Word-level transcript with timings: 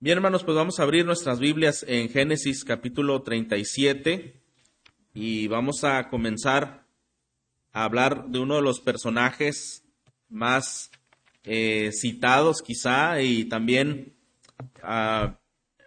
Bien, 0.00 0.18
hermanos, 0.18 0.44
pues 0.44 0.56
vamos 0.56 0.78
a 0.78 0.84
abrir 0.84 1.04
nuestras 1.04 1.40
Biblias 1.40 1.84
en 1.88 2.08
Génesis 2.08 2.62
capítulo 2.64 3.20
37 3.22 4.40
y 5.12 5.48
vamos 5.48 5.82
a 5.82 6.08
comenzar 6.08 6.84
a 7.72 7.82
hablar 7.82 8.28
de 8.28 8.38
uno 8.38 8.54
de 8.54 8.62
los 8.62 8.78
personajes 8.78 9.82
más 10.28 10.92
eh, 11.42 11.90
citados 11.92 12.62
quizá 12.62 13.20
y 13.22 13.46
también 13.46 14.14
uh, 14.84 15.32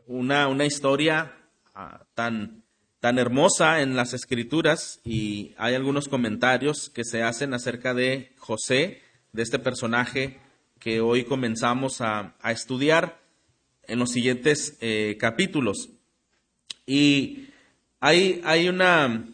una, 0.08 0.50
una, 0.50 0.66
historia 0.66 1.34
uh, 1.74 2.04
tan, 2.14 2.66
tan 3.00 3.18
hermosa 3.18 3.80
en 3.80 3.96
las 3.96 4.14
escrituras 4.14 5.00
y 5.06 5.56
hay 5.58 5.74
algunos 5.74 6.10
comentarios 6.10 6.90
que 6.90 7.06
se 7.06 7.24
hacen 7.24 7.54
acerca 7.54 7.94
de 7.94 8.34
José, 8.38 9.04
de 9.32 9.42
este 9.42 9.58
personaje 9.58 10.42
que 10.80 11.00
hoy 11.00 11.24
comenzamos 11.24 12.02
a 12.02 12.36
estudiar 12.44 13.21
en 13.92 14.00
los 14.00 14.12
siguientes 14.12 14.78
eh, 14.80 15.18
capítulos. 15.20 15.90
Y 16.86 17.50
hay, 18.00 18.42
hay 18.46 18.70
una, 18.70 19.26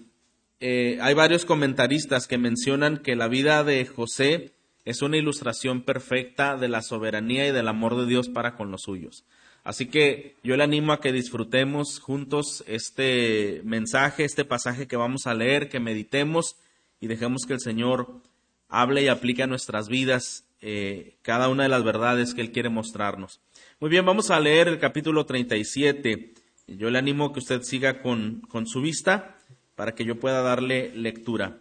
eh, 0.59 0.97
hay 1.01 1.13
varios 1.13 1.45
comentaristas 1.45 2.27
que 2.27 2.37
mencionan 2.37 2.97
que 2.97 3.15
la 3.15 3.27
vida 3.27 3.63
de 3.63 3.85
José 3.85 4.51
es 4.83 5.01
una 5.01 5.17
ilustración 5.17 5.83
perfecta 5.83 6.57
de 6.57 6.69
la 6.69 6.81
soberanía 6.81 7.47
y 7.47 7.51
del 7.51 7.67
amor 7.67 7.97
de 7.97 8.07
Dios 8.07 8.29
para 8.29 8.55
con 8.55 8.71
los 8.71 8.81
suyos. 8.81 9.25
Así 9.63 9.87
que 9.87 10.37
yo 10.43 10.57
le 10.57 10.63
animo 10.63 10.91
a 10.91 11.01
que 11.01 11.11
disfrutemos 11.11 11.99
juntos 11.99 12.63
este 12.67 13.61
mensaje, 13.63 14.23
este 14.23 14.45
pasaje 14.45 14.87
que 14.87 14.95
vamos 14.95 15.27
a 15.27 15.33
leer, 15.33 15.69
que 15.69 15.79
meditemos 15.79 16.55
y 16.99 17.07
dejemos 17.07 17.43
que 17.45 17.53
el 17.53 17.59
Señor 17.59 18.21
hable 18.69 19.03
y 19.03 19.07
aplique 19.07 19.43
a 19.43 19.47
nuestras 19.47 19.87
vidas 19.87 20.45
eh, 20.61 21.17
cada 21.21 21.49
una 21.49 21.63
de 21.63 21.69
las 21.69 21.83
verdades 21.83 22.33
que 22.33 22.41
Él 22.41 22.51
quiere 22.51 22.69
mostrarnos. 22.69 23.39
Muy 23.79 23.91
bien, 23.91 24.07
vamos 24.07 24.31
a 24.31 24.39
leer 24.39 24.67
el 24.69 24.79
capítulo 24.79 25.27
37. 25.27 26.33
Yo 26.65 26.89
le 26.89 26.97
animo 26.97 27.25
a 27.25 27.31
que 27.31 27.37
usted 27.37 27.61
siga 27.61 28.01
con, 28.01 28.41
con 28.49 28.65
su 28.65 28.81
vista 28.81 29.37
para 29.75 29.93
que 29.93 30.03
yo 30.03 30.19
pueda 30.19 30.41
darle 30.41 30.91
lectura. 30.95 31.59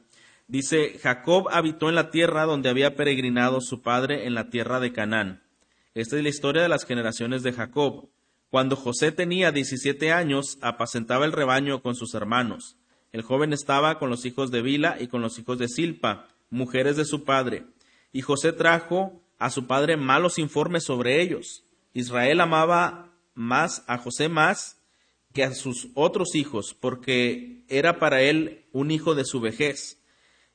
Dice, 0.49 0.99
Jacob 0.99 1.49
habitó 1.53 1.91
en 1.91 1.95
la 1.95 2.11
tierra 2.11 2.47
donde 2.47 2.71
había 2.71 2.97
peregrinado 2.97 3.61
su 3.61 3.83
padre 3.83 4.27
en 4.27 4.33
la 4.33 4.49
tierra 4.49 4.81
de 4.81 4.95
Canaán. 4.95 5.43
Esta 5.93 6.17
es 6.17 6.23
la 6.23 6.31
historia 6.31 6.63
de 6.63 6.71
las 6.71 6.87
generaciones 6.87 7.43
de 7.43 7.53
Jacob. 7.53 8.09
Cuando 8.49 8.77
José 8.77 9.13
tenía 9.13 9.53
17 9.53 10.11
años, 10.11 10.57
apacentaba 10.63 11.27
el 11.27 11.33
rebaño 11.33 11.83
con 11.83 11.97
sus 11.97 12.15
hermanos. 12.15 12.79
El 13.13 13.21
joven 13.21 13.53
estaba 13.53 13.99
con 13.99 14.09
los 14.09 14.25
hijos 14.25 14.51
de 14.51 14.63
Bila 14.63 14.97
y 14.99 15.09
con 15.09 15.21
los 15.21 15.39
hijos 15.39 15.59
de 15.59 15.69
Silpa, 15.69 16.29
mujeres 16.49 16.97
de 16.97 17.05
su 17.05 17.25
padre. 17.25 17.67
Y 18.11 18.23
José 18.23 18.55
trajo 18.55 19.21
a 19.39 19.51
su 19.51 19.67
padre 19.67 19.99
malos 19.99 20.39
informes 20.39 20.85
sobre 20.85 21.21
ellos. 21.21 21.66
Israel 21.97 22.43
amaba 22.43 23.11
más 23.35 23.83
a 23.87 23.97
José 23.97 24.29
más 24.29 24.77
que 25.33 25.45
a 25.45 25.55
sus 25.55 25.89
otros 25.95 26.35
hijos, 26.35 26.77
porque 26.79 27.65
era 27.69 27.99
para 27.99 28.21
él 28.21 28.67
un 28.73 28.91
hijo 28.91 29.15
de 29.15 29.25
su 29.25 29.41
vejez. 29.41 29.99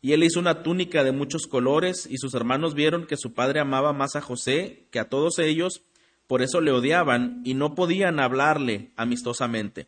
Y 0.02 0.14
él 0.14 0.24
hizo 0.24 0.40
una 0.40 0.62
túnica 0.62 1.04
de 1.04 1.12
muchos 1.12 1.48
colores, 1.48 2.08
y 2.08 2.20
sus 2.20 2.36
hermanos 2.36 2.76
vieron 2.76 3.08
que 3.08 3.18
su 3.18 3.34
padre 3.34 3.60
amaba 3.60 3.92
más 3.92 4.16
a 4.16 4.22
José 4.22 4.86
que 4.92 5.00
a 5.00 5.10
todos 5.10 5.40
ellos, 5.40 5.82
por 6.28 6.44
eso 6.44 6.62
le 6.62 6.72
odiaban 6.72 7.42
y 7.44 7.56
no 7.56 7.74
podían 7.74 8.20
hablarle 8.20 8.92
amistosamente. 8.96 9.88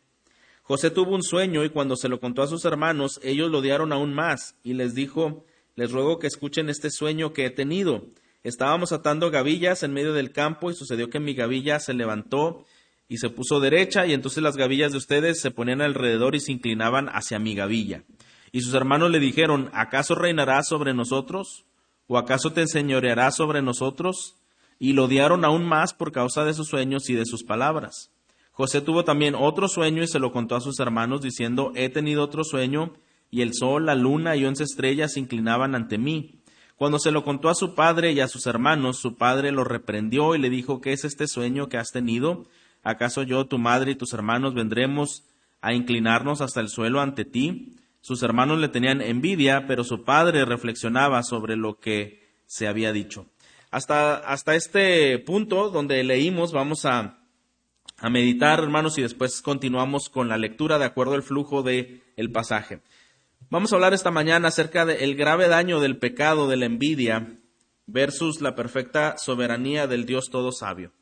José 0.62 0.90
tuvo 0.90 1.14
un 1.14 1.22
sueño 1.22 1.64
y 1.64 1.70
cuando 1.70 1.94
se 1.94 2.08
lo 2.08 2.18
contó 2.18 2.42
a 2.42 2.48
sus 2.48 2.64
hermanos, 2.64 3.20
ellos 3.22 3.48
lo 3.48 3.58
odiaron 3.58 3.92
aún 3.92 4.12
más, 4.12 4.56
y 4.64 4.72
les 4.72 4.96
dijo, 4.96 5.44
les 5.76 5.92
ruego 5.92 6.18
que 6.18 6.26
escuchen 6.26 6.68
este 6.68 6.90
sueño 6.90 7.32
que 7.32 7.46
he 7.46 7.50
tenido. 7.50 8.08
Estábamos 8.44 8.92
atando 8.92 9.30
gavillas 9.30 9.82
en 9.82 9.94
medio 9.94 10.12
del 10.12 10.30
campo 10.30 10.70
y 10.70 10.74
sucedió 10.74 11.08
que 11.08 11.18
mi 11.18 11.32
gavilla 11.32 11.80
se 11.80 11.94
levantó 11.94 12.66
y 13.08 13.16
se 13.16 13.30
puso 13.30 13.58
derecha 13.58 14.06
y 14.06 14.12
entonces 14.12 14.42
las 14.42 14.58
gavillas 14.58 14.92
de 14.92 14.98
ustedes 14.98 15.40
se 15.40 15.50
ponían 15.50 15.80
alrededor 15.80 16.34
y 16.34 16.40
se 16.40 16.52
inclinaban 16.52 17.08
hacia 17.08 17.38
mi 17.38 17.54
gavilla. 17.54 18.04
Y 18.52 18.60
sus 18.60 18.74
hermanos 18.74 19.10
le 19.10 19.18
dijeron, 19.18 19.70
¿acaso 19.72 20.14
reinarás 20.14 20.68
sobre 20.68 20.92
nosotros? 20.92 21.64
¿O 22.06 22.18
acaso 22.18 22.52
te 22.52 22.60
enseñorearás 22.60 23.34
sobre 23.34 23.62
nosotros? 23.62 24.36
Y 24.78 24.92
lo 24.92 25.04
odiaron 25.04 25.46
aún 25.46 25.64
más 25.64 25.94
por 25.94 26.12
causa 26.12 26.44
de 26.44 26.52
sus 26.52 26.68
sueños 26.68 27.08
y 27.08 27.14
de 27.14 27.24
sus 27.24 27.44
palabras. 27.44 28.10
José 28.52 28.82
tuvo 28.82 29.04
también 29.04 29.34
otro 29.34 29.68
sueño 29.68 30.02
y 30.02 30.06
se 30.06 30.18
lo 30.18 30.32
contó 30.32 30.54
a 30.54 30.60
sus 30.60 30.78
hermanos, 30.80 31.22
diciendo, 31.22 31.72
he 31.74 31.88
tenido 31.88 32.22
otro 32.22 32.44
sueño, 32.44 32.92
y 33.30 33.40
el 33.40 33.54
sol, 33.54 33.86
la 33.86 33.94
luna 33.94 34.36
y 34.36 34.44
once 34.44 34.64
estrellas 34.64 35.14
se 35.14 35.20
inclinaban 35.20 35.74
ante 35.74 35.96
mí. 35.96 36.43
Cuando 36.76 36.98
se 36.98 37.12
lo 37.12 37.24
contó 37.24 37.48
a 37.48 37.54
su 37.54 37.74
padre 37.74 38.12
y 38.12 38.20
a 38.20 38.28
sus 38.28 38.46
hermanos, 38.46 38.98
su 38.98 39.16
padre 39.16 39.52
lo 39.52 39.62
reprendió 39.62 40.34
y 40.34 40.38
le 40.38 40.50
dijo, 40.50 40.80
¿qué 40.80 40.92
es 40.92 41.04
este 41.04 41.28
sueño 41.28 41.68
que 41.68 41.76
has 41.76 41.92
tenido? 41.92 42.46
¿Acaso 42.82 43.22
yo, 43.22 43.46
tu 43.46 43.58
madre 43.58 43.92
y 43.92 43.94
tus 43.94 44.12
hermanos 44.12 44.54
vendremos 44.54 45.24
a 45.60 45.72
inclinarnos 45.72 46.40
hasta 46.40 46.60
el 46.60 46.68
suelo 46.68 47.00
ante 47.00 47.24
ti? 47.24 47.76
Sus 48.00 48.22
hermanos 48.22 48.58
le 48.58 48.68
tenían 48.68 49.00
envidia, 49.00 49.66
pero 49.66 49.84
su 49.84 50.04
padre 50.04 50.44
reflexionaba 50.44 51.22
sobre 51.22 51.56
lo 51.56 51.78
que 51.78 52.24
se 52.46 52.66
había 52.66 52.92
dicho. 52.92 53.26
Hasta, 53.70 54.16
hasta 54.16 54.54
este 54.54 55.18
punto 55.20 55.70
donde 55.70 56.02
leímos, 56.04 56.52
vamos 56.52 56.84
a, 56.84 57.18
a 57.98 58.10
meditar, 58.10 58.58
hermanos, 58.58 58.98
y 58.98 59.02
después 59.02 59.40
continuamos 59.40 60.10
con 60.10 60.28
la 60.28 60.38
lectura 60.38 60.78
de 60.78 60.84
acuerdo 60.84 61.14
al 61.14 61.22
flujo 61.22 61.62
del 61.62 62.02
el 62.16 62.30
pasaje. 62.30 62.82
Vamos 63.50 63.72
a 63.72 63.76
hablar 63.76 63.92
esta 63.92 64.10
mañana 64.10 64.48
acerca 64.48 64.86
del 64.86 65.16
grave 65.16 65.48
daño 65.48 65.80
del 65.80 65.98
pecado 65.98 66.48
de 66.48 66.56
la 66.56 66.64
envidia 66.64 67.36
versus 67.86 68.40
la 68.40 68.54
perfecta 68.54 69.16
soberanía 69.18 69.86
del 69.86 70.06
Dios 70.06 70.30
todo 70.30 70.50
sabio. 70.50 70.92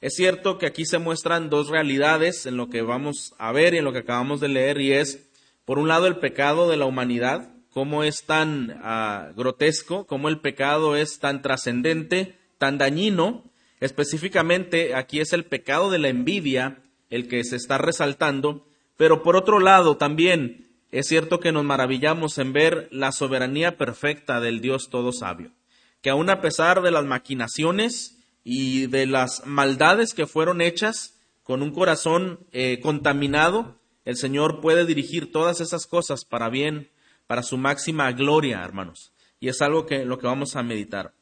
Es 0.00 0.14
cierto 0.14 0.58
que 0.58 0.66
aquí 0.66 0.84
se 0.84 0.98
muestran 0.98 1.50
dos 1.50 1.68
realidades 1.68 2.46
en 2.46 2.56
lo 2.56 2.70
que 2.70 2.82
vamos 2.82 3.34
a 3.38 3.50
ver 3.50 3.74
y 3.74 3.78
en 3.78 3.84
lo 3.84 3.92
que 3.92 3.98
acabamos 3.98 4.40
de 4.40 4.48
leer 4.48 4.80
y 4.80 4.92
es, 4.92 5.28
por 5.64 5.78
un 5.78 5.88
lado, 5.88 6.06
el 6.06 6.18
pecado 6.18 6.68
de 6.68 6.76
la 6.76 6.86
humanidad, 6.86 7.50
cómo 7.70 8.04
es 8.04 8.24
tan 8.24 8.70
uh, 8.70 9.34
grotesco, 9.34 10.06
cómo 10.06 10.28
el 10.28 10.40
pecado 10.40 10.94
es 10.94 11.18
tan 11.18 11.42
trascendente, 11.42 12.36
tan 12.58 12.78
dañino. 12.78 13.44
Específicamente 13.80 14.94
aquí 14.94 15.20
es 15.20 15.32
el 15.32 15.44
pecado 15.44 15.90
de 15.90 15.98
la 15.98 16.08
envidia 16.08 16.78
el 17.10 17.26
que 17.26 17.42
se 17.42 17.56
está 17.56 17.76
resaltando, 17.76 18.66
pero 18.96 19.22
por 19.22 19.36
otro 19.36 19.58
lado 19.58 19.96
también 19.96 20.67
es 20.90 21.06
cierto 21.06 21.40
que 21.40 21.52
nos 21.52 21.64
maravillamos 21.64 22.38
en 22.38 22.52
ver 22.52 22.88
la 22.90 23.12
soberanía 23.12 23.76
perfecta 23.76 24.40
del 24.40 24.60
Dios 24.60 24.88
todo 24.90 25.12
sabio, 25.12 25.52
que 26.00 26.10
aun 26.10 26.30
a 26.30 26.40
pesar 26.40 26.82
de 26.82 26.90
las 26.90 27.04
maquinaciones 27.04 28.18
y 28.44 28.86
de 28.86 29.06
las 29.06 29.46
maldades 29.46 30.14
que 30.14 30.26
fueron 30.26 30.60
hechas 30.60 31.18
con 31.42 31.62
un 31.62 31.72
corazón 31.72 32.40
eh, 32.52 32.80
contaminado, 32.82 33.76
el 34.04 34.16
Señor 34.16 34.60
puede 34.60 34.86
dirigir 34.86 35.32
todas 35.32 35.60
esas 35.60 35.86
cosas 35.86 36.24
para 36.24 36.48
bien, 36.48 36.88
para 37.26 37.42
su 37.42 37.58
máxima 37.58 38.10
gloria, 38.12 38.62
hermanos. 38.64 39.12
Y 39.40 39.48
es 39.48 39.60
algo 39.60 39.84
que 39.84 40.06
lo 40.06 40.18
que 40.18 40.26
vamos 40.26 40.56
a 40.56 40.62
meditar. 40.62 41.12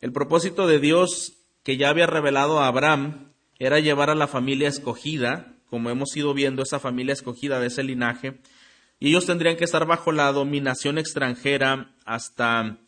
El 0.00 0.12
propósito 0.12 0.68
de 0.68 0.78
Dios 0.78 1.34
que 1.64 1.76
ya 1.76 1.88
había 1.88 2.06
revelado 2.06 2.60
a 2.60 2.68
Abraham 2.68 3.32
era 3.58 3.80
llevar 3.80 4.10
a 4.10 4.14
la 4.14 4.28
familia 4.28 4.68
escogida, 4.68 5.54
como 5.68 5.90
hemos 5.90 6.16
ido 6.16 6.32
viendo 6.32 6.62
esa 6.62 6.78
familia 6.78 7.12
escogida 7.12 7.58
de 7.58 7.66
ese 7.66 7.82
linaje, 7.82 8.38
y 9.00 9.08
ellos 9.08 9.26
tendrían 9.26 9.56
que 9.56 9.64
estar 9.64 9.86
bajo 9.86 10.12
la 10.12 10.32
dominación 10.32 10.98
extranjera 10.98 11.94
hasta 12.04 12.78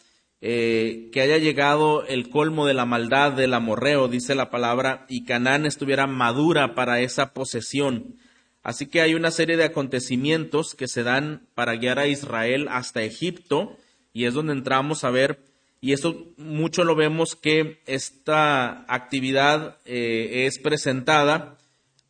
eh, 0.41 1.11
que 1.13 1.21
haya 1.21 1.39
llegado 1.39 2.05
el 2.07 2.31
colmo 2.31 2.67
de 2.67 2.75
la 2.75 2.87
maldad 2.87 3.33
del 3.33 3.55
amorreo, 3.55 4.09
dice 4.09 4.35
la 4.35 4.51
palabra, 4.51 5.05
y 5.09 5.25
Canaán 5.25 5.67
estuviera 5.67 6.07
madura 6.07 6.75
para 6.75 7.01
esa 7.01 7.33
posesión. 7.33 8.17
Así 8.63 8.87
que 8.87 9.01
hay 9.01 9.15
una 9.15 9.31
serie 9.31 9.57
de 9.57 9.65
acontecimientos 9.65 10.75
que 10.75 10.89
se 10.89 11.03
dan 11.03 11.47
para 11.55 11.77
guiar 11.77 11.99
a 11.99 12.09
Israel 12.09 12.69
hasta 12.71 13.03
Egipto, 13.03 13.77
y 14.13 14.25
es 14.25 14.35
donde 14.35 14.53
entramos 14.53 15.05
a 15.05 15.11
ver, 15.11 15.41
y 15.81 15.93
esto 15.93 16.27
mucho 16.37 16.85
lo 16.85 16.95
vemos 16.95 17.37
que 17.37 17.81
esta 17.87 18.85
actividad 18.89 19.79
eh, 19.85 20.47
es 20.47 20.59
presentada 20.59 21.57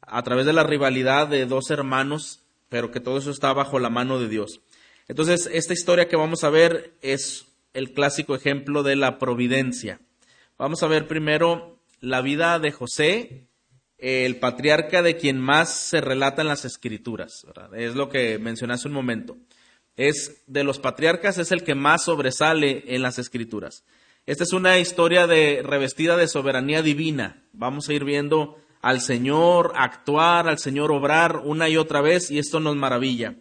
a 0.00 0.22
través 0.22 0.46
de 0.46 0.52
la 0.52 0.64
rivalidad 0.64 1.28
de 1.28 1.46
dos 1.46 1.70
hermanos 1.70 2.39
pero 2.70 2.90
que 2.90 3.00
todo 3.00 3.18
eso 3.18 3.30
está 3.30 3.52
bajo 3.52 3.78
la 3.78 3.90
mano 3.90 4.18
de 4.18 4.28
Dios. 4.28 4.62
Entonces, 5.08 5.50
esta 5.52 5.74
historia 5.74 6.08
que 6.08 6.16
vamos 6.16 6.44
a 6.44 6.50
ver 6.50 6.94
es 7.02 7.46
el 7.74 7.92
clásico 7.92 8.34
ejemplo 8.34 8.82
de 8.82 8.96
la 8.96 9.18
providencia. 9.18 10.00
Vamos 10.56 10.82
a 10.82 10.86
ver 10.86 11.06
primero 11.06 11.78
la 12.00 12.22
vida 12.22 12.58
de 12.58 12.70
José, 12.70 13.48
el 13.98 14.36
patriarca 14.36 15.02
de 15.02 15.16
quien 15.16 15.38
más 15.38 15.74
se 15.74 16.00
relata 16.00 16.42
en 16.42 16.48
las 16.48 16.64
escrituras. 16.64 17.44
Es 17.76 17.94
lo 17.94 18.08
que 18.08 18.38
mencioné 18.38 18.74
hace 18.74 18.88
un 18.88 18.94
momento. 18.94 19.36
Es 19.96 20.42
de 20.46 20.64
los 20.64 20.78
patriarcas 20.78 21.38
es 21.38 21.52
el 21.52 21.64
que 21.64 21.74
más 21.74 22.04
sobresale 22.04 22.84
en 22.86 23.02
las 23.02 23.18
escrituras. 23.18 23.84
Esta 24.26 24.44
es 24.44 24.52
una 24.52 24.78
historia 24.78 25.26
revestida 25.26 26.16
de 26.16 26.28
soberanía 26.28 26.82
divina. 26.82 27.42
Vamos 27.52 27.88
a 27.88 27.94
ir 27.94 28.04
viendo 28.04 28.56
al 28.80 29.00
Señor 29.00 29.72
actuar, 29.76 30.48
al 30.48 30.58
Señor 30.58 30.90
obrar 30.90 31.36
una 31.44 31.68
y 31.68 31.76
otra 31.76 32.00
vez 32.00 32.30
y 32.30 32.38
esto 32.38 32.60
nos 32.60 32.76
maravilla. 32.76 33.34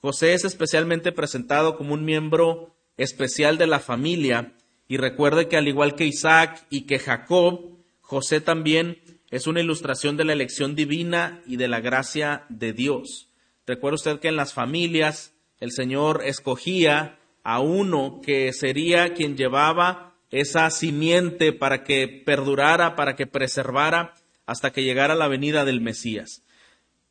José 0.00 0.32
es 0.32 0.44
especialmente 0.44 1.12
presentado 1.12 1.76
como 1.76 1.94
un 1.94 2.04
miembro 2.04 2.74
especial 2.96 3.58
de 3.58 3.66
la 3.66 3.80
familia 3.80 4.52
y 4.88 4.96
recuerde 4.96 5.48
que 5.48 5.56
al 5.56 5.68
igual 5.68 5.94
que 5.94 6.06
Isaac 6.06 6.66
y 6.70 6.82
que 6.82 6.98
Jacob, 6.98 7.78
José 8.00 8.40
también 8.40 8.98
es 9.30 9.46
una 9.46 9.60
ilustración 9.60 10.16
de 10.16 10.24
la 10.24 10.32
elección 10.32 10.74
divina 10.74 11.42
y 11.46 11.56
de 11.56 11.68
la 11.68 11.80
gracia 11.80 12.44
de 12.48 12.72
Dios. 12.72 13.28
Recuerda 13.66 13.94
usted 13.94 14.18
que 14.18 14.28
en 14.28 14.36
las 14.36 14.52
familias 14.52 15.32
el 15.60 15.70
Señor 15.70 16.22
escogía 16.24 17.18
a 17.44 17.60
uno 17.60 18.20
que 18.24 18.52
sería 18.52 19.14
quien 19.14 19.36
llevaba 19.36 20.14
esa 20.30 20.70
simiente 20.70 21.52
para 21.52 21.84
que 21.84 22.22
perdurara, 22.24 22.96
para 22.96 23.14
que 23.14 23.26
preservara 23.26 24.14
hasta 24.50 24.72
que 24.72 24.82
llegara 24.82 25.14
la 25.14 25.28
venida 25.28 25.64
del 25.64 25.80
Mesías. 25.80 26.42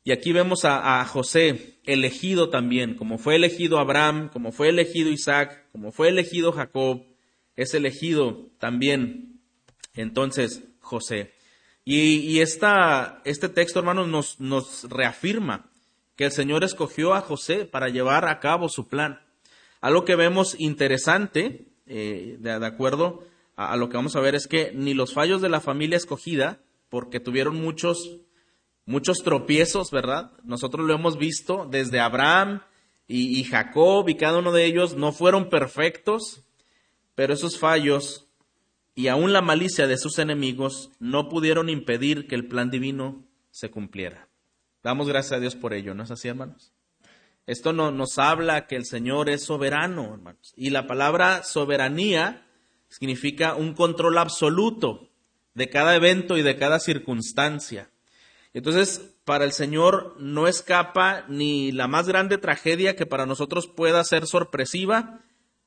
Y 0.04 0.12
aquí 0.12 0.30
vemos 0.30 0.66
a, 0.66 1.02
José 1.06 1.78
elegido 1.86 2.50
también, 2.50 2.94
como 2.94 3.16
fue 3.16 3.36
elegido 3.36 3.78
Abraham, 3.78 4.28
como 4.30 4.52
fue 4.52 4.68
elegido 4.68 5.10
Isaac, 5.10 5.64
como 5.72 5.90
fue 5.90 6.10
elegido 6.10 6.52
Jacob, 6.52 7.02
es 7.56 7.72
elegido 7.72 8.50
también 8.58 9.40
entonces 9.94 10.64
José. 10.80 11.32
Y, 11.86 12.40
este 12.40 13.48
texto, 13.48 13.78
hermanos, 13.78 14.38
nos, 14.38 14.84
reafirma 14.90 15.70
que 16.16 16.26
el 16.26 16.32
Señor 16.32 16.62
escogió 16.62 17.14
a 17.14 17.22
José 17.22 17.64
para 17.64 17.88
llevar 17.88 18.28
a 18.28 18.38
cabo 18.38 18.68
su 18.68 18.86
plan. 18.86 19.18
Algo 19.80 20.04
que 20.04 20.14
vemos 20.14 20.56
interesante, 20.58 21.68
eh, 21.86 22.36
de, 22.38 22.52
acuerdo 22.52 23.24
a, 23.56 23.78
lo 23.78 23.88
que 23.88 23.96
vamos 23.96 24.14
a 24.14 24.20
ver, 24.20 24.34
es 24.34 24.46
que 24.46 24.72
ni 24.74 24.92
los 24.92 25.14
fallos 25.14 25.40
de 25.40 25.48
la 25.48 25.62
familia 25.62 25.96
escogida, 25.96 26.60
porque 26.90 27.20
tuvieron 27.20 27.56
muchos, 27.56 28.20
muchos 28.84 29.22
tropiezos, 29.22 29.90
¿verdad? 29.90 30.32
Nosotros 30.44 30.86
lo 30.86 30.94
hemos 30.94 31.16
visto 31.16 31.66
desde 31.70 32.00
Abraham 32.00 32.62
y, 33.06 33.38
y 33.38 33.44
Jacob 33.44 34.08
y 34.08 34.16
cada 34.16 34.38
uno 34.38 34.52
de 34.52 34.66
ellos 34.66 34.96
no 34.96 35.12
fueron 35.12 35.48
perfectos, 35.48 36.42
pero 37.14 37.32
esos 37.32 37.58
fallos 37.58 38.26
y 38.94 39.08
aún 39.08 39.32
la 39.32 39.40
malicia 39.40 39.86
de 39.86 39.96
sus 39.96 40.18
enemigos 40.18 40.90
no 40.98 41.28
pudieron 41.28 41.70
impedir 41.70 42.26
que 42.26 42.34
el 42.34 42.46
plan 42.46 42.70
divino 42.70 43.24
se 43.50 43.70
cumpliera. 43.70 44.28
Damos 44.82 45.08
gracias 45.08 45.32
a 45.32 45.40
Dios 45.40 45.56
por 45.56 45.72
ello, 45.72 45.94
¿no 45.94 46.02
es 46.02 46.10
así, 46.10 46.28
hermanos? 46.28 46.72
Esto 47.46 47.72
no, 47.72 47.90
nos 47.90 48.18
habla 48.18 48.66
que 48.66 48.76
el 48.76 48.84
Señor 48.84 49.28
es 49.28 49.44
soberano, 49.44 50.14
hermanos. 50.14 50.52
Y 50.56 50.70
la 50.70 50.86
palabra 50.86 51.42
soberanía 51.42 52.46
significa 52.88 53.54
un 53.54 53.74
control 53.74 54.18
absoluto 54.18 55.09
de 55.54 55.68
cada 55.68 55.94
evento 55.94 56.36
y 56.36 56.42
de 56.42 56.56
cada 56.56 56.80
circunstancia. 56.80 57.90
Entonces, 58.52 59.14
para 59.24 59.44
el 59.44 59.52
Señor 59.52 60.16
no 60.18 60.48
escapa 60.48 61.24
ni 61.28 61.72
la 61.72 61.86
más 61.86 62.08
grande 62.08 62.38
tragedia 62.38 62.96
que 62.96 63.06
para 63.06 63.26
nosotros 63.26 63.68
pueda 63.68 64.02
ser 64.04 64.26
sorpresiva, 64.26 65.20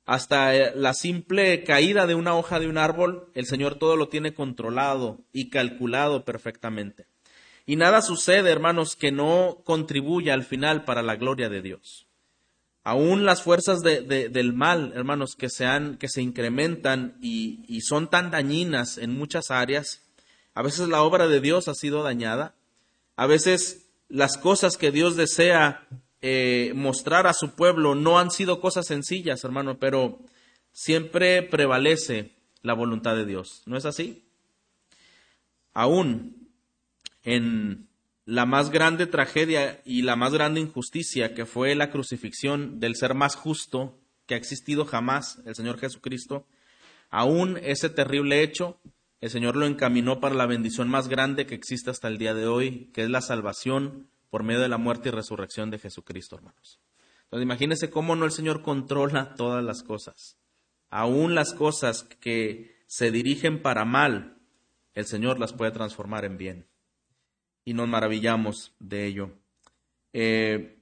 hasta 0.05 0.55
eh, 0.55 0.73
la 0.75 0.93
simple 0.93 1.63
caída 1.63 2.07
de 2.07 2.15
una 2.15 2.35
hoja 2.35 2.59
de 2.59 2.67
un 2.67 2.77
árbol, 2.77 3.29
el 3.35 3.45
Señor 3.45 3.75
todo 3.75 3.95
lo 3.95 4.09
tiene 4.09 4.33
controlado 4.33 5.21
y 5.31 5.49
calculado 5.49 6.25
perfectamente. 6.25 7.07
Y 7.65 7.77
nada 7.77 8.01
sucede, 8.01 8.51
hermanos, 8.51 8.97
que 8.97 9.11
no 9.13 9.61
contribuya 9.63 10.33
al 10.33 10.43
final 10.43 10.83
para 10.83 11.01
la 11.01 11.15
gloria 11.15 11.47
de 11.47 11.61
Dios. 11.61 12.07
Aún 12.83 13.25
las 13.25 13.43
fuerzas 13.43 13.81
del 13.81 14.53
mal, 14.53 14.91
hermanos, 14.93 15.35
que 15.37 15.49
se, 15.49 16.21
incrementan 16.21 17.17
y, 17.21 17.63
y 17.67 17.81
son 17.81 18.09
tan 18.09 18.29
dañinas 18.29 18.97
en 18.97 19.17
muchas 19.17 19.51
áreas, 19.51 20.01
a 20.53 20.61
veces 20.61 20.89
la 20.89 21.01
obra 21.01 21.27
de 21.27 21.39
Dios 21.39 21.67
ha 21.67 21.75
sido 21.75 22.03
dañada, 22.03 22.55
a 23.15 23.25
veces 23.25 23.87
las 24.09 24.37
cosas 24.37 24.77
que 24.77 24.91
Dios 24.91 25.15
desea 25.15 25.87
eh, 26.25 26.71
mostrar 26.73 27.27
a 27.27 27.33
su 27.33 27.53
pueblo 27.55 27.95
no 27.95 28.17
han 28.17 28.31
sido 28.31 28.61
cosas 28.61 28.87
sencillas, 28.87 29.43
hermano, 29.43 29.77
pero 29.77 30.19
siempre 30.71 31.43
prevalece 31.43 32.31
la 32.61 32.73
voluntad 32.73 33.15
de 33.15 33.25
Dios. 33.25 33.61
¿No 33.65 33.75
es 33.75 33.85
así? 33.85 34.23
Aún 35.73 36.49
en 37.23 37.89
la 38.25 38.45
más 38.45 38.69
grande 38.69 39.05
tragedia 39.05 39.81
y 39.85 40.03
la 40.03 40.15
más 40.15 40.33
grande 40.33 40.61
injusticia 40.61 41.33
que 41.33 41.45
fue 41.45 41.75
la 41.75 41.89
crucifixión 41.89 42.79
del 42.79 42.95
ser 42.95 43.15
más 43.15 43.35
justo 43.35 43.99
que 44.25 44.35
ha 44.35 44.37
existido 44.37 44.85
jamás, 44.85 45.41
el 45.45 45.55
Señor 45.55 45.79
Jesucristo, 45.79 46.47
aún 47.09 47.57
ese 47.61 47.89
terrible 47.89 48.41
hecho, 48.41 48.79
el 49.19 49.29
Señor 49.29 49.55
lo 49.55 49.65
encaminó 49.65 50.19
para 50.19 50.35
la 50.35 50.45
bendición 50.45 50.89
más 50.89 51.07
grande 51.07 51.45
que 51.45 51.55
existe 51.55 51.89
hasta 51.89 52.07
el 52.07 52.17
día 52.17 52.33
de 52.33 52.47
hoy, 52.47 52.89
que 52.93 53.03
es 53.03 53.09
la 53.09 53.21
salvación 53.21 54.07
por 54.29 54.43
medio 54.43 54.61
de 54.61 54.69
la 54.69 54.77
muerte 54.77 55.09
y 55.09 55.11
resurrección 55.11 55.69
de 55.69 55.79
Jesucristo, 55.79 56.35
hermanos. 56.35 56.79
Entonces 57.25 57.43
imagínense 57.43 57.89
cómo 57.89 58.15
no 58.15 58.25
el 58.25 58.31
Señor 58.31 58.61
controla 58.61 59.35
todas 59.35 59.63
las 59.63 59.83
cosas. 59.83 60.37
Aún 60.89 61.35
las 61.35 61.53
cosas 61.53 62.03
que 62.03 62.83
se 62.87 63.11
dirigen 63.11 63.61
para 63.61 63.85
mal, 63.85 64.37
el 64.93 65.05
Señor 65.05 65.39
las 65.39 65.53
puede 65.53 65.71
transformar 65.71 66.25
en 66.25 66.37
bien. 66.37 66.67
Y 67.65 67.73
nos 67.73 67.87
maravillamos 67.87 68.73
de 68.79 69.05
ello. 69.05 69.31
Eh, 70.13 70.77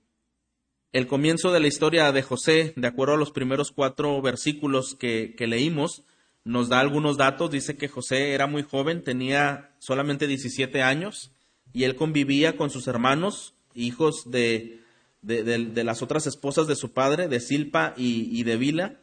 el 0.94 1.08
comienzo 1.08 1.54
de 1.54 1.62
la 1.62 1.68
historia 1.68 2.12
de 2.12 2.22
José, 2.22 2.74
de 2.76 2.88
acuerdo 2.88 3.14
a 3.14 3.18
los 3.18 3.32
primeros 3.32 3.72
cuatro 3.72 4.22
versículos 4.22 4.94
que, 4.94 5.34
leímos, 5.40 6.04
nos 6.44 6.68
da 6.68 6.82
algunos 6.82 7.16
datos. 7.16 7.50
Dice 7.50 7.78
que 7.78 7.88
José 7.88 8.34
era 8.34 8.46
muy 8.46 8.64
joven, 8.64 9.02
tenía 9.02 9.74
solamente 9.80 10.28
17 10.28 10.82
años 10.82 11.32
y 11.72 11.86
él 11.86 11.96
convivía 11.96 12.58
con 12.58 12.70
sus 12.70 12.88
hermanos, 12.88 13.54
hijos 13.74 14.30
de, 14.30 14.82
de, 15.22 15.84
las 15.86 16.02
otras 16.02 16.28
esposas 16.28 16.68
de 16.68 16.76
su 16.76 16.92
padre, 16.92 17.30
de 17.30 17.40
Silpa 17.40 17.94
y, 17.96 18.44
de 18.44 18.58
Vila. 18.58 18.96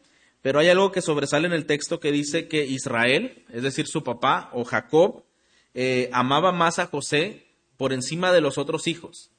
Pero 0.43 0.59
hay 0.59 0.69
algo 0.69 0.93
que 0.93 1.01
sobresale 1.01 1.47
en 1.47 1.55
el 1.55 1.65
texto 1.65 2.01
que 2.01 2.13
dice 2.13 2.49
que 2.49 2.67
Israel, 2.67 3.45
es 3.51 3.63
decir, 3.63 3.87
su 3.87 4.05
papá 4.05 4.51
o 4.53 4.65
Jacob, 4.65 5.25
eh, 5.73 6.11
amaba 6.13 6.53
más 6.53 6.79
a 6.79 6.87
José 6.87 7.48
por 7.79 7.95
encima 7.95 8.31
de 8.33 8.43
los 8.43 8.59
otros 8.59 8.87
hijos. 8.87 9.31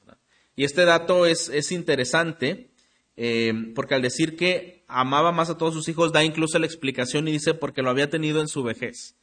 Y 0.56 0.64
este 0.64 0.84
dato 0.84 1.26
es, 1.26 1.48
es 1.48 1.70
interesante 1.70 2.70
eh, 3.16 3.52
porque 3.74 3.94
al 3.94 4.02
decir 4.02 4.36
que 4.36 4.82
amaba 4.88 5.30
más 5.30 5.50
a 5.50 5.58
todos 5.58 5.74
sus 5.74 5.88
hijos 5.88 6.10
da 6.10 6.24
incluso 6.24 6.58
la 6.58 6.66
explicación 6.66 7.28
y 7.28 7.32
dice 7.32 7.54
porque 7.54 7.82
lo 7.82 7.90
había 7.90 8.10
tenido 8.10 8.40
en 8.40 8.48
su 8.48 8.62
vejez. 8.62 9.14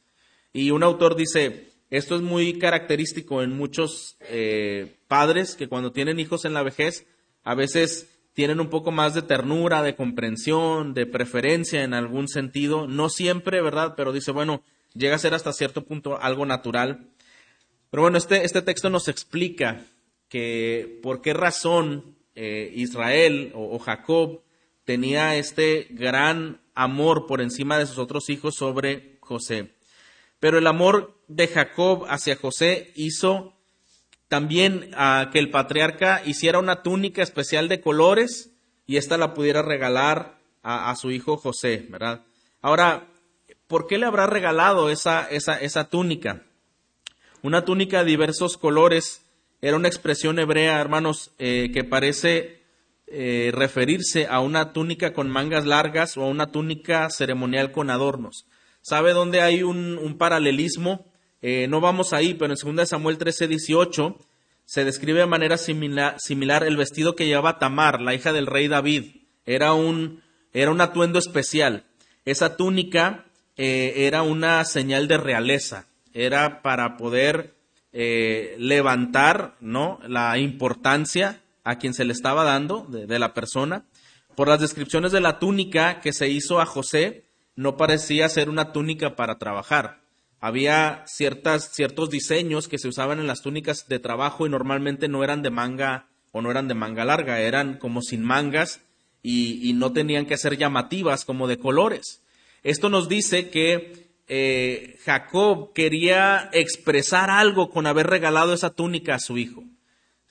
Y 0.52 0.70
un 0.70 0.82
autor 0.82 1.16
dice, 1.16 1.68
esto 1.90 2.16
es 2.16 2.22
muy 2.22 2.58
característico 2.58 3.42
en 3.42 3.56
muchos 3.56 4.16
eh, 4.28 4.96
padres 5.08 5.56
que 5.56 5.68
cuando 5.68 5.92
tienen 5.92 6.20
hijos 6.20 6.44
en 6.44 6.54
la 6.54 6.62
vejez, 6.62 7.06
a 7.44 7.54
veces 7.54 8.08
tienen 8.34 8.60
un 8.60 8.70
poco 8.70 8.92
más 8.92 9.14
de 9.14 9.22
ternura, 9.22 9.82
de 9.82 9.96
comprensión, 9.96 10.94
de 10.94 11.06
preferencia 11.06 11.82
en 11.82 11.92
algún 11.92 12.28
sentido. 12.28 12.86
No 12.86 13.08
siempre, 13.08 13.60
¿verdad? 13.62 13.94
Pero 13.96 14.12
dice, 14.12 14.30
bueno, 14.30 14.62
llega 14.94 15.16
a 15.16 15.18
ser 15.18 15.34
hasta 15.34 15.52
cierto 15.52 15.84
punto 15.84 16.20
algo 16.20 16.46
natural. 16.46 17.08
Pero 17.90 18.02
bueno, 18.02 18.18
este, 18.18 18.44
este 18.44 18.62
texto 18.62 18.90
nos 18.90 19.08
explica 19.08 19.84
que 20.28 21.00
por 21.02 21.22
qué 21.22 21.32
razón 21.32 22.16
eh, 22.34 22.70
Israel 22.74 23.52
o 23.54 23.78
Jacob 23.78 24.42
tenía 24.84 25.36
este 25.36 25.86
gran 25.90 26.60
amor 26.74 27.26
por 27.26 27.40
encima 27.40 27.76
de 27.76 27.86
sus 27.86 27.98
otros 27.98 28.30
hijos 28.30 28.54
sobre 28.54 29.18
José. 29.20 29.74
Pero 30.40 30.58
el 30.58 30.66
amor 30.66 31.20
de 31.26 31.48
Jacob 31.48 32.06
hacia 32.08 32.36
José 32.36 32.92
hizo 32.94 33.52
también 34.28 34.90
a 34.94 35.30
que 35.32 35.40
el 35.40 35.50
patriarca 35.50 36.22
hiciera 36.24 36.58
una 36.58 36.82
túnica 36.82 37.22
especial 37.22 37.68
de 37.68 37.80
colores 37.80 38.50
y 38.86 38.96
ésta 38.96 39.18
la 39.18 39.34
pudiera 39.34 39.62
regalar 39.62 40.38
a, 40.62 40.94
su 40.96 41.10
hijo 41.10 41.36
José, 41.36 41.86
¿verdad? 41.88 42.24
Ahora, 42.60 43.08
¿por 43.66 43.86
qué 43.86 43.98
le 43.98 44.06
habrá 44.06 44.26
regalado 44.26 44.90
esa, 44.90 45.26
esa, 45.30 45.58
esa 45.58 45.88
túnica? 45.88 46.44
Una 47.42 47.64
túnica 47.64 48.00
de 48.00 48.10
diversos 48.10 48.56
colores 48.56 49.22
era 49.62 49.76
una 49.76 49.86
expresión 49.86 50.40
hebrea, 50.40 50.80
hermanos, 50.80 51.30
eh, 51.38 51.70
que 51.72 51.84
parece 51.84 52.62
eh, 53.06 53.52
referirse 53.54 54.26
a 54.26 54.40
una 54.40 54.72
túnica 54.72 55.12
con 55.12 55.30
mangas 55.30 55.64
largas 55.64 56.16
o 56.16 56.24
a 56.24 56.28
una 56.28 56.50
túnica 56.50 57.08
ceremonial 57.10 57.70
con 57.70 57.90
adornos. 57.90 58.46
¿Sabe 58.82 59.12
dónde 59.12 59.40
hay 59.40 59.62
un, 59.62 60.16
paralelismo? 60.18 61.06
Eh, 61.40 61.68
no 61.68 61.80
vamos 61.80 62.12
ahí, 62.12 62.34
pero 62.34 62.54
en 62.54 62.76
2 62.76 62.88
Samuel 62.88 63.18
13, 63.18 63.46
18 63.46 64.16
se 64.64 64.84
describe 64.84 65.20
de 65.20 65.26
manera 65.26 65.58
similar, 65.58 66.64
el 66.64 66.76
vestido 66.76 67.14
que 67.14 67.26
llevaba 67.26 67.60
Tamar, 67.60 68.00
la 68.00 68.14
hija 68.14 68.32
del 68.32 68.46
rey 68.46 68.66
David. 68.66 69.22
Era 69.46 69.74
un, 69.74 70.22
era 70.52 70.72
un 70.72 70.80
atuendo 70.80 71.20
especial. 71.20 71.84
Esa 72.24 72.56
túnica 72.56 73.26
era 73.56 74.22
una 74.22 74.64
señal 74.64 75.08
de 75.08 75.16
realeza. 75.16 75.88
Era 76.18 76.62
para 76.62 76.96
poder 76.96 77.54
eh, 77.92 78.56
levantar 78.58 79.56
¿no? 79.60 80.00
la 80.06 80.36
importancia 80.38 81.40
a 81.64 81.78
quien 81.78 81.94
se 81.94 82.04
le 82.04 82.12
estaba 82.12 82.44
dando 82.44 82.86
de 82.88 83.18
la 83.18 83.34
persona. 83.34 83.84
Por 84.34 84.48
las 84.48 84.60
descripciones 84.60 85.12
de 85.12 85.20
la 85.20 85.38
túnica 85.38 86.00
que 86.00 86.12
se 86.12 86.28
hizo 86.28 86.60
a 86.60 86.66
José, 86.66 87.24
no 87.56 87.76
parecía 87.76 88.28
ser 88.28 88.48
una 88.48 88.72
túnica 88.72 89.16
para 89.16 89.38
trabajar. 89.38 90.00
Había 90.40 91.04
ciertas, 91.06 91.72
ciertos 91.72 92.10
diseños 92.10 92.68
que 92.68 92.78
se 92.78 92.88
usaban 92.88 93.18
en 93.18 93.26
las 93.26 93.42
túnicas 93.42 93.86
de 93.88 93.98
trabajo 93.98 94.46
y 94.46 94.50
normalmente 94.50 95.08
no 95.08 95.24
eran 95.24 95.42
de 95.42 95.50
manga 95.50 96.06
o 96.32 96.40
no 96.42 96.50
eran 96.50 96.68
de 96.68 96.74
manga 96.74 97.04
larga, 97.04 97.40
eran 97.40 97.78
como 97.78 98.02
sin 98.02 98.22
mangas 98.22 98.80
y, 99.22 99.72
no 99.74 99.92
tenían 99.92 100.26
que 100.26 100.36
ser 100.36 100.56
llamativas 100.56 101.24
como 101.24 101.48
de 101.48 101.58
colores. 101.58 102.22
Esto 102.62 102.88
nos 102.88 103.08
dice 103.08 103.50
que 103.50 104.07
eh, 104.28 104.98
Jacob 105.04 105.72
quería 105.72 106.50
expresar 106.52 107.30
algo 107.30 107.70
con 107.70 107.86
haber 107.86 108.08
regalado 108.08 108.52
esa 108.52 108.70
túnica 108.70 109.14
a 109.14 109.20
su 109.20 109.38
hijo. 109.38 109.64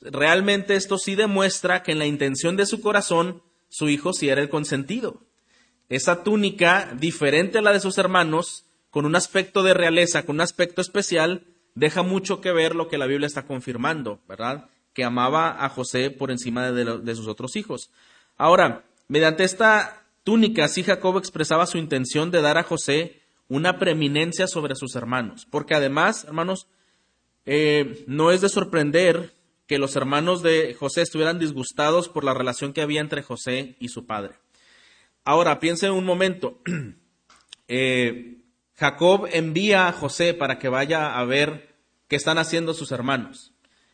Realmente 0.01 0.75
esto 0.75 0.97
sí 0.99 1.15
demuestra 1.15 1.81
que 1.81 1.91
en 1.91 1.99
la 1.99 2.05
intención 2.05 2.55
de 2.55 2.67
su 2.67 2.81
corazón 2.81 3.41
su 3.69 3.89
hijo 3.89 4.13
sí 4.13 4.29
era 4.29 4.41
el 4.41 4.49
consentido. 4.49 5.21
Esa 5.89 6.23
túnica, 6.23 6.93
diferente 6.99 7.57
a 7.57 7.61
la 7.61 7.73
de 7.73 7.79
sus 7.79 7.97
hermanos, 7.97 8.65
con 8.91 9.05
un 9.05 9.15
aspecto 9.15 9.63
de 9.63 9.73
realeza, 9.73 10.25
con 10.25 10.35
un 10.35 10.41
aspecto 10.41 10.81
especial, 10.81 11.45
deja 11.75 12.03
mucho 12.03 12.39
que 12.39 12.51
ver 12.51 12.75
lo 12.75 12.87
que 12.87 12.97
la 12.97 13.07
Biblia 13.07 13.27
está 13.27 13.47
confirmando, 13.47 14.19
¿verdad? 14.27 14.69
Que 14.93 15.03
amaba 15.03 15.63
a 15.63 15.69
José 15.69 16.11
por 16.11 16.29
encima 16.29 16.71
de, 16.71 16.99
de 16.99 17.15
sus 17.15 17.27
otros 17.27 17.55
hijos. 17.55 17.89
Ahora, 18.37 18.83
mediante 19.07 19.43
esta 19.43 20.03
túnica, 20.23 20.67
sí 20.67 20.83
Jacob 20.83 21.17
expresaba 21.17 21.65
su 21.65 21.77
intención 21.77 22.29
de 22.31 22.41
dar 22.41 22.57
a 22.57 22.63
José 22.63 23.21
una 23.49 23.79
preeminencia 23.79 24.47
sobre 24.47 24.75
sus 24.75 24.95
hermanos, 24.95 25.47
porque 25.49 25.75
además, 25.75 26.25
hermanos, 26.25 26.67
eh, 27.45 28.03
no 28.07 28.31
es 28.31 28.41
de 28.41 28.49
sorprender 28.49 29.33
que 29.67 29.79
los 29.79 29.95
hermanos 29.95 30.43
de 30.43 30.73
José 30.73 31.01
estuvieran 31.01 31.39
disgustados 31.39 32.09
por 32.09 32.23
la 32.23 32.33
relación 32.33 32.73
que 32.73 32.81
había 32.81 33.01
entre 33.01 33.23
José 33.23 33.75
y 33.79 33.89
su 33.89 34.05
padre. 34.05 34.35
Ahora, 35.23 35.59
piensen 35.59 35.91
un 35.91 36.05
momento. 36.05 36.59
Eh, 37.69 38.37
Jacob 38.75 39.27
envía 39.29 39.89
a 39.89 39.91
José 39.91 40.33
para 40.33 40.57
que 40.57 40.69
vaya 40.69 41.19
a 41.19 41.25
ver 41.25 41.75
qué 42.07 42.15
están 42.15 42.37
haciendo 42.37 42.73
sus 42.73 42.93
hermanos 42.93 43.51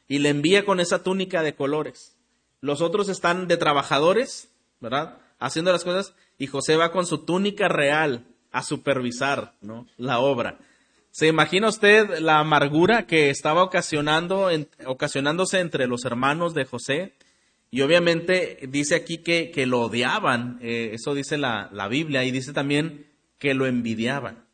y 0.07 0.19
le 0.19 0.29
envía 0.29 0.63
con 0.63 0.79
esa 0.79 1.01
túnica 1.01 1.41
de 1.41 1.55
colores. 1.55 2.15
Los 2.62 2.81
otros 2.81 3.10
están 3.10 3.48
de 3.48 3.57
trabajadores, 3.57 4.51
¿verdad? 4.79 5.17
Haciendo 5.39 5.72
las 5.72 5.83
cosas 5.83 6.13
y 6.38 6.45
José 6.45 6.77
va 6.77 6.91
con 6.91 7.07
su 7.07 7.25
túnica 7.25 7.67
real 7.67 8.27
a 8.53 8.63
supervisar 8.63 9.53
¿no? 9.62 9.86
la 9.98 10.19
obra. 10.19 10.57
¿Se 11.12 11.27
imagina 11.27 11.67
usted 11.67 12.19
la 12.19 12.39
amargura 12.39 13.05
que 13.05 13.29
estaba 13.29 13.63
ocasionando, 13.63 14.50
ocasionándose 14.86 15.60
entre 15.60 15.88
los 15.88 16.05
hermanos 16.05 16.53
de 16.53 16.65
José? 16.65 17.13
Y 17.69 17.81
obviamente 17.81 18.60
dice 18.69 18.95
aquí 18.95 19.17
que, 19.17 19.51
que 19.51 19.65
lo 19.65 19.81
odiaban, 19.81 20.60
eh, 20.62 20.91
eso 20.93 21.13
dice 21.13 21.38
la, 21.38 21.69
la 21.74 21.88
Biblia, 21.88 22.24
y 22.24 22.31
dice 22.31 22.53
también 22.53 23.07
que 23.39 23.53
lo 23.53 23.65
envidiaban. 23.65 24.45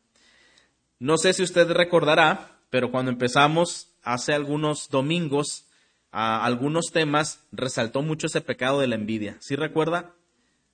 No 0.98 1.16
sé 1.16 1.32
si 1.32 1.42
usted 1.42 1.70
recordará, 1.70 2.58
pero 2.70 2.90
cuando 2.90 3.10
empezamos 3.10 3.88
hace 4.02 4.32
algunos 4.32 4.88
domingos 4.88 5.66
a 6.12 6.44
algunos 6.44 6.86
temas, 6.92 7.44
resaltó 7.52 8.02
mucho 8.02 8.26
ese 8.26 8.40
pecado 8.40 8.80
de 8.80 8.88
la 8.88 8.96
envidia. 8.96 9.36
¿Sí 9.40 9.56
recuerda? 9.56 10.14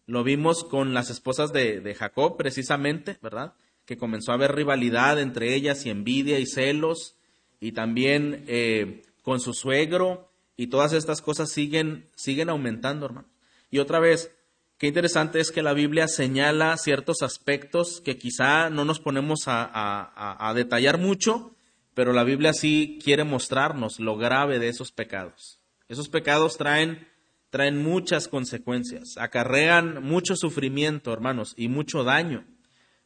Lo 0.07 0.25
vimos 0.25 0.65
con 0.65 0.95
las 0.95 1.11
esposas 1.11 1.53
de, 1.53 1.81
de 1.81 1.95
Jacob, 1.95 2.37
precisamente, 2.37 3.19
¿verdad? 3.23 3.55
que 3.87 3.97
comenzó 3.97 4.33
a 4.33 4.35
haber 4.35 4.55
rivalidad 4.55 5.19
entre 5.21 5.55
ellas 5.55 5.87
y 5.87 5.91
envidia 5.91 6.39
y 6.41 6.47
celos, 6.47 7.15
y 7.61 7.73
también 7.73 8.45
eh, 8.49 9.03
con 9.23 9.41
su 9.41 9.55
suegro, 9.55 10.29
y 10.57 10.67
todas 10.67 10.93
estas 10.93 11.23
cosas 11.23 11.51
siguen, 11.51 12.09
siguen 12.17 12.51
aumentando, 12.51 13.07
hermano. 13.07 13.29
Y 13.71 13.79
otra 13.79 14.01
vez, 14.01 14.33
qué 14.79 14.89
interesante 14.89 15.39
es 15.39 15.53
que 15.53 15.63
la 15.63 15.73
Biblia 15.73 16.09
señala 16.09 16.77
ciertos 16.77 17.23
aspectos 17.23 18.01
que 18.01 18.19
quizá 18.19 18.71
no 18.71 18.85
nos 18.85 19.01
ponemos 19.01 19.45
a, 19.47 20.49
a 20.49 20.55
detallar 20.55 20.99
mucho, 20.99 21.55
pero 21.95 22.13
la 22.13 22.25
Biblia 22.25 22.53
sí 22.53 22.99
quiere 23.03 23.25
mostrarnos 23.25 24.01
lo 24.01 24.17
grave 24.17 24.59
de 24.59 24.69
esos 24.69 24.93
pecados. 24.93 25.61
Esos 25.89 26.09
pecados 26.09 26.57
traen, 26.57 27.07
traen 27.51 27.83
muchas 27.83 28.29
consecuencias, 28.29 29.17
acarrean 29.19 30.03
mucho 30.03 30.37
sufrimiento, 30.37 31.13
hermanos, 31.13 31.55
y 31.57 31.69
mucho 31.69 32.05
daño. 32.05 32.45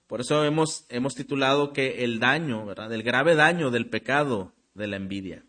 Por 0.06 0.20
eso 0.20 0.44
hemos, 0.44 0.86
hemos 0.88 1.14
titulado 1.14 1.72
que 1.72 2.04
el 2.04 2.18
daño, 2.18 2.66
¿verdad? 2.66 2.92
El 2.92 3.02
grave 3.02 3.36
daño 3.36 3.70
del 3.70 3.88
pecado 3.88 4.52
de 4.74 4.88
la 4.88 4.96
envidia. 4.96 5.44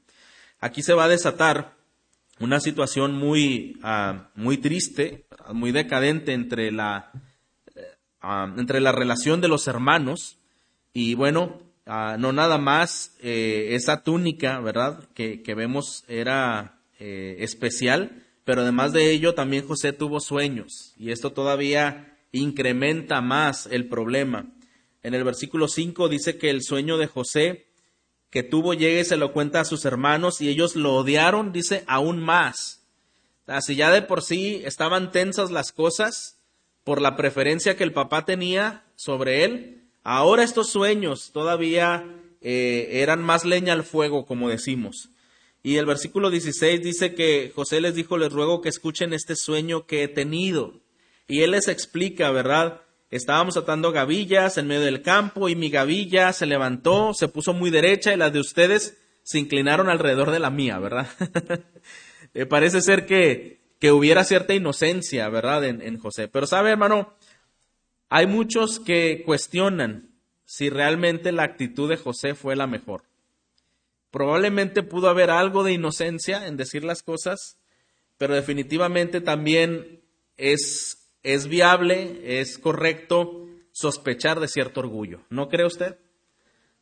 Aquí 0.60 0.84
se 0.84 0.94
va 0.94 1.06
a 1.06 1.10
desatar 1.10 1.74
una 2.40 2.60
situación 2.60 3.14
muy, 3.14 3.80
ah, 3.84 4.30
muy 4.36 4.58
triste, 4.58 5.26
muy 5.54 5.72
decadente 5.72 6.34
entre 6.34 6.72
la, 6.72 7.12
eh, 7.76 7.82
ah, 8.22 8.54
entre 8.58 8.82
la 8.82 8.92
relación 8.92 9.42
de 9.42 9.48
los 9.48 9.68
hermanos 9.68 10.38
y 10.94 11.14
bueno, 11.16 11.62
ah, 11.86 12.18
no 12.20 12.34
nada 12.34 12.58
más 12.58 13.16
eh, 13.22 13.70
esa 13.72 14.04
túnica, 14.04 14.60
¿verdad? 14.60 15.08
Que, 15.14 15.42
que 15.42 15.56
vemos 15.56 16.04
era 16.08 16.80
eh, 17.00 17.38
especial, 17.40 18.24
pero 18.52 18.64
además 18.64 18.92
de 18.92 19.12
ello 19.12 19.34
también 19.34 19.66
José 19.66 19.94
tuvo 19.94 20.20
sueños 20.20 20.94
y 20.98 21.12
esto 21.12 21.32
todavía 21.32 22.18
incrementa 22.34 23.22
más 23.22 23.66
el 23.72 23.88
problema. 23.88 24.46
En 25.04 25.14
el 25.14 25.24
versículo 25.24 25.70
5 25.70 26.10
dice 26.10 26.38
que 26.38 26.50
el 26.50 26.62
sueño 26.62 26.98
de 26.98 27.08
José 27.08 27.68
que 28.30 28.44
tuvo 28.44 28.74
llega 28.74 29.00
y 29.00 29.06
se 29.06 29.16
lo 29.16 29.32
cuenta 29.32 29.62
a 29.62 29.64
sus 29.64 29.86
hermanos 29.86 30.42
y 30.42 30.50
ellos 30.50 30.76
lo 30.76 30.96
odiaron, 30.96 31.54
dice, 31.54 31.86
aún 31.88 32.20
más. 32.20 32.82
Así 33.48 33.78
ya 33.78 33.90
de 33.90 34.02
por 34.02 34.22
sí 34.22 34.62
estaban 34.66 35.14
tensas 35.14 35.50
las 35.50 35.72
cosas 35.72 36.38
por 36.84 37.02
la 37.02 37.16
preferencia 37.16 37.78
que 37.78 37.86
el 37.86 37.94
papá 37.94 38.26
tenía 38.26 38.84
sobre 38.98 39.46
él, 39.46 39.86
ahora 40.04 40.44
estos 40.44 40.70
sueños 40.70 41.32
todavía 41.32 42.06
eh, 42.42 42.90
eran 43.02 43.24
más 43.24 43.46
leña 43.46 43.72
al 43.72 43.84
fuego, 43.86 44.26
como 44.26 44.50
decimos. 44.50 45.11
Y 45.64 45.78
el 45.78 45.86
versículo 45.86 46.30
16 46.30 46.82
dice 46.82 47.14
que 47.14 47.52
José 47.54 47.82
les 47.82 47.94
dijo, 47.94 48.18
les 48.18 48.34
ruego 48.34 48.62
que 48.62 48.70
escuchen 48.70 49.14
este 49.14 49.36
sueño 49.36 49.86
que 49.86 50.04
he 50.04 50.08
tenido. 50.08 50.82
Y 51.28 51.42
él 51.42 51.52
les 51.52 51.68
explica, 51.68 52.32
¿verdad? 52.32 52.82
Estábamos 53.12 53.58
atando 53.58 53.92
gavillas 53.92 54.58
en 54.58 54.68
medio 54.68 54.82
del 54.82 55.02
campo 55.02 55.50
y 55.50 55.56
mi 55.56 55.70
gavilla 55.70 56.34
se 56.34 56.46
levantó, 56.46 57.14
se 57.14 57.28
puso 57.28 57.54
muy 57.54 57.70
derecha 57.70 58.14
y 58.14 58.18
las 58.18 58.34
de 58.34 58.40
ustedes 58.40 58.98
se 59.24 59.38
inclinaron 59.38 59.90
alrededor 59.90 60.32
de 60.32 60.40
la 60.40 60.50
mía, 60.50 60.80
¿verdad? 60.80 61.08
Eh, 62.34 62.46
parece 62.46 62.80
ser 62.80 63.06
que, 63.06 63.60
que, 63.78 63.92
hubiera 63.92 64.24
cierta 64.24 64.54
inocencia, 64.54 65.28
¿verdad? 65.28 65.66
En, 65.66 65.82
en 65.82 65.98
José. 65.98 66.30
Pero 66.30 66.48
sabe, 66.48 66.72
hermano, 66.72 67.14
hay 68.08 68.26
muchos 68.26 68.80
que 68.80 69.24
cuestionan 69.26 70.12
si 70.46 70.70
realmente 70.70 71.34
la 71.34 71.44
actitud 71.44 71.90
de 71.90 71.98
José 71.98 72.34
fue 72.34 72.56
la 72.56 72.68
mejor. 72.68 73.04
Probablemente 74.12 74.84
pudo 74.84 75.10
haber 75.10 75.30
algo 75.30 75.64
de 75.64 75.74
inocencia 75.74 76.46
en 76.48 76.58
decir 76.58 76.84
las 76.84 77.02
cosas, 77.02 77.58
pero 78.18 78.36
definitivamente 78.36 79.22
también 79.22 80.02
es 80.38 81.02
es 81.24 81.48
viable, 81.48 82.40
es 82.40 82.58
correcto 82.58 83.48
sospechar 83.72 84.40
de 84.40 84.48
cierto 84.48 84.80
orgullo. 84.80 85.22
¿No 85.30 85.50
cree 85.50 85.66
usted? 85.66 85.98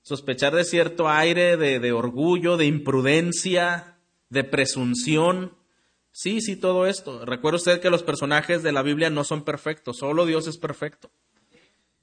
Sospechar 0.02 0.56
de 0.56 0.64
cierto 0.64 1.10
aire 1.10 1.58
de, 1.58 1.92
orgullo, 1.92 2.58
de 2.58 2.66
imprudencia, 2.66 3.98
de 4.30 4.44
presunción. 4.44 5.58
Sí, 6.12 6.42
sí, 6.42 6.56
todo 6.56 6.88
esto. 6.88 7.26
Recuerde 7.26 7.58
usted 7.58 7.82
que 7.82 7.90
los 7.90 8.04
personajes 8.04 8.64
de 8.64 8.72
la 8.72 8.82
Biblia 8.82 9.10
no 9.10 9.24
son 9.24 9.44
perfectos, 9.44 9.98
solo 9.98 10.26
Dios 10.26 10.48
es 10.48 10.58
perfecto. 10.58 11.12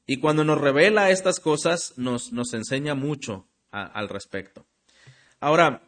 Y 0.06 0.18
cuando 0.18 0.45
nos 0.45 0.61
revela 0.61 1.11
estas 1.11 1.40
cosas, 1.40 1.95
nos, 1.97 2.33
nos 2.33 2.52
enseña 2.54 2.95
mucho 2.95 3.49
al 3.71 4.09
respecto. 4.09 4.64
Ahora, 5.40 5.83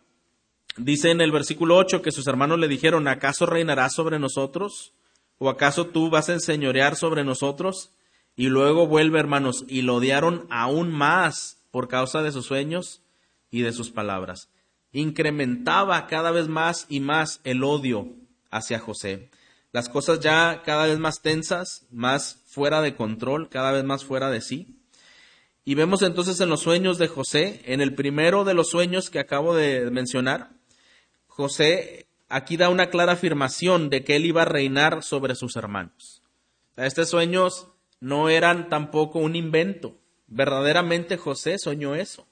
dice 0.76 1.10
en 1.10 1.20
el 1.20 1.32
versículo 1.32 1.76
8 1.76 2.02
que 2.02 2.12
sus 2.12 2.26
hermanos 2.26 2.58
le 2.58 2.68
dijeron, 2.68 3.08
¿acaso 3.08 3.46
reinará 3.46 3.88
sobre 3.90 4.18
nosotros? 4.18 4.92
¿O 5.38 5.48
acaso 5.48 5.86
tú 5.86 6.10
vas 6.10 6.28
a 6.28 6.34
enseñorear 6.34 6.96
sobre 6.96 7.24
nosotros? 7.24 7.92
Y 8.36 8.48
luego 8.48 8.86
vuelve, 8.86 9.18
hermanos, 9.18 9.64
y 9.68 9.82
lo 9.82 9.96
odiaron 9.96 10.46
aún 10.50 10.92
más 10.92 11.58
por 11.70 11.88
causa 11.88 12.22
de 12.22 12.32
sus 12.32 12.46
sueños 12.46 13.02
y 13.50 13.62
de 13.62 13.72
sus 13.72 13.90
palabras. 13.90 14.48
Incrementaba 14.92 16.06
cada 16.06 16.30
vez 16.30 16.48
más 16.48 16.86
y 16.88 17.00
más 17.00 17.40
el 17.44 17.64
odio 17.64 18.08
hacia 18.50 18.78
José. 18.78 19.30
Las 19.72 19.88
cosas 19.88 20.20
ya 20.20 20.62
cada 20.64 20.86
vez 20.86 20.98
más 20.98 21.20
tensas, 21.20 21.86
más 21.90 22.42
fuera 22.46 22.80
de 22.80 22.94
control, 22.94 23.48
cada 23.48 23.72
vez 23.72 23.84
más 23.84 24.04
fuera 24.04 24.30
de 24.30 24.40
sí. 24.40 24.77
Y 25.68 25.74
vemos 25.74 26.00
entonces 26.00 26.40
en 26.40 26.48
los 26.48 26.62
sueños 26.62 26.96
de 26.96 27.08
José, 27.08 27.60
en 27.66 27.82
el 27.82 27.94
primero 27.94 28.44
de 28.44 28.54
los 28.54 28.70
sueños 28.70 29.10
que 29.10 29.18
acabo 29.18 29.54
de 29.54 29.90
mencionar, 29.90 30.48
José 31.26 32.06
aquí 32.30 32.56
da 32.56 32.70
una 32.70 32.88
clara 32.88 33.12
afirmación 33.12 33.90
de 33.90 34.02
que 34.02 34.16
él 34.16 34.24
iba 34.24 34.40
a 34.40 34.46
reinar 34.46 35.02
sobre 35.02 35.34
sus 35.34 35.56
hermanos. 35.56 36.22
Estos 36.78 37.10
sueños 37.10 37.66
no 38.00 38.30
eran 38.30 38.70
tampoco 38.70 39.18
un 39.18 39.36
invento. 39.36 39.94
Verdaderamente 40.26 41.18
José 41.18 41.58
soñó 41.58 41.94
eso. 41.94 42.26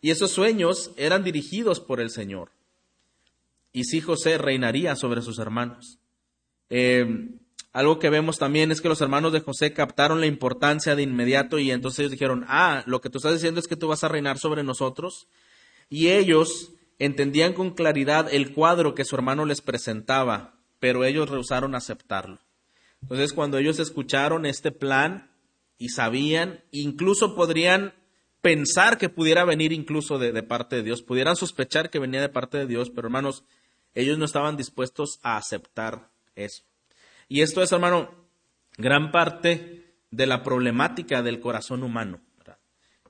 Y 0.00 0.10
esos 0.10 0.32
sueños 0.32 0.90
eran 0.96 1.22
dirigidos 1.22 1.78
por 1.78 2.00
el 2.00 2.10
Señor. 2.10 2.50
Y 3.72 3.84
sí, 3.84 4.00
José 4.00 4.36
reinaría 4.36 4.96
sobre 4.96 5.22
sus 5.22 5.38
hermanos. 5.38 6.00
Eh, 6.70 7.28
algo 7.74 7.98
que 7.98 8.08
vemos 8.08 8.38
también 8.38 8.70
es 8.70 8.80
que 8.80 8.88
los 8.88 9.00
hermanos 9.00 9.32
de 9.32 9.40
José 9.40 9.72
captaron 9.72 10.20
la 10.20 10.26
importancia 10.26 10.94
de 10.94 11.02
inmediato 11.02 11.58
y 11.58 11.72
entonces 11.72 11.98
ellos 11.98 12.12
dijeron, 12.12 12.44
ah, 12.46 12.84
lo 12.86 13.00
que 13.00 13.10
tú 13.10 13.18
estás 13.18 13.34
diciendo 13.34 13.58
es 13.58 13.66
que 13.66 13.74
tú 13.74 13.88
vas 13.88 14.04
a 14.04 14.08
reinar 14.08 14.38
sobre 14.38 14.62
nosotros. 14.62 15.26
Y 15.90 16.10
ellos 16.10 16.70
entendían 17.00 17.52
con 17.52 17.72
claridad 17.72 18.32
el 18.32 18.52
cuadro 18.52 18.94
que 18.94 19.04
su 19.04 19.16
hermano 19.16 19.44
les 19.44 19.60
presentaba, 19.60 20.54
pero 20.78 21.04
ellos 21.04 21.28
rehusaron 21.28 21.74
aceptarlo. 21.74 22.38
Entonces, 23.02 23.32
cuando 23.32 23.58
ellos 23.58 23.80
escucharon 23.80 24.46
este 24.46 24.70
plan 24.70 25.32
y 25.76 25.88
sabían, 25.88 26.62
incluso 26.70 27.34
podrían 27.34 27.92
pensar 28.40 28.98
que 28.98 29.08
pudiera 29.08 29.44
venir 29.44 29.72
incluso 29.72 30.20
de, 30.20 30.30
de 30.30 30.44
parte 30.44 30.76
de 30.76 30.84
Dios, 30.84 31.02
pudieran 31.02 31.34
sospechar 31.34 31.90
que 31.90 31.98
venía 31.98 32.20
de 32.20 32.28
parte 32.28 32.56
de 32.56 32.66
Dios, 32.68 32.90
pero 32.94 33.08
hermanos, 33.08 33.42
ellos 33.94 34.16
no 34.16 34.26
estaban 34.26 34.56
dispuestos 34.56 35.18
a 35.24 35.36
aceptar 35.36 36.12
eso. 36.36 36.62
Y 37.28 37.42
esto 37.42 37.62
es, 37.62 37.72
hermano, 37.72 38.10
gran 38.76 39.12
parte 39.12 39.94
de 40.10 40.26
la 40.26 40.42
problemática 40.42 41.22
del 41.22 41.40
corazón 41.40 41.82
humano. 41.82 42.20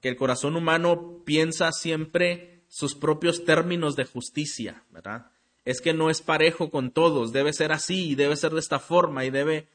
Que 0.01 0.09
el 0.11 0.17
corazón 0.17 0.57
humano 0.57 1.23
piensa 1.25 1.73
siempre 1.73 2.63
sus 2.69 2.95
propios 2.95 3.45
términos 3.45 3.97
de 3.97 4.05
justicia, 4.05 4.83
¿verdad? 4.91 5.31
Es 5.65 5.81
que 5.81 5.95
no 5.95 6.11
es 6.11 6.21
parejo 6.21 6.71
con 6.71 6.91
todos, 6.91 7.33
debe 7.33 7.55
ser 7.55 7.73
así, 7.73 8.11
y 8.11 8.15
debe 8.15 8.37
ser 8.37 8.53
de 8.53 8.61
esta 8.61 8.79
forma, 8.79 9.25
y 9.25 9.31
debe... 9.31 9.67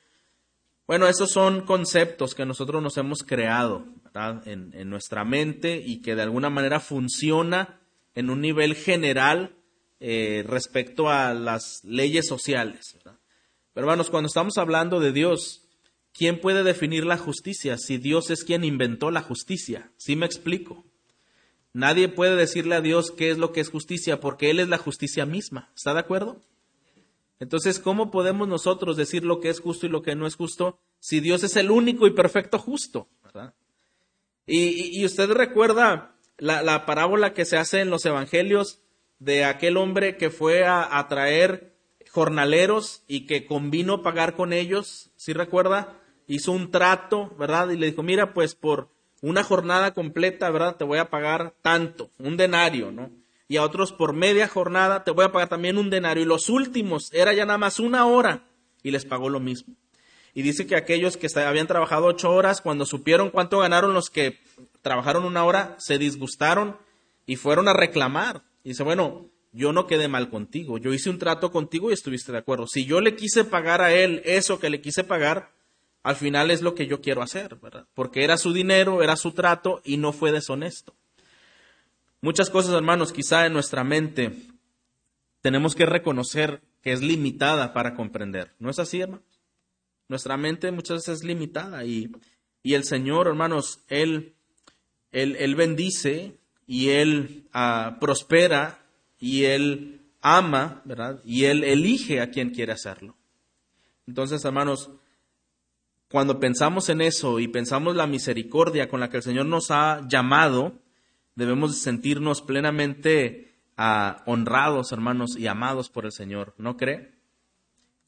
Bueno, 0.85 1.07
esos 1.07 1.31
son 1.31 1.61
conceptos 1.61 2.35
que 2.35 2.45
nosotros 2.45 2.83
nos 2.83 2.97
hemos 2.97 3.23
creado 3.23 3.85
en, 4.45 4.71
en, 4.73 4.89
nuestra 4.89 5.23
mente 5.23 5.81
y 5.83 6.01
que 6.01 6.15
de 6.15 6.23
alguna 6.23 6.49
manera 6.49 6.79
funciona 6.79 7.79
en 8.15 8.29
un 8.29 8.41
nivel 8.41 8.75
general 8.75 9.55
eh, 9.99 10.43
respecto 10.47 11.09
a 11.09 11.33
las 11.33 11.83
leyes 11.83 12.27
sociales. 12.27 12.97
Hermanos, 13.79 14.09
cuando 14.09 14.27
estamos 14.27 14.57
hablando 14.57 14.99
de 14.99 15.13
Dios, 15.13 15.63
¿quién 16.11 16.41
puede 16.41 16.63
definir 16.63 17.05
la 17.05 17.17
justicia 17.17 17.77
si 17.77 17.97
Dios 17.97 18.29
es 18.29 18.43
quien 18.43 18.65
inventó 18.65 19.09
la 19.09 19.21
justicia? 19.21 19.89
¿Sí 19.95 20.17
me 20.17 20.25
explico? 20.25 20.83
Nadie 21.71 22.09
puede 22.09 22.35
decirle 22.35 22.75
a 22.75 22.81
Dios 22.81 23.11
qué 23.11 23.29
es 23.29 23.37
lo 23.37 23.53
que 23.53 23.61
es 23.61 23.69
justicia 23.69 24.19
porque 24.19 24.49
Él 24.49 24.59
es 24.59 24.67
la 24.67 24.77
justicia 24.77 25.25
misma. 25.25 25.71
¿Está 25.77 25.93
de 25.93 26.01
acuerdo? 26.01 26.41
Entonces, 27.39 27.79
¿cómo 27.79 28.11
podemos 28.11 28.49
nosotros 28.49 28.97
decir 28.97 29.23
lo 29.23 29.39
que 29.39 29.47
es 29.47 29.61
justo 29.61 29.85
y 29.85 29.89
lo 29.89 30.01
que 30.01 30.13
no 30.13 30.27
es 30.27 30.35
justo 30.35 30.77
si 30.99 31.21
Dios 31.21 31.45
es 31.45 31.55
el 31.55 31.71
único 31.71 32.05
y 32.05 32.11
perfecto 32.11 32.59
justo? 32.59 33.07
Y, 34.45 35.05
usted 35.05 35.31
recuerda 35.31 36.17
la, 36.37 36.63
la, 36.63 36.85
parábola 36.85 37.33
que 37.33 37.45
se 37.45 37.55
hace 37.55 37.79
en 37.79 37.91
los 37.91 38.05
evangelios 38.05 38.81
de 39.19 39.45
aquel 39.45 39.77
hombre 39.77 40.17
que 40.17 40.31
fue 40.31 40.65
a, 40.65 41.05
traer 41.07 41.78
jornaleros 42.11 43.03
y 43.07 43.25
que 43.25 43.45
convino 43.45 44.01
pagar 44.01 44.35
con 44.35 44.53
ellos, 44.53 45.11
¿sí 45.15 45.33
recuerda? 45.33 45.99
Hizo 46.27 46.51
un 46.51 46.71
trato, 46.71 47.35
¿verdad? 47.37 47.69
Y 47.69 47.77
le 47.77 47.87
dijo, 47.87 48.03
mira, 48.03 48.33
pues 48.33 48.55
por 48.55 48.89
una 49.21 49.43
jornada 49.43 49.93
completa, 49.93 50.49
¿verdad? 50.49 50.75
Te 50.75 50.83
voy 50.83 50.99
a 50.99 51.09
pagar 51.09 51.53
tanto, 51.61 52.09
un 52.17 52.37
denario, 52.37 52.91
¿no? 52.91 53.11
Y 53.47 53.57
a 53.57 53.63
otros 53.63 53.91
por 53.91 54.13
media 54.13 54.47
jornada 54.47 55.03
te 55.03 55.11
voy 55.11 55.25
a 55.25 55.31
pagar 55.31 55.49
también 55.49 55.77
un 55.77 55.89
denario. 55.89 56.23
Y 56.23 56.27
los 56.27 56.49
últimos 56.49 57.11
era 57.13 57.33
ya 57.33 57.45
nada 57.45 57.57
más 57.57 57.79
una 57.79 58.05
hora 58.05 58.43
y 58.83 58.91
les 58.91 59.05
pagó 59.05 59.29
lo 59.29 59.39
mismo. 59.39 59.75
Y 60.35 60.43
dice 60.43 60.67
que 60.67 60.75
aquellos 60.75 61.17
que 61.17 61.27
habían 61.39 61.65
trabajado 61.65 62.05
ocho 62.05 62.31
horas, 62.31 62.61
cuando 62.61 62.85
supieron 62.85 63.31
cuánto 63.31 63.59
ganaron 63.59 63.93
los 63.93 64.11
que 64.11 64.39
trabajaron 64.83 65.25
una 65.25 65.43
hora, 65.43 65.75
se 65.79 65.97
disgustaron 65.97 66.77
y 67.25 67.35
fueron 67.35 67.67
a 67.67 67.73
reclamar. 67.73 68.43
Y 68.63 68.69
dice, 68.69 68.83
bueno, 68.83 69.25
yo 69.51 69.73
no 69.73 69.87
quedé 69.87 70.07
mal 70.07 70.29
contigo, 70.29 70.77
yo 70.77 70.93
hice 70.93 71.09
un 71.09 71.17
trato 71.17 71.51
contigo 71.51 71.89
y 71.89 71.93
estuviste 71.93 72.31
de 72.31 72.37
acuerdo. 72.37 72.67
Si 72.67 72.85
yo 72.85 73.01
le 73.01 73.15
quise 73.15 73.43
pagar 73.43 73.81
a 73.81 73.93
él 73.93 74.21
eso 74.25 74.59
que 74.59 74.69
le 74.69 74.81
quise 74.81 75.03
pagar, 75.03 75.51
al 76.03 76.15
final 76.15 76.51
es 76.51 76.61
lo 76.61 76.75
que 76.75 76.87
yo 76.87 77.01
quiero 77.01 77.21
hacer, 77.21 77.55
¿verdad? 77.55 77.87
Porque 77.93 78.23
era 78.23 78.37
su 78.37 78.53
dinero, 78.53 79.03
era 79.03 79.15
su 79.15 79.31
trato 79.31 79.81
y 79.83 79.97
no 79.97 80.13
fue 80.13 80.31
deshonesto. 80.31 80.95
Muchas 82.21 82.49
cosas, 82.49 82.73
hermanos, 82.73 83.11
quizá 83.11 83.45
en 83.45 83.53
nuestra 83.53 83.83
mente 83.83 84.33
tenemos 85.41 85.75
que 85.75 85.85
reconocer 85.85 86.61
que 86.81 86.91
es 86.91 87.01
limitada 87.01 87.73
para 87.73 87.95
comprender. 87.95 88.53
¿No 88.59 88.69
es 88.69 88.79
así, 88.79 89.01
hermanos? 89.01 89.25
Nuestra 90.07 90.37
mente 90.37 90.71
muchas 90.71 90.97
veces 90.97 91.19
es 91.19 91.23
limitada 91.23 91.85
y, 91.85 92.11
y 92.63 92.73
el 92.73 92.83
Señor, 92.83 93.27
hermanos, 93.27 93.83
Él, 93.87 94.35
él, 95.11 95.35
él 95.39 95.55
bendice 95.55 96.37
y 96.65 96.89
Él 96.89 97.47
ah, 97.53 97.97
prospera 97.99 98.78
y 99.19 99.43
Él 99.45 100.01
ama, 100.21 100.81
¿verdad? 100.85 101.21
Y 101.23 101.45
Él 101.45 101.63
elige 101.63 102.21
a 102.21 102.31
quien 102.31 102.49
quiere 102.49 102.71
hacerlo. 102.71 103.15
Entonces, 104.07 104.43
hermanos, 104.43 104.89
cuando 106.09 106.39
pensamos 106.39 106.89
en 106.89 107.01
eso 107.01 107.39
y 107.39 107.47
pensamos 107.47 107.95
la 107.95 108.07
misericordia 108.07 108.89
con 108.89 108.99
la 108.99 109.09
que 109.09 109.17
el 109.17 109.23
Señor 109.23 109.45
nos 109.45 109.69
ha 109.69 110.07
llamado, 110.07 110.73
debemos 111.35 111.77
sentirnos 111.77 112.41
plenamente 112.41 113.53
ah, 113.77 114.23
honrados, 114.25 114.91
hermanos, 114.91 115.37
y 115.37 115.47
amados 115.47 115.89
por 115.89 116.05
el 116.05 116.11
Señor. 116.11 116.55
¿No 116.57 116.77
cree? 116.77 117.13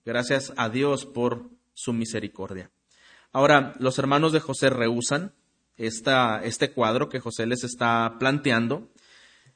Gracias 0.03 0.51
a 0.57 0.69
Dios 0.69 1.05
por 1.05 1.49
su 1.73 1.93
misericordia. 1.93 2.71
Ahora, 3.31 3.73
los 3.79 3.99
hermanos 3.99 4.33
de 4.33 4.39
José 4.39 4.69
rehusan 4.69 5.33
esta, 5.77 6.43
este 6.43 6.71
cuadro 6.71 7.07
que 7.07 7.19
José 7.19 7.45
les 7.45 7.63
está 7.63 8.17
planteando. 8.19 8.90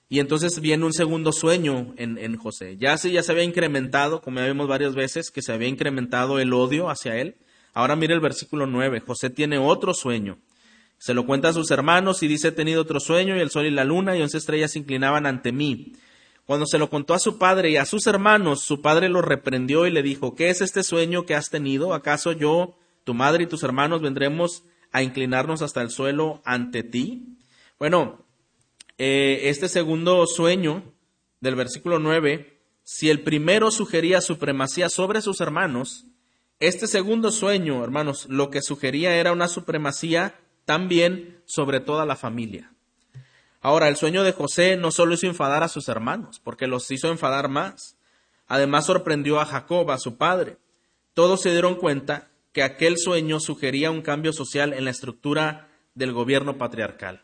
Y 0.07 0.19
entonces 0.19 0.59
viene 0.59 0.85
un 0.85 0.93
segundo 0.93 1.31
sueño 1.31 1.93
en, 1.97 2.17
en 2.17 2.37
José. 2.37 2.77
Ya 2.77 2.97
se, 2.97 3.11
ya 3.11 3.23
se 3.23 3.31
había 3.31 3.43
incrementado, 3.43 4.21
como 4.21 4.39
ya 4.39 4.47
vimos 4.47 4.67
varias 4.67 4.93
veces, 4.93 5.31
que 5.31 5.41
se 5.41 5.51
había 5.51 5.67
incrementado 5.67 6.39
el 6.39 6.53
odio 6.53 6.89
hacia 6.89 7.17
él. 7.17 7.37
Ahora 7.73 7.95
mire 7.95 8.13
el 8.13 8.19
versículo 8.19 8.67
9. 8.67 9.01
José 9.01 9.29
tiene 9.29 9.57
otro 9.57 9.93
sueño. 9.93 10.37
Se 10.97 11.13
lo 11.13 11.25
cuenta 11.25 11.49
a 11.49 11.53
sus 11.53 11.71
hermanos 11.71 12.23
y 12.23 12.27
dice, 12.27 12.49
he 12.49 12.51
tenido 12.51 12.81
otro 12.81 12.99
sueño 12.99 13.35
y 13.35 13.39
el 13.39 13.49
sol 13.49 13.65
y 13.65 13.71
la 13.71 13.83
luna 13.83 14.15
y 14.15 14.21
once 14.21 14.37
estrellas 14.37 14.71
se 14.71 14.79
inclinaban 14.79 15.25
ante 15.25 15.51
mí. 15.51 15.93
Cuando 16.45 16.67
se 16.67 16.77
lo 16.77 16.89
contó 16.89 17.13
a 17.15 17.19
su 17.19 17.37
padre 17.37 17.71
y 17.71 17.77
a 17.77 17.85
sus 17.85 18.05
hermanos, 18.05 18.61
su 18.61 18.81
padre 18.81 19.09
lo 19.09 19.21
reprendió 19.21 19.87
y 19.87 19.91
le 19.91 20.03
dijo, 20.03 20.35
¿qué 20.35 20.49
es 20.49 20.61
este 20.61 20.83
sueño 20.83 21.25
que 21.25 21.35
has 21.35 21.49
tenido? 21.49 21.93
¿Acaso 21.93 22.31
yo, 22.31 22.77
tu 23.03 23.13
madre 23.15 23.43
y 23.43 23.47
tus 23.47 23.63
hermanos 23.63 24.01
vendremos 24.01 24.63
a 24.91 25.01
inclinarnos 25.01 25.63
hasta 25.63 25.81
el 25.81 25.89
suelo 25.89 26.41
ante 26.45 26.83
ti? 26.83 27.37
Bueno, 27.79 28.24
eh, 28.97 29.49
este 29.49 29.67
segundo 29.67 30.25
sueño 30.27 30.93
del 31.41 31.55
versículo 31.55 31.99
9, 31.99 32.59
si 32.83 33.09
el 33.09 33.21
primero 33.21 33.71
sugería 33.71 34.21
supremacía 34.21 34.89
sobre 34.89 35.21
sus 35.21 35.41
hermanos, 35.41 36.05
este 36.59 36.87
segundo 36.87 37.31
sueño, 37.31 37.83
hermanos, 37.83 38.27
lo 38.29 38.49
que 38.49 38.61
sugería 38.61 39.15
era 39.15 39.33
una 39.33 39.47
supremacía 39.47 40.39
también 40.63 41.41
sobre 41.45 41.79
toda 41.79 42.05
la 42.05 42.15
familia. 42.15 42.71
Ahora, 43.61 43.87
el 43.87 43.97
sueño 43.97 44.23
de 44.23 44.31
José 44.31 44.77
no 44.77 44.91
solo 44.91 45.15
hizo 45.15 45.27
enfadar 45.27 45.63
a 45.63 45.67
sus 45.67 45.89
hermanos, 45.89 46.39
porque 46.43 46.67
los 46.67 46.89
hizo 46.91 47.09
enfadar 47.09 47.49
más. 47.49 47.97
Además 48.47 48.85
sorprendió 48.85 49.39
a 49.39 49.45
Jacob, 49.45 49.89
a 49.91 49.97
su 49.97 50.17
padre. 50.17 50.57
Todos 51.13 51.41
se 51.41 51.51
dieron 51.51 51.75
cuenta 51.75 52.29
que 52.53 52.63
aquel 52.63 52.97
sueño 52.97 53.39
sugería 53.39 53.91
un 53.91 54.01
cambio 54.01 54.33
social 54.33 54.71
en 54.71 54.85
la 54.85 54.91
estructura 54.91 55.67
del 55.95 56.13
gobierno 56.13 56.57
patriarcal. 56.57 57.21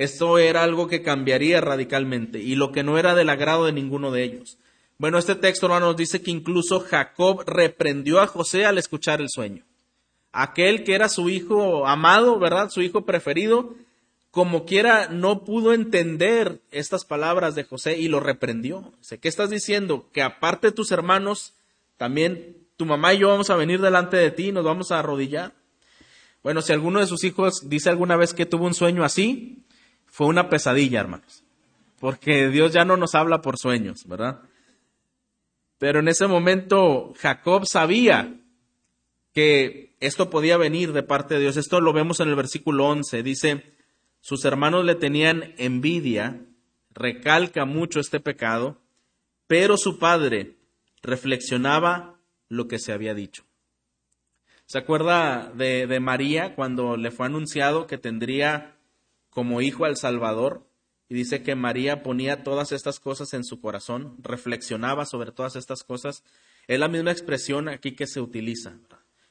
Esto 0.00 0.38
era 0.38 0.62
algo 0.62 0.88
que 0.88 1.02
cambiaría 1.02 1.60
radicalmente 1.60 2.38
y 2.38 2.54
lo 2.54 2.72
que 2.72 2.82
no 2.82 2.96
era 2.96 3.14
del 3.14 3.28
agrado 3.28 3.66
de 3.66 3.72
ninguno 3.72 4.10
de 4.10 4.24
ellos. 4.24 4.56
Bueno, 4.96 5.18
este 5.18 5.34
texto 5.34 5.66
hermano, 5.66 5.88
nos 5.88 5.96
dice 5.98 6.22
que 6.22 6.30
incluso 6.30 6.80
Jacob 6.80 7.44
reprendió 7.46 8.18
a 8.18 8.26
José 8.26 8.64
al 8.64 8.78
escuchar 8.78 9.20
el 9.20 9.28
sueño. 9.28 9.62
Aquel 10.32 10.84
que 10.84 10.94
era 10.94 11.10
su 11.10 11.28
hijo 11.28 11.86
amado, 11.86 12.38
¿verdad? 12.38 12.70
Su 12.70 12.80
hijo 12.80 13.04
preferido, 13.04 13.74
como 14.30 14.64
quiera 14.64 15.08
no 15.10 15.44
pudo 15.44 15.74
entender 15.74 16.62
estas 16.70 17.04
palabras 17.04 17.54
de 17.54 17.64
José 17.64 17.98
y 17.98 18.08
lo 18.08 18.20
reprendió. 18.20 18.94
¿Qué 19.20 19.28
estás 19.28 19.50
diciendo? 19.50 20.06
Que 20.14 20.22
aparte 20.22 20.68
de 20.68 20.72
tus 20.72 20.92
hermanos, 20.92 21.52
también 21.98 22.56
tu 22.78 22.86
mamá 22.86 23.12
y 23.12 23.18
yo 23.18 23.28
vamos 23.28 23.50
a 23.50 23.56
venir 23.56 23.82
delante 23.82 24.16
de 24.16 24.30
ti 24.30 24.46
y 24.46 24.52
nos 24.52 24.64
vamos 24.64 24.92
a 24.92 25.00
arrodillar. 25.00 25.52
Bueno, 26.42 26.62
si 26.62 26.72
alguno 26.72 27.00
de 27.00 27.06
sus 27.06 27.22
hijos 27.22 27.68
dice 27.68 27.90
alguna 27.90 28.16
vez 28.16 28.32
que 28.32 28.46
tuvo 28.46 28.64
un 28.64 28.72
sueño 28.72 29.04
así, 29.04 29.62
fue 30.10 30.26
una 30.26 30.48
pesadilla, 30.48 31.00
hermanos. 31.00 31.44
Porque 31.98 32.48
Dios 32.48 32.72
ya 32.72 32.84
no 32.84 32.96
nos 32.96 33.14
habla 33.14 33.42
por 33.42 33.58
sueños, 33.58 34.04
¿verdad? 34.06 34.40
Pero 35.78 36.00
en 36.00 36.08
ese 36.08 36.26
momento 36.26 37.14
Jacob 37.18 37.64
sabía 37.66 38.36
que 39.32 39.96
esto 40.00 40.30
podía 40.30 40.56
venir 40.56 40.92
de 40.92 41.02
parte 41.02 41.34
de 41.34 41.40
Dios. 41.40 41.56
Esto 41.56 41.80
lo 41.80 41.92
vemos 41.92 42.20
en 42.20 42.28
el 42.28 42.34
versículo 42.34 42.86
11. 42.86 43.22
Dice, 43.22 43.64
sus 44.20 44.44
hermanos 44.44 44.84
le 44.84 44.94
tenían 44.94 45.54
envidia, 45.56 46.40
recalca 46.90 47.64
mucho 47.64 48.00
este 48.00 48.20
pecado, 48.20 48.78
pero 49.46 49.76
su 49.76 49.98
padre 49.98 50.56
reflexionaba 51.02 52.18
lo 52.48 52.66
que 52.66 52.78
se 52.78 52.92
había 52.92 53.14
dicho. 53.14 53.44
¿Se 54.66 54.78
acuerda 54.78 55.50
de, 55.54 55.86
de, 55.86 56.00
María 56.00 56.54
cuando 56.54 56.96
le 56.96 57.10
fue 57.10 57.26
anunciado 57.26 57.86
que 57.86 57.98
tendría 57.98 58.76
como 59.30 59.62
hijo 59.62 59.84
al 59.84 59.96
Salvador? 59.96 60.66
Y 61.08 61.14
dice 61.14 61.42
que 61.42 61.56
María 61.56 62.02
ponía 62.02 62.44
todas 62.44 62.70
estas 62.72 63.00
cosas 63.00 63.34
en 63.34 63.44
su 63.44 63.60
corazón, 63.60 64.16
reflexionaba 64.22 65.06
sobre 65.06 65.32
todas 65.32 65.56
estas 65.56 65.82
cosas. 65.82 66.22
Es 66.68 66.78
la 66.78 66.88
misma 66.88 67.10
expresión 67.10 67.68
aquí 67.68 67.96
que 67.96 68.06
se 68.06 68.20
utiliza. 68.20 68.74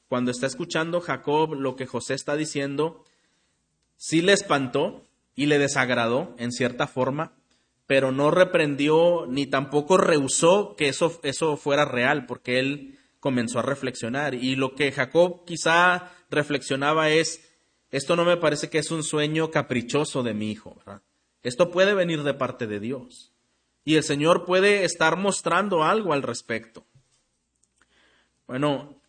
Cuando 0.10 0.32
está 0.32 0.48
escuchando 0.48 1.00
Jacob 1.00 1.54
lo 1.54 1.76
que 1.76 1.86
José 1.86 2.16
está 2.16 2.36
diciendo, 2.36 3.06
sí 3.96 4.22
le 4.22 4.34
espantó 4.34 5.04
y 5.36 5.46
le 5.46 5.60
desagradó 5.60 6.36
en 6.38 6.52
cierta 6.52 6.88
forma, 6.88 7.34
pero 7.88 8.12
no 8.12 8.30
reprendió 8.30 9.26
ni 9.28 9.46
tampoco 9.46 9.98
rehusó 9.98 10.76
que 10.76 10.90
eso, 10.90 11.20
eso 11.24 11.56
fuera 11.58 11.86
real, 11.86 12.26
porque 12.26 12.60
él 12.60 13.00
comenzó 13.20 13.60
a 13.60 13.64
reflexionar. 13.64 14.36
Y 14.36 14.56
lo 14.56 14.76
que 14.76 14.92
Jacob 14.92 15.46
quizá 15.46 16.12
reflexionaba 16.30 17.10
es, 17.10 17.49
esto 17.92 18.16
no 18.16 18.26
me 18.26 18.38
parece 18.38 18.70
que 18.70 18.78
es 18.78 18.92
un 18.92 19.04
sueño 19.04 19.50
caprichoso 19.52 20.24
de 20.24 20.34
mi 20.34 20.52
hijo. 20.52 20.78
Esto 21.42 21.72
puede 21.72 21.94
venir 21.94 22.24
de 22.24 22.34
parte 22.34 22.68
de 22.68 22.80
Dios. 22.80 23.32
Y 23.84 23.96
el 23.96 24.04
Señor 24.04 24.46
puede 24.46 24.84
estar 24.84 25.18
mostrando 25.18 25.84
algo 25.84 26.14
al 26.14 26.22
respecto. 26.22 26.86
Bueno, 28.46 29.02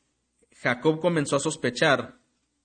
Jacob 0.52 1.00
comenzó 1.00 1.36
a 1.36 1.40
sospechar 1.40 2.18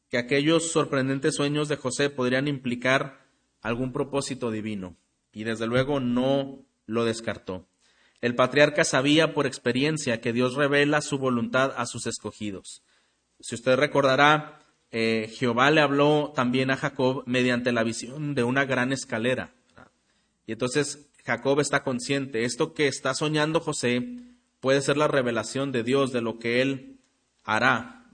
que 0.09 0.17
aquellos 0.17 0.71
sorprendentes 0.71 1.35
sueños 1.35 1.67
de 1.67 1.77
José 1.77 2.09
podrían 2.09 2.47
implicar 2.47 3.25
algún 3.61 3.91
propósito 3.91 4.51
divino. 4.51 4.95
Y 5.33 5.43
desde 5.43 5.67
luego 5.67 5.99
no 5.99 6.63
lo 6.85 7.03
descartó. 7.03 7.67
El 8.21 8.35
patriarca 8.35 8.83
sabía 8.83 9.33
por 9.33 9.45
experiencia 9.45 10.21
que 10.21 10.31
Dios 10.31 10.55
revela 10.55 11.01
su 11.01 11.17
voluntad 11.17 11.73
a 11.75 11.85
sus 11.85 12.07
escogidos. 12.07 12.83
Si 13.39 13.55
usted 13.55 13.75
recordará, 13.75 14.64
eh, 14.91 15.29
Jehová 15.33 15.71
le 15.71 15.81
habló 15.81 16.31
también 16.35 16.71
a 16.71 16.77
Jacob 16.77 17.23
mediante 17.25 17.71
la 17.71 17.83
visión 17.83 18.35
de 18.35 18.43
una 18.43 18.65
gran 18.65 18.93
escalera. 18.93 19.53
Y 20.47 20.53
entonces 20.53 21.09
Jacob 21.25 21.59
está 21.59 21.83
consciente, 21.83 22.45
esto 22.45 22.73
que 22.73 22.87
está 22.87 23.13
soñando 23.13 23.59
José 23.59 24.19
puede 24.59 24.81
ser 24.81 24.97
la 24.97 25.07
revelación 25.07 25.71
de 25.71 25.83
Dios 25.83 26.11
de 26.11 26.21
lo 26.21 26.39
que 26.39 26.61
él 26.61 26.99
hará. 27.43 28.05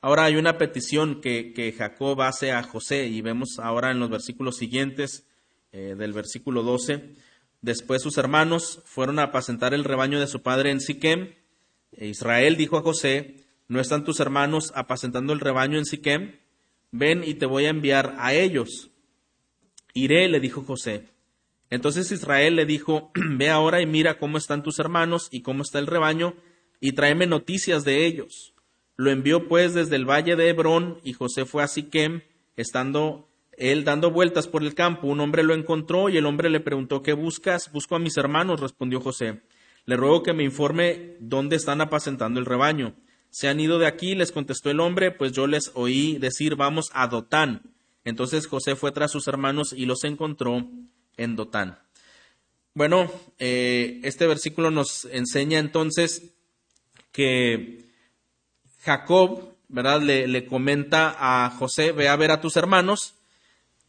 Ahora 0.00 0.24
hay 0.24 0.36
una 0.36 0.58
petición 0.58 1.20
que, 1.20 1.74
Jacob 1.76 2.20
hace 2.22 2.52
a 2.52 2.62
José 2.62 3.06
y 3.06 3.20
vemos 3.20 3.58
ahora 3.58 3.90
en 3.90 3.98
los 3.98 4.10
versículos 4.10 4.56
siguientes 4.56 5.26
eh, 5.72 5.94
del 5.98 6.12
versículo 6.12 6.62
12. 6.62 7.14
Después 7.62 8.02
sus 8.02 8.18
hermanos 8.18 8.82
fueron 8.84 9.18
a 9.18 9.24
apacentar 9.24 9.74
el 9.74 9.84
rebaño 9.84 10.20
de 10.20 10.28
su 10.28 10.42
padre 10.42 10.70
en 10.70 10.80
Siquem. 10.80 11.34
E 11.92 12.06
Israel 12.06 12.56
dijo 12.56 12.76
a 12.76 12.82
José, 12.82 13.47
¿No 13.68 13.80
están 13.80 14.02
tus 14.02 14.18
hermanos 14.18 14.72
apacentando 14.74 15.34
el 15.34 15.40
rebaño 15.40 15.76
en 15.76 15.84
Siquem? 15.84 16.36
Ven 16.90 17.22
y 17.22 17.34
te 17.34 17.44
voy 17.44 17.66
a 17.66 17.70
enviar 17.70 18.14
a 18.18 18.32
ellos. 18.32 18.90
Iré, 19.92 20.26
le 20.28 20.40
dijo 20.40 20.62
José. 20.62 21.04
Entonces 21.68 22.10
Israel 22.10 22.56
le 22.56 22.64
dijo, 22.64 23.12
Ve 23.36 23.50
ahora 23.50 23.82
y 23.82 23.86
mira 23.86 24.18
cómo 24.18 24.38
están 24.38 24.62
tus 24.62 24.78
hermanos 24.78 25.28
y 25.30 25.42
cómo 25.42 25.62
está 25.62 25.78
el 25.78 25.86
rebaño, 25.86 26.34
y 26.80 26.92
tráeme 26.92 27.26
noticias 27.26 27.84
de 27.84 28.06
ellos. 28.06 28.54
Lo 28.96 29.10
envió 29.10 29.48
pues 29.48 29.74
desde 29.74 29.96
el 29.96 30.08
valle 30.08 30.34
de 30.34 30.48
Hebrón, 30.48 30.98
y 31.04 31.12
José 31.12 31.44
fue 31.44 31.62
a 31.62 31.68
Siquem, 31.68 32.22
estando 32.56 33.28
él 33.52 33.84
dando 33.84 34.10
vueltas 34.10 34.48
por 34.48 34.62
el 34.62 34.74
campo. 34.74 35.08
Un 35.08 35.20
hombre 35.20 35.42
lo 35.42 35.52
encontró, 35.52 36.08
y 36.08 36.16
el 36.16 36.24
hombre 36.24 36.48
le 36.48 36.60
preguntó, 36.60 37.02
¿qué 37.02 37.12
buscas? 37.12 37.70
Busco 37.70 37.96
a 37.96 37.98
mis 37.98 38.16
hermanos, 38.16 38.60
respondió 38.60 39.00
José. 39.00 39.42
Le 39.84 39.96
ruego 39.96 40.22
que 40.22 40.32
me 40.32 40.44
informe 40.44 41.16
dónde 41.20 41.56
están 41.56 41.82
apacentando 41.82 42.40
el 42.40 42.46
rebaño. 42.46 42.94
Se 43.30 43.48
han 43.48 43.60
ido 43.60 43.78
de 43.78 43.86
aquí, 43.86 44.14
les 44.14 44.32
contestó 44.32 44.70
el 44.70 44.80
hombre, 44.80 45.10
pues 45.10 45.32
yo 45.32 45.46
les 45.46 45.70
oí 45.74 46.18
decir, 46.18 46.56
vamos 46.56 46.90
a 46.92 47.06
Dotán. 47.08 47.62
Entonces 48.04 48.46
José 48.46 48.74
fue 48.74 48.92
tras 48.92 49.10
sus 49.10 49.28
hermanos 49.28 49.72
y 49.72 49.86
los 49.86 50.04
encontró 50.04 50.66
en 51.16 51.36
Dotán. 51.36 51.78
Bueno, 52.74 53.10
eh, 53.38 54.00
este 54.04 54.26
versículo 54.26 54.70
nos 54.70 55.04
enseña 55.06 55.58
entonces 55.58 56.34
que 57.12 57.84
Jacob, 58.80 59.54
¿verdad? 59.68 60.00
Le, 60.00 60.28
le, 60.28 60.46
comenta 60.46 61.16
a 61.18 61.50
José, 61.50 61.92
ve 61.92 62.08
a 62.08 62.16
ver 62.16 62.30
a 62.30 62.40
tus 62.40 62.56
hermanos. 62.56 63.14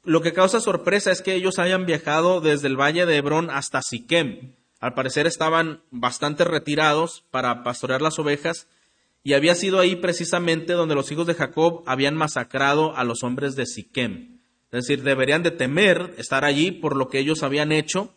Lo 0.03 0.21
que 0.21 0.33
causa 0.33 0.59
sorpresa 0.59 1.11
es 1.11 1.21
que 1.21 1.35
ellos 1.35 1.59
hayan 1.59 1.85
viajado 1.85 2.41
desde 2.41 2.67
el 2.67 2.79
valle 2.79 3.05
de 3.05 3.17
Hebrón 3.17 3.49
hasta 3.49 3.81
Siquem. 3.81 4.55
Al 4.79 4.93
parecer 4.93 5.27
estaban 5.27 5.83
bastante 5.91 6.43
retirados 6.43 7.23
para 7.31 7.63
pastorear 7.63 8.01
las 8.01 8.17
ovejas 8.17 8.67
y 9.23 9.33
había 9.33 9.55
sido 9.55 9.79
ahí 9.79 9.95
precisamente 9.95 10.73
donde 10.73 10.95
los 10.95 11.11
hijos 11.11 11.27
de 11.27 11.33
Jacob 11.33 11.83
habían 11.85 12.15
masacrado 12.15 12.95
a 12.95 13.03
los 13.03 13.23
hombres 13.23 13.55
de 13.55 13.65
Siquem. 13.65 14.39
Es 14.71 14.85
decir, 14.85 15.03
deberían 15.03 15.43
de 15.43 15.51
temer 15.51 16.13
estar 16.17 16.45
allí 16.45 16.71
por 16.71 16.95
lo 16.95 17.09
que 17.09 17.19
ellos 17.19 17.43
habían 17.43 17.71
hecho, 17.71 18.13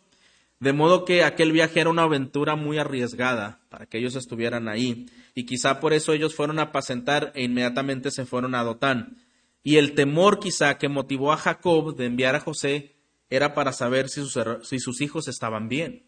de 0.59 0.71
modo 0.71 1.03
que 1.03 1.23
aquel 1.23 1.51
viaje 1.51 1.81
era 1.81 1.89
una 1.89 2.03
aventura 2.03 2.55
muy 2.55 2.77
arriesgada 2.77 3.59
para 3.69 3.85
que 3.85 3.97
ellos 3.97 4.15
estuvieran 4.15 4.69
ahí, 4.69 5.07
y 5.35 5.45
quizá 5.45 5.79
por 5.79 5.93
eso 5.93 6.13
ellos 6.13 6.35
fueron 6.35 6.59
a 6.59 6.63
apacentar 6.63 7.31
e 7.35 7.43
inmediatamente 7.43 8.11
se 8.11 8.25
fueron 8.25 8.55
a 8.55 8.63
Dotán. 8.63 9.17
Y 9.63 9.77
el 9.77 9.93
temor 9.95 10.39
quizá 10.39 10.77
que 10.77 10.89
motivó 10.89 11.33
a 11.33 11.37
Jacob 11.37 11.95
de 11.95 12.05
enviar 12.05 12.35
a 12.35 12.39
José 12.39 12.95
era 13.29 13.55
para 13.55 13.73
saber 13.73 14.09
si 14.09 14.21
sus, 14.21 14.37
si 14.61 14.79
sus 14.79 15.01
hijos 15.01 15.27
estaban 15.27 15.69
bien, 15.69 16.03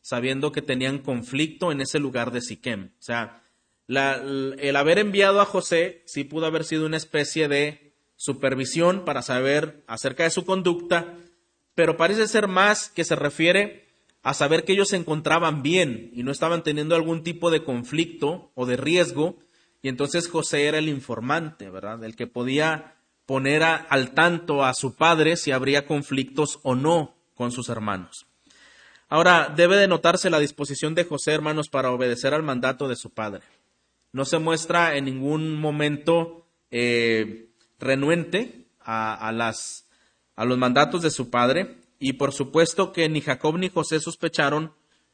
sabiendo 0.00 0.52
que 0.52 0.62
tenían 0.62 0.98
conflicto 0.98 1.70
en 1.70 1.80
ese 1.80 1.98
lugar 1.98 2.32
de 2.32 2.40
Siquem. 2.40 2.92
O 2.98 3.02
sea, 3.02 3.41
el 3.88 4.76
haber 4.76 4.98
enviado 4.98 5.40
a 5.40 5.44
José 5.44 6.02
sí 6.06 6.24
pudo 6.24 6.46
haber 6.46 6.64
sido 6.64 6.86
una 6.86 6.96
especie 6.96 7.48
de 7.48 7.94
supervisión 8.16 9.04
para 9.04 9.22
saber 9.22 9.82
acerca 9.86 10.24
de 10.24 10.30
su 10.30 10.44
conducta, 10.44 11.16
pero 11.74 11.96
parece 11.96 12.28
ser 12.28 12.48
más 12.48 12.88
que 12.88 13.04
se 13.04 13.16
refiere 13.16 13.88
a 14.22 14.34
saber 14.34 14.64
que 14.64 14.74
ellos 14.74 14.90
se 14.90 14.96
encontraban 14.96 15.62
bien 15.62 16.10
y 16.14 16.22
no 16.22 16.30
estaban 16.30 16.62
teniendo 16.62 16.94
algún 16.94 17.24
tipo 17.24 17.50
de 17.50 17.64
conflicto 17.64 18.52
o 18.54 18.66
de 18.66 18.76
riesgo, 18.76 19.38
y 19.82 19.88
entonces 19.88 20.28
José 20.28 20.66
era 20.66 20.78
el 20.78 20.88
informante, 20.88 21.68
¿verdad? 21.68 22.04
El 22.04 22.14
que 22.14 22.28
podía 22.28 22.94
poner 23.26 23.64
al 23.64 24.12
tanto 24.12 24.64
a 24.64 24.74
su 24.74 24.94
padre 24.94 25.36
si 25.36 25.50
habría 25.50 25.86
conflictos 25.86 26.60
o 26.62 26.76
no 26.76 27.16
con 27.34 27.50
sus 27.50 27.68
hermanos. 27.68 28.26
Ahora, 29.08 29.52
debe 29.54 29.76
de 29.76 29.88
notarse 29.88 30.30
la 30.30 30.38
disposición 30.38 30.94
de 30.94 31.04
José, 31.04 31.32
hermanos, 31.32 31.68
para 31.68 31.90
obedecer 31.90 32.32
al 32.32 32.44
mandato 32.44 32.86
de 32.86 32.94
su 32.94 33.10
padre 33.10 33.42
no 34.12 34.24
se 34.24 34.38
muestra 34.38 34.96
en 34.96 35.06
ningún 35.06 35.58
momento 35.58 36.46
eh, 36.70 37.48
renuente 37.78 38.66
a, 38.84 39.32
las, 39.32 39.86
a 40.36 40.44
los 40.44 40.58
mandatos 40.58 41.02
de 41.02 41.10
su 41.10 41.30
padre 41.30 41.76
y 41.98 42.14
por 42.14 42.32
supuesto 42.32 42.92
que 42.92 43.08
ni 43.08 43.20
Jacob 43.20 43.58
ni 43.58 43.68
José 43.68 44.00
sospecharon 44.00 44.72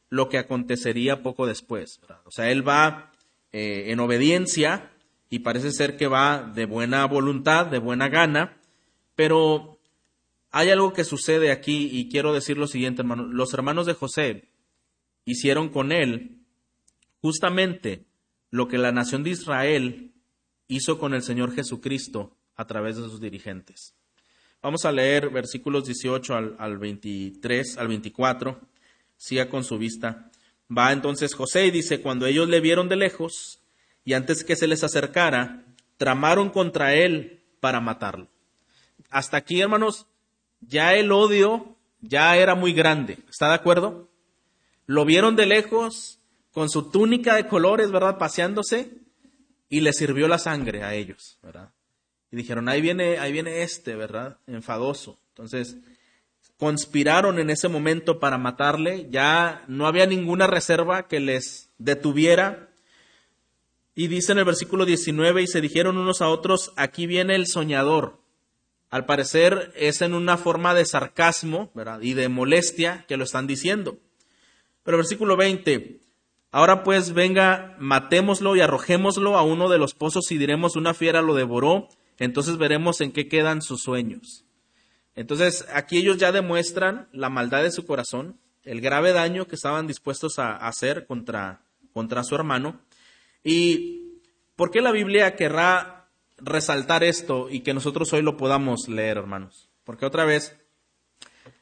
lo 0.09 0.27
que 0.27 0.37
acontecería 0.37 1.21
poco 1.21 1.45
después. 1.45 2.01
O 2.25 2.31
sea, 2.31 2.49
él 2.51 2.67
va 2.67 3.11
eh, 3.51 3.85
en 3.87 3.99
obediencia 3.99 4.91
y 5.29 5.39
parece 5.39 5.71
ser 5.71 5.97
que 5.97 6.07
va 6.07 6.51
de 6.55 6.65
buena 6.65 7.05
voluntad, 7.05 7.67
de 7.67 7.77
buena 7.77 8.09
gana, 8.09 8.57
pero 9.15 9.79
hay 10.51 10.71
algo 10.71 10.93
que 10.93 11.03
sucede 11.03 11.51
aquí 11.51 11.89
y 11.91 12.09
quiero 12.09 12.33
decir 12.33 12.57
lo 12.57 12.67
siguiente, 12.67 13.03
hermano. 13.03 13.23
Los 13.23 13.53
hermanos 13.53 13.85
de 13.85 13.93
José 13.93 14.49
hicieron 15.25 15.69
con 15.69 15.91
él 15.91 16.39
justamente 17.21 18.08
lo 18.51 18.67
que 18.67 18.77
la 18.77 18.91
nación 18.91 19.23
de 19.23 19.31
Israel 19.31 20.11
hizo 20.67 20.99
con 20.99 21.13
el 21.13 21.23
Señor 21.23 21.53
Jesucristo 21.53 22.35
a 22.55 22.65
través 22.65 22.97
de 22.97 23.03
sus 23.03 23.19
dirigentes. 23.19 23.95
Vamos 24.61 24.83
a 24.83 24.91
leer 24.91 25.29
versículos 25.29 25.85
18 25.85 26.35
al, 26.57 26.77
23, 26.77 27.77
al 27.77 27.87
24. 27.87 28.59
Siga 29.15 29.49
con 29.49 29.63
su 29.63 29.77
vista. 29.77 30.29
Va 30.75 30.91
entonces 30.91 31.33
José 31.33 31.65
y 31.65 31.71
dice, 31.71 32.01
cuando 32.01 32.25
ellos 32.25 32.49
le 32.49 32.59
vieron 32.59 32.89
de 32.89 32.97
lejos 32.97 33.61
y 34.03 34.13
antes 34.13 34.43
que 34.43 34.55
se 34.55 34.67
les 34.67 34.83
acercara, 34.83 35.63
tramaron 35.97 36.49
contra 36.49 36.93
él 36.93 37.41
para 37.59 37.79
matarlo. 37.79 38.27
Hasta 39.09 39.37
aquí, 39.37 39.61
hermanos, 39.61 40.07
ya 40.61 40.93
el 40.93 41.11
odio 41.11 41.75
ya 42.01 42.35
era 42.37 42.55
muy 42.55 42.73
grande. 42.73 43.19
¿Está 43.29 43.47
de 43.47 43.55
acuerdo? 43.55 44.09
Lo 44.85 45.05
vieron 45.05 45.35
de 45.35 45.45
lejos, 45.45 46.18
con 46.59 46.69
su 46.69 46.91
túnica 46.91 47.35
de 47.35 47.47
colores, 47.47 47.89
¿verdad? 47.89 48.17
Paseándose 48.17 48.91
y 49.69 49.79
le 49.79 49.93
sirvió 49.93 50.27
la 50.27 50.37
sangre 50.37 50.83
a 50.83 50.93
ellos, 50.93 51.39
¿verdad? 51.41 51.71
Y 52.33 52.35
dijeron, 52.35 52.67
ahí 52.67 52.81
viene, 52.81 53.17
ahí 53.17 53.31
viene 53.31 53.61
este, 53.61 53.95
¿verdad? 53.95 54.39
Enfadoso. 54.45 55.21
Entonces, 55.29 55.77
conspiraron 56.57 57.39
en 57.39 57.49
ese 57.49 57.69
momento 57.69 58.19
para 58.19 58.37
matarle, 58.37 59.07
ya 59.09 59.63
no 59.69 59.87
había 59.87 60.05
ninguna 60.05 60.47
reserva 60.47 61.07
que 61.07 61.21
les 61.21 61.69
detuviera. 61.77 62.67
Y 63.95 64.07
dice 64.07 64.33
en 64.33 64.39
el 64.39 64.43
versículo 64.43 64.83
19, 64.83 65.43
y 65.43 65.47
se 65.47 65.61
dijeron 65.61 65.97
unos 65.97 66.21
a 66.21 66.27
otros, 66.27 66.73
aquí 66.75 67.07
viene 67.07 67.35
el 67.35 67.47
soñador. 67.47 68.19
Al 68.89 69.05
parecer 69.05 69.71
es 69.77 70.01
en 70.01 70.13
una 70.13 70.35
forma 70.35 70.73
de 70.73 70.83
sarcasmo, 70.83 71.71
¿verdad? 71.73 72.01
Y 72.01 72.15
de 72.15 72.27
molestia 72.27 73.05
que 73.07 73.15
lo 73.15 73.23
están 73.23 73.47
diciendo. 73.47 73.97
Pero 74.83 74.97
el 74.97 75.03
versículo 75.03 75.37
20, 75.37 76.08
Ahora 76.51 76.83
pues 76.83 77.13
venga, 77.13 77.75
matémoslo 77.79 78.55
y 78.55 78.61
arrojémoslo 78.61 79.37
a 79.37 79.43
uno 79.43 79.69
de 79.69 79.77
los 79.77 79.93
pozos 79.93 80.31
y 80.31 80.37
diremos 80.37 80.75
una 80.75 80.95
fiera 80.95 81.21
lo 81.21 81.35
devoró, 81.35 81.89
entonces 82.17 82.57
veremos 82.57 83.01
en 83.01 83.11
qué 83.11 83.27
quedan 83.27 83.61
sus 83.61 83.83
sueños. 83.83 84.45
Entonces 85.15 85.65
aquí 85.73 85.97
ellos 85.97 86.17
ya 86.17 86.31
demuestran 86.31 87.07
la 87.11 87.29
maldad 87.29 87.61
de 87.61 87.71
su 87.71 87.85
corazón, 87.85 88.39
el 88.63 88.81
grave 88.81 89.13
daño 89.13 89.45
que 89.45 89.55
estaban 89.55 89.85
dispuestos 89.85 90.39
a 90.39 90.55
hacer 90.55 91.05
contra, 91.05 91.61
contra 91.93 92.23
su 92.23 92.35
hermano. 92.35 92.79
¿Y 93.43 94.21
por 94.55 94.71
qué 94.71 94.81
la 94.81 94.91
Biblia 94.91 95.35
querrá 95.35 96.07
resaltar 96.37 97.03
esto 97.03 97.49
y 97.49 97.61
que 97.61 97.73
nosotros 97.73 98.11
hoy 98.13 98.21
lo 98.21 98.37
podamos 98.37 98.87
leer, 98.87 99.17
hermanos? 99.17 99.69
Porque 99.83 100.05
otra 100.05 100.25
vez, 100.25 100.59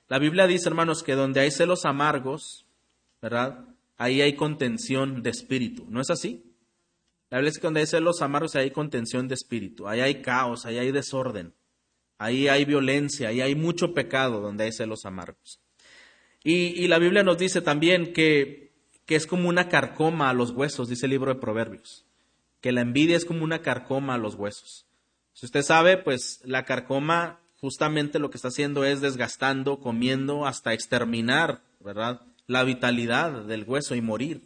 la 0.07 0.19
Biblia 0.19 0.47
dice, 0.47 0.69
hermanos, 0.69 1.03
que 1.03 1.15
donde 1.15 1.41
hay 1.41 1.51
celos 1.51 1.85
amargos, 1.85 2.65
¿verdad? 3.21 3.65
Ahí 3.97 4.21
hay 4.21 4.35
contención 4.35 5.21
de 5.21 5.29
espíritu. 5.29 5.85
¿No 5.89 6.01
es 6.01 6.09
así? 6.09 6.43
La 7.29 7.37
Biblia 7.37 7.49
dice 7.49 7.59
que 7.59 7.67
donde 7.67 7.79
hay 7.81 7.87
celos 7.87 8.21
amargos 8.21 8.55
hay 8.55 8.71
contención 8.71 9.27
de 9.27 9.35
espíritu, 9.35 9.87
ahí 9.87 9.99
hay 9.99 10.21
caos, 10.21 10.65
ahí 10.65 10.77
hay 10.77 10.91
desorden, 10.93 11.53
ahí 12.17 12.47
hay 12.47 12.63
violencia, 12.63 13.29
ahí 13.29 13.41
hay 13.41 13.53
mucho 13.53 13.93
pecado 13.93 14.39
donde 14.39 14.63
hay 14.63 14.71
celos 14.71 15.05
amargos. 15.05 15.59
Y, 16.43 16.87
la 16.87 16.97
Biblia 16.97 17.23
nos 17.23 17.37
dice 17.37 17.61
también 17.61 18.13
que, 18.13 18.71
que 19.05 19.15
es 19.17 19.27
como 19.27 19.49
una 19.49 19.67
carcoma 19.67 20.29
a 20.29 20.33
los 20.33 20.51
huesos, 20.51 20.87
dice 20.87 21.05
el 21.05 21.09
libro 21.09 21.33
de 21.33 21.41
Proverbios, 21.41 22.05
que 22.61 22.71
la 22.71 22.79
envidia 22.79 23.17
es 23.17 23.25
como 23.25 23.43
una 23.43 23.61
carcoma 23.61 24.13
a 24.13 24.17
los 24.17 24.35
huesos. 24.35 24.85
Si 25.33 25.45
usted 25.45 25.61
sabe, 25.61 25.97
pues 25.97 26.39
la 26.45 26.63
carcoma 26.63 27.41
justamente 27.59 28.19
lo 28.19 28.29
que 28.29 28.37
está 28.37 28.47
haciendo 28.47 28.85
es 28.85 29.01
desgastando, 29.01 29.81
comiendo 29.81 30.45
hasta 30.45 30.73
exterminar, 30.73 31.61
¿verdad? 31.81 32.21
La 32.47 32.63
vitalidad 32.63 33.43
del 33.43 33.63
hueso 33.65 33.93
y 33.95 34.01
morir. 34.01 34.41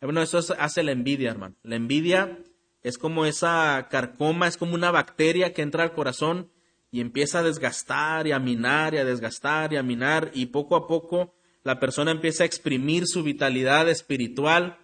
Bueno, 0.00 0.22
eso 0.22 0.38
hace 0.58 0.82
la 0.82 0.92
envidia, 0.92 1.30
hermano. 1.30 1.56
La 1.62 1.76
envidia 1.76 2.38
es 2.82 2.96
como 2.96 3.26
esa 3.26 3.88
carcoma, 3.90 4.48
es 4.48 4.56
como 4.56 4.74
una 4.74 4.90
bacteria 4.90 5.52
que 5.52 5.62
entra 5.62 5.82
al 5.82 5.92
corazón 5.92 6.50
y 6.90 7.00
empieza 7.00 7.40
a 7.40 7.42
desgastar 7.42 8.26
y 8.26 8.32
a 8.32 8.38
minar 8.38 8.94
y 8.94 8.98
a 8.98 9.04
desgastar 9.04 9.72
y 9.72 9.76
a 9.76 9.82
minar 9.82 10.30
y 10.34 10.46
poco 10.46 10.76
a 10.76 10.86
poco 10.86 11.34
la 11.62 11.78
persona 11.78 12.10
empieza 12.10 12.42
a 12.42 12.46
exprimir 12.46 13.06
su 13.06 13.22
vitalidad 13.22 13.88
espiritual 13.88 14.78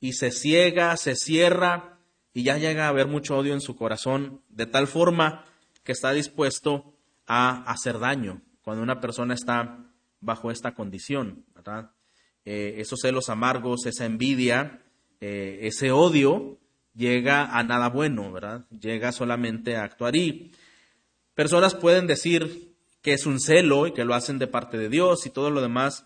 y 0.00 0.14
se 0.14 0.30
ciega, 0.30 0.96
se 0.96 1.14
cierra 1.14 1.98
y 2.34 2.42
ya 2.42 2.58
llega 2.58 2.86
a 2.86 2.88
haber 2.88 3.06
mucho 3.06 3.36
odio 3.36 3.54
en 3.54 3.60
su 3.60 3.76
corazón 3.76 4.42
de 4.48 4.66
tal 4.66 4.86
forma 4.86 5.44
que 5.84 5.92
está 5.92 6.12
dispuesto 6.12 6.92
a 7.26 7.62
hacer 7.70 7.98
daño 7.98 8.42
cuando 8.62 8.82
una 8.82 9.00
persona 9.00 9.34
está 9.34 9.85
bajo 10.26 10.50
esta 10.50 10.74
condición. 10.74 11.46
Eh, 12.44 12.74
esos 12.78 13.00
celos 13.00 13.30
amargos, 13.30 13.86
esa 13.86 14.04
envidia, 14.04 14.82
eh, 15.20 15.60
ese 15.62 15.90
odio 15.90 16.58
llega 16.94 17.56
a 17.56 17.62
nada 17.62 17.88
bueno, 17.88 18.30
¿verdad? 18.32 18.66
Llega 18.70 19.12
solamente 19.12 19.76
a 19.76 19.84
actuar. 19.84 20.16
Y 20.16 20.52
personas 21.34 21.74
pueden 21.74 22.06
decir 22.06 22.74
que 23.00 23.14
es 23.14 23.24
un 23.24 23.40
celo 23.40 23.86
y 23.86 23.92
que 23.92 24.04
lo 24.04 24.14
hacen 24.14 24.38
de 24.38 24.48
parte 24.48 24.76
de 24.76 24.88
Dios 24.88 25.26
y 25.26 25.30
todo 25.30 25.50
lo 25.50 25.62
demás, 25.62 26.04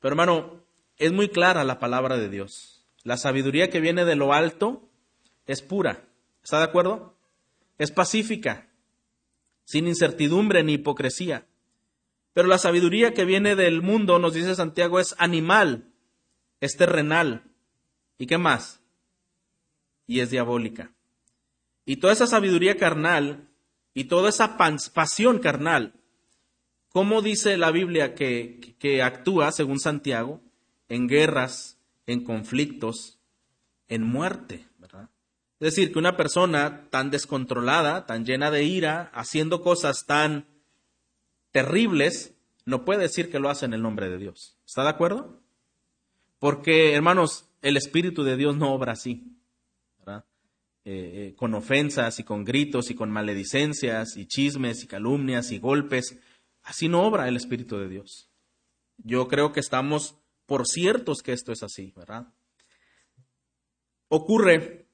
pero 0.00 0.12
hermano, 0.12 0.64
es 0.98 1.12
muy 1.12 1.28
clara 1.28 1.64
la 1.64 1.78
palabra 1.78 2.18
de 2.18 2.28
Dios. 2.28 2.84
La 3.04 3.16
sabiduría 3.16 3.70
que 3.70 3.80
viene 3.80 4.04
de 4.04 4.16
lo 4.16 4.32
alto 4.32 4.88
es 5.46 5.62
pura. 5.62 6.04
¿Está 6.42 6.58
de 6.58 6.64
acuerdo? 6.64 7.16
Es 7.78 7.90
pacífica, 7.90 8.68
sin 9.64 9.86
incertidumbre 9.86 10.62
ni 10.62 10.74
hipocresía. 10.74 11.46
Pero 12.34 12.48
la 12.48 12.58
sabiduría 12.58 13.14
que 13.14 13.24
viene 13.24 13.54
del 13.54 13.80
mundo, 13.80 14.18
nos 14.18 14.34
dice 14.34 14.54
Santiago, 14.56 15.00
es 15.00 15.14
animal, 15.18 15.92
es 16.60 16.76
terrenal. 16.76 17.44
¿Y 18.18 18.26
qué 18.26 18.38
más? 18.38 18.80
Y 20.06 20.20
es 20.20 20.30
diabólica. 20.30 20.92
Y 21.86 21.96
toda 21.96 22.12
esa 22.12 22.26
sabiduría 22.26 22.76
carnal 22.76 23.48
y 23.94 24.04
toda 24.04 24.30
esa 24.30 24.56
pasión 24.56 25.38
carnal, 25.38 25.94
¿cómo 26.88 27.22
dice 27.22 27.56
la 27.56 27.70
Biblia 27.70 28.14
que, 28.14 29.00
actúa, 29.02 29.52
según 29.52 29.78
Santiago, 29.78 30.40
en 30.88 31.06
guerras, 31.06 31.78
en 32.06 32.24
conflictos, 32.24 33.18
en 33.88 34.02
muerte? 34.02 34.66
Es 35.60 35.76
decir, 35.76 35.92
que 35.92 35.98
una 35.98 36.16
persona 36.16 36.88
tan 36.90 37.10
descontrolada, 37.10 38.06
tan 38.06 38.26
llena 38.26 38.50
de 38.50 38.64
ira, 38.64 39.10
haciendo 39.14 39.62
cosas 39.62 40.04
tan 40.04 40.46
terribles, 41.54 42.34
no 42.66 42.84
puede 42.84 43.02
decir 43.02 43.30
que 43.30 43.38
lo 43.38 43.48
hace 43.48 43.64
en 43.64 43.74
el 43.74 43.80
nombre 43.80 44.10
de 44.10 44.18
Dios. 44.18 44.58
¿Está 44.66 44.82
de 44.82 44.88
acuerdo? 44.88 45.40
Porque, 46.40 46.94
hermanos, 46.94 47.48
el 47.62 47.76
Espíritu 47.76 48.24
de 48.24 48.36
Dios 48.36 48.56
no 48.56 48.74
obra 48.74 48.92
así. 48.92 49.30
Eh, 50.86 51.28
eh, 51.30 51.34
con 51.34 51.54
ofensas 51.54 52.18
y 52.20 52.24
con 52.24 52.44
gritos 52.44 52.90
y 52.90 52.94
con 52.94 53.10
maledicencias 53.10 54.18
y 54.18 54.26
chismes 54.26 54.82
y 54.84 54.86
calumnias 54.86 55.50
y 55.50 55.58
golpes. 55.58 56.18
Así 56.62 56.88
no 56.88 57.04
obra 57.04 57.26
el 57.26 57.36
Espíritu 57.36 57.78
de 57.78 57.88
Dios. 57.88 58.28
Yo 58.98 59.26
creo 59.28 59.52
que 59.52 59.60
estamos 59.60 60.16
por 60.44 60.66
ciertos 60.66 61.22
que 61.22 61.32
esto 61.32 61.52
es 61.52 61.62
así, 61.62 61.94
¿verdad? 61.96 62.26
Ocurre 64.08 64.84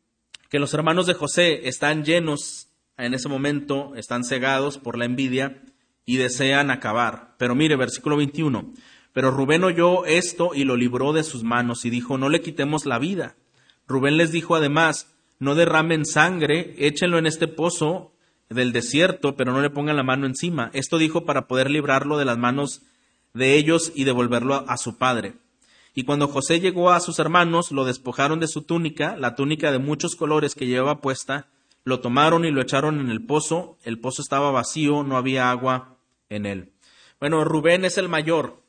que 0.49 0.61
los 0.61 0.75
hermanos 0.75 1.07
de 1.07 1.15
José 1.15 1.67
están 1.69 2.05
llenos 2.05 2.69
en 2.97 3.15
ese 3.15 3.29
momento, 3.29 3.97
están 3.97 4.23
cegados 4.23 4.79
por 4.79 4.97
la 4.97 5.07
envidia 5.07 5.61
y 6.05 6.17
desean 6.17 6.71
acabar. 6.71 7.35
Pero 7.39 7.55
mire, 7.55 7.77
versículo 7.77 8.17
21. 8.17 8.73
Pero 9.13 9.31
Rubén 9.31 9.65
oyó 9.65 10.05
esto 10.07 10.51
y 10.55 10.65
lo 10.65 10.77
libró 10.77 11.13
de 11.13 11.25
sus 11.25 11.43
manos 11.43 11.85
y 11.85 11.91
dijo, 11.91 12.19
no 12.19 12.29
le 12.29 12.41
quitemos 12.41 12.87
la 12.87 12.99
vida. 12.99 13.37
Rubén 13.89 14.17
les 14.17 14.31
dijo 14.31 14.55
además, 14.55 15.13
no 15.39 15.55
derramen 15.55 16.05
sangre, 16.05 16.75
échenlo 16.79 17.19
en 17.19 17.27
este 17.27 17.49
pozo 17.49 18.13
del 18.49 18.73
desierto, 18.73 19.37
pero 19.37 19.53
no 19.53 19.61
le 19.61 19.71
pongan 19.71 19.97
la 19.97 20.03
mano 20.03 20.27
encima. 20.27 20.71
Esto 20.75 20.99
dijo 20.99 21.25
para 21.25 21.47
poder 21.49 21.71
librarlo 21.71 22.19
de 22.19 22.25
las 22.25 22.39
manos 22.39 22.83
de 23.35 23.55
ellos 23.55 23.93
y 23.95 24.05
devolverlo 24.05 24.65
a 24.69 24.77
su 24.77 24.97
padre. 24.97 25.35
Y 25.95 26.05
cuando 26.05 26.29
José 26.29 26.61
llegó 26.61 26.91
a 26.91 27.01
sus 27.01 27.19
hermanos, 27.19 27.73
lo 27.73 27.85
despojaron 27.85 28.39
de 28.39 28.49
su 28.49 28.63
túnica, 28.63 29.17
la 29.17 29.35
túnica 29.35 29.73
de 29.73 29.79
muchos 29.79 30.15
colores 30.15 30.55
que 30.55 30.67
llevaba 30.67 31.01
puesta, 31.01 31.49
lo 31.85 32.01
tomaron 32.01 32.45
y 32.45 32.51
lo 32.51 32.61
echaron 32.61 33.01
en 33.01 33.11
el 33.11 33.25
pozo, 33.25 33.79
el 33.85 33.99
pozo 33.99 34.23
estaba 34.23 34.51
vacío, 34.51 35.03
no 35.03 35.17
había 35.17 35.51
agua 35.51 35.99
en 36.29 36.47
él. 36.47 36.73
Bueno, 37.19 37.45
Rubén 37.45 37.85
es 37.85 37.99
el 37.99 38.09
mayor, 38.09 38.63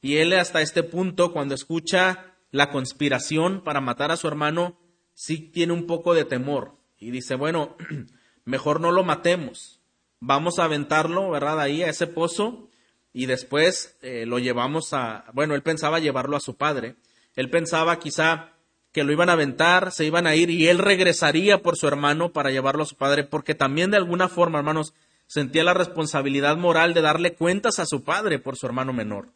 y 0.00 0.18
él 0.18 0.32
hasta 0.32 0.60
este 0.60 0.82
punto, 0.82 1.32
cuando 1.32 1.54
escucha 1.54 2.34
la 2.50 2.70
conspiración 2.70 3.62
para 3.62 3.80
matar 3.80 4.10
a 4.10 4.16
su 4.16 4.28
hermano, 4.28 4.78
sí 5.14 5.38
tiene 5.38 5.72
un 5.72 5.86
poco 5.86 6.14
de 6.14 6.24
temor, 6.24 6.74
y 6.98 7.10
dice, 7.10 7.34
bueno, 7.34 7.76
mejor 8.44 8.80
no 8.80 8.92
lo 8.92 9.04
matemos, 9.04 9.80
vamos 10.20 10.58
a 10.58 10.64
aventarlo, 10.64 11.30
¿verdad? 11.30 11.60
Ahí 11.60 11.82
a 11.82 11.88
ese 11.88 12.06
pozo, 12.06 12.68
y 13.12 13.26
después 13.26 13.96
eh, 14.02 14.26
lo 14.26 14.38
llevamos 14.38 14.92
a, 14.92 15.24
bueno, 15.32 15.54
él 15.54 15.62
pensaba 15.62 16.00
llevarlo 16.00 16.36
a 16.36 16.40
su 16.40 16.56
padre, 16.56 16.96
él 17.34 17.50
pensaba 17.50 17.98
quizá 17.98 18.55
que 18.96 19.04
lo 19.04 19.12
iban 19.12 19.28
a 19.28 19.34
aventar, 19.34 19.92
se 19.92 20.06
iban 20.06 20.26
a 20.26 20.36
ir 20.36 20.48
y 20.48 20.68
él 20.68 20.78
regresaría 20.78 21.60
por 21.60 21.76
su 21.76 21.86
hermano 21.86 22.32
para 22.32 22.50
llevarlo 22.50 22.84
a 22.84 22.86
su 22.86 22.96
padre, 22.96 23.24
porque 23.24 23.54
también 23.54 23.90
de 23.90 23.98
alguna 23.98 24.26
forma, 24.26 24.56
hermanos, 24.56 24.94
sentía 25.26 25.64
la 25.64 25.74
responsabilidad 25.74 26.56
moral 26.56 26.94
de 26.94 27.02
darle 27.02 27.34
cuentas 27.34 27.78
a 27.78 27.84
su 27.84 28.04
padre 28.04 28.38
por 28.38 28.56
su 28.56 28.64
hermano 28.64 28.94
menor. 28.94 29.28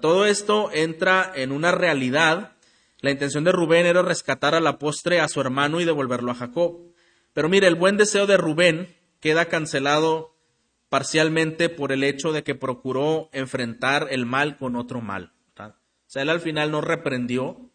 Todo 0.00 0.26
esto 0.26 0.68
entra 0.72 1.30
en 1.32 1.52
una 1.52 1.70
realidad. 1.70 2.56
La 2.98 3.12
intención 3.12 3.44
de 3.44 3.52
Rubén 3.52 3.86
era 3.86 4.02
rescatar 4.02 4.56
a 4.56 4.60
la 4.60 4.80
postre 4.80 5.20
a 5.20 5.28
su 5.28 5.40
hermano 5.40 5.80
y 5.80 5.84
devolverlo 5.84 6.32
a 6.32 6.34
Jacob. 6.34 6.80
Pero 7.34 7.48
mire, 7.48 7.68
el 7.68 7.76
buen 7.76 7.96
deseo 7.96 8.26
de 8.26 8.36
Rubén 8.36 8.96
queda 9.20 9.44
cancelado 9.44 10.34
parcialmente 10.88 11.68
por 11.68 11.92
el 11.92 12.02
hecho 12.02 12.32
de 12.32 12.42
que 12.42 12.56
procuró 12.56 13.30
enfrentar 13.32 14.08
el 14.10 14.26
mal 14.26 14.56
con 14.56 14.74
otro 14.74 15.00
mal. 15.00 15.34
O 15.56 15.72
sea, 16.06 16.22
él 16.22 16.30
al 16.30 16.40
final 16.40 16.72
no 16.72 16.80
reprendió 16.80 17.70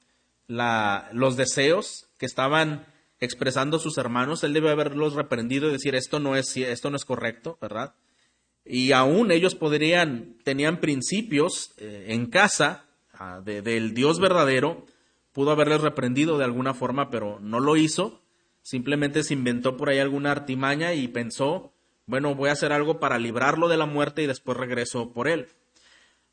los 0.48 1.38
deseos 1.38 2.08
que 2.18 2.26
estaban 2.26 2.86
expresando 3.20 3.80
sus 3.80 3.98
hermanos, 3.98 4.44
él 4.44 4.54
debe 4.54 4.70
haberlos 4.70 5.14
reprendido 5.14 5.70
y 5.70 5.74
decir 5.74 5.96
esto 5.96 6.20
no 6.20 6.36
es, 6.36 6.56
esto 6.56 6.90
no 6.90 6.96
es 6.96 7.06
correcto, 7.06 7.58
¿verdad? 7.62 7.96
Y 8.64 8.92
aún 8.92 9.32
ellos 9.32 9.56
podrían, 9.56 10.36
tenían 10.44 10.80
principios 10.80 11.72
eh, 11.78 12.08
en 12.10 12.28
casa 12.28 12.86
ah, 13.14 13.42
del 13.44 13.94
Dios 13.94 14.20
verdadero, 14.20 14.86
pudo 15.32 15.52
haberles 15.52 15.82
reprendido 15.82 16.38
de 16.38 16.44
alguna 16.44 16.74
forma, 16.74 17.10
pero 17.10 17.40
no 17.40 17.60
lo 17.60 17.78
hizo, 17.78 18.22
simplemente 18.62 19.24
se 19.24 19.34
inventó 19.34 19.78
por 19.78 19.90
ahí 19.90 20.00
alguna 20.00 20.32
artimaña 20.32 20.94
y 20.94 21.08
pensó 21.08 21.74
bueno, 22.08 22.36
voy 22.36 22.50
a 22.50 22.54
hacer 22.54 22.72
algo 22.72 23.02
para 23.02 23.20
librarlo 23.20 23.68
de 23.68 23.76
la 23.76 23.86
muerte 23.86 24.24
y 24.24 24.28
después 24.28 24.58
regreso 24.58 25.12
por 25.12 25.28
él. 25.28 25.50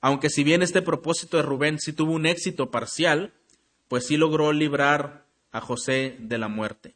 Aunque 0.00 0.30
si 0.30 0.44
bien 0.44 0.62
este 0.62 0.82
propósito 0.82 1.36
de 1.36 1.42
Rubén 1.42 1.80
sí 1.80 1.92
tuvo 1.92 2.12
un 2.12 2.26
éxito 2.26 2.70
parcial, 2.70 3.32
pues 3.88 4.06
sí 4.06 4.16
logró 4.16 4.52
librar 4.52 5.26
a 5.52 5.60
José 5.60 6.16
de 6.18 6.38
la 6.38 6.48
muerte. 6.48 6.94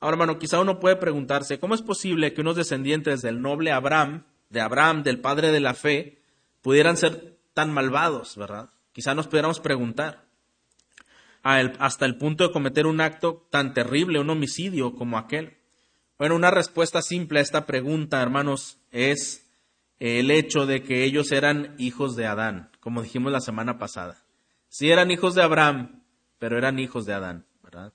Ahora, 0.00 0.14
hermano, 0.14 0.38
quizá 0.38 0.60
uno 0.60 0.80
puede 0.80 0.96
preguntarse, 0.96 1.60
¿cómo 1.60 1.74
es 1.74 1.82
posible 1.82 2.32
que 2.32 2.40
unos 2.40 2.56
descendientes 2.56 3.20
del 3.22 3.42
noble 3.42 3.70
Abraham, 3.70 4.24
de 4.48 4.60
Abraham, 4.60 5.02
del 5.02 5.20
padre 5.20 5.52
de 5.52 5.60
la 5.60 5.74
fe, 5.74 6.18
pudieran 6.62 6.96
ser 6.96 7.38
tan 7.52 7.72
malvados, 7.72 8.36
verdad? 8.36 8.70
Quizá 8.92 9.14
nos 9.14 9.28
pudiéramos 9.28 9.60
preguntar, 9.60 10.24
hasta 11.42 12.06
el 12.06 12.16
punto 12.16 12.46
de 12.46 12.52
cometer 12.52 12.86
un 12.86 13.00
acto 13.00 13.46
tan 13.50 13.74
terrible, 13.74 14.20
un 14.20 14.30
homicidio 14.30 14.94
como 14.94 15.18
aquel. 15.18 15.56
Bueno, 16.18 16.34
una 16.34 16.50
respuesta 16.50 17.02
simple 17.02 17.38
a 17.38 17.42
esta 17.42 17.66
pregunta, 17.66 18.20
hermanos, 18.20 18.78
es 18.90 19.46
el 19.98 20.30
hecho 20.30 20.66
de 20.66 20.82
que 20.82 21.04
ellos 21.04 21.30
eran 21.32 21.74
hijos 21.78 22.16
de 22.16 22.26
Adán, 22.26 22.70
como 22.80 23.02
dijimos 23.02 23.32
la 23.32 23.40
semana 23.40 23.78
pasada. 23.78 24.18
Sí 24.68 24.90
eran 24.90 25.10
hijos 25.10 25.34
de 25.34 25.42
Abraham, 25.42 25.99
pero 26.40 26.58
eran 26.58 26.80
hijos 26.80 27.06
de 27.06 27.12
Adán, 27.12 27.44
¿verdad? 27.62 27.92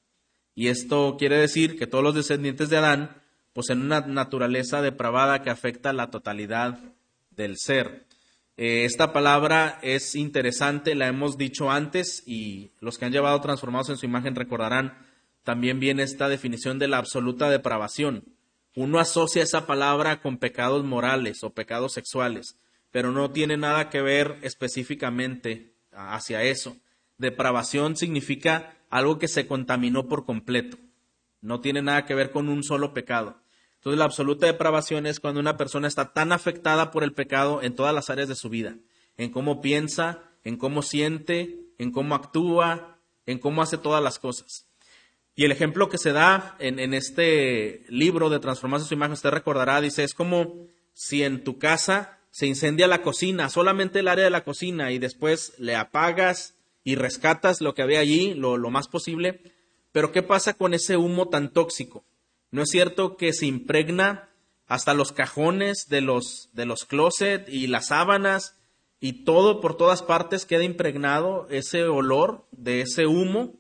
Y 0.53 0.69
esto 0.69 1.17
quiere 1.19 1.37
decir 1.37 1.77
que 1.77 1.87
todos 1.87 2.03
los 2.03 2.15
descendientes 2.15 2.69
de 2.69 2.77
Adán 2.77 3.21
poseen 3.51 3.81
una 3.81 4.01
naturaleza 4.01 4.81
depravada 4.81 5.41
que 5.41 5.49
afecta 5.49 5.91
la 5.91 6.11
totalidad 6.11 6.79
del 7.31 7.55
ser. 7.57 8.05
Eh, 8.55 8.85
esta 8.85 9.11
palabra 9.11 9.79
es 9.81 10.15
interesante, 10.15 10.95
la 10.95 11.07
hemos 11.07 11.37
dicho 11.37 11.71
antes 11.71 12.23
y 12.25 12.71
los 12.79 12.97
que 12.97 13.05
han 13.05 13.11
llevado 13.11 13.41
transformados 13.41 13.89
en 13.89 13.97
su 13.97 14.05
imagen 14.05 14.35
recordarán 14.35 14.97
también 15.43 15.79
viene 15.79 16.03
esta 16.03 16.29
definición 16.29 16.79
de 16.79 16.87
la 16.87 16.97
absoluta 16.97 17.49
depravación. 17.49 18.23
Uno 18.75 18.99
asocia 18.99 19.43
esa 19.43 19.65
palabra 19.65 20.21
con 20.21 20.37
pecados 20.37 20.83
morales 20.83 21.43
o 21.43 21.49
pecados 21.49 21.93
sexuales, 21.93 22.57
pero 22.91 23.11
no 23.11 23.31
tiene 23.31 23.57
nada 23.57 23.89
que 23.89 24.01
ver 24.01 24.37
específicamente 24.41 25.73
hacia 25.91 26.43
eso. 26.43 26.77
Depravación 27.17 27.95
significa 27.95 28.77
algo 28.89 29.19
que 29.19 29.27
se 29.27 29.47
contaminó 29.47 30.07
por 30.07 30.25
completo. 30.25 30.77
No 31.41 31.61
tiene 31.61 31.81
nada 31.81 32.05
que 32.05 32.15
ver 32.15 32.31
con 32.31 32.49
un 32.49 32.63
solo 32.63 32.93
pecado. 32.93 33.41
Entonces 33.75 33.99
la 33.99 34.05
absoluta 34.05 34.47
depravación 34.47 35.05
es 35.05 35.19
cuando 35.19 35.39
una 35.39 35.57
persona 35.57 35.87
está 35.87 36.11
tan 36.11 36.31
afectada 36.31 36.89
por 36.89 37.03
el 37.03 37.13
pecado 37.13 37.61
en 37.61 37.75
todas 37.75 37.93
las 37.93 38.09
áreas 38.09 38.27
de 38.27 38.35
su 38.35 38.49
vida, 38.49 38.77
en 39.15 39.29
cómo 39.29 39.61
piensa, 39.61 40.23
en 40.43 40.57
cómo 40.57 40.81
siente, 40.81 41.59
en 41.77 41.91
cómo 41.91 42.15
actúa, 42.15 42.97
en 43.27 43.37
cómo 43.37 43.61
hace 43.61 43.77
todas 43.77 44.03
las 44.03 44.17
cosas. 44.17 44.65
Y 45.35 45.45
el 45.45 45.51
ejemplo 45.51 45.89
que 45.89 45.97
se 45.97 46.13
da 46.13 46.55
en, 46.59 46.93
este 46.93 47.85
libro 47.89 48.29
de 48.29 48.39
Transformarse 48.39 48.87
su 48.87 48.93
imagen, 48.93 49.13
usted 49.13 49.29
recordará, 49.31 49.81
dice, 49.81 50.03
es 50.03 50.13
como 50.13 50.65
si 50.93 51.23
en 51.23 51.43
tu 51.43 51.59
casa 51.59 52.19
se 52.31 52.47
incendia 52.47 52.87
la 52.87 53.01
cocina, 53.01 53.49
solamente 53.49 53.99
el 53.99 54.07
área 54.07 54.23
de 54.23 54.29
la 54.29 54.45
cocina, 54.45 54.91
y 54.91 54.97
después 54.97 55.53
le 55.59 55.75
apagas 55.75 56.54
y 56.85 56.95
rescatas 56.95 57.59
lo 57.59 57.73
que 57.73 57.81
había 57.81 57.99
allí, 57.99 58.33
lo, 58.33 58.55
lo 58.55 58.69
más 58.69 58.87
posible. 58.87 59.41
Pero 59.91 60.13
¿qué 60.13 60.23
pasa 60.23 60.53
con 60.53 60.73
ese 60.73 60.95
humo 60.95 61.27
tan 61.27 61.51
tóxico? 61.51 62.05
¿No 62.51 62.61
es 62.61 62.69
cierto 62.69 63.17
que 63.17 63.33
se 63.33 63.47
impregna 63.47 64.29
hasta 64.67 64.93
los 64.93 65.11
cajones 65.11 65.87
de 65.89 66.01
los, 66.01 66.49
de 66.53 66.65
los 66.65 66.85
closet 66.85 67.47
y 67.49 67.67
las 67.67 67.87
sábanas 67.87 68.57
y 68.99 69.23
todo 69.23 69.61
por 69.61 69.77
todas 69.77 70.01
partes 70.01 70.45
queda 70.45 70.63
impregnado 70.63 71.47
ese 71.49 71.83
olor 71.83 72.47
de 72.51 72.81
ese 72.81 73.05
humo. 73.05 73.59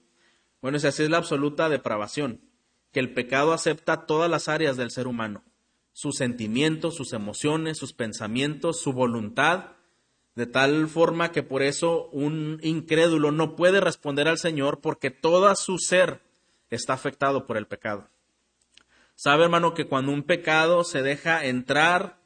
Bueno, 0.61 0.77
esa 0.77 0.89
es 0.89 0.99
la 1.09 1.17
absoluta 1.17 1.69
depravación, 1.69 2.41
que 2.91 2.99
el 2.99 3.13
pecado 3.13 3.53
acepta 3.53 4.05
todas 4.05 4.29
las 4.29 4.47
áreas 4.47 4.77
del 4.77 4.89
ser 4.89 5.07
humano, 5.07 5.43
sus 5.91 6.15
sentimientos, 6.15 6.95
sus 6.95 7.13
emociones, 7.13 7.77
sus 7.77 7.93
pensamientos, 7.93 8.81
su 8.81 8.93
voluntad, 8.93 9.71
de 10.35 10.45
tal 10.45 10.87
forma 10.89 11.31
que 11.31 11.43
por 11.43 11.63
eso 11.63 12.09
un 12.11 12.59
incrédulo 12.61 13.31
no 13.31 13.55
puede 13.55 13.79
responder 13.79 14.27
al 14.27 14.37
Señor 14.37 14.81
porque 14.81 15.09
todo 15.09 15.53
su 15.55 15.79
ser 15.79 16.19
está 16.69 16.93
afectado 16.93 17.45
por 17.45 17.57
el 17.57 17.67
pecado. 17.67 18.09
Sabe, 19.15 19.45
hermano, 19.45 19.73
que 19.73 19.87
cuando 19.87 20.11
un 20.11 20.23
pecado 20.23 20.83
se 20.83 21.01
deja 21.01 21.45
entrar 21.45 22.19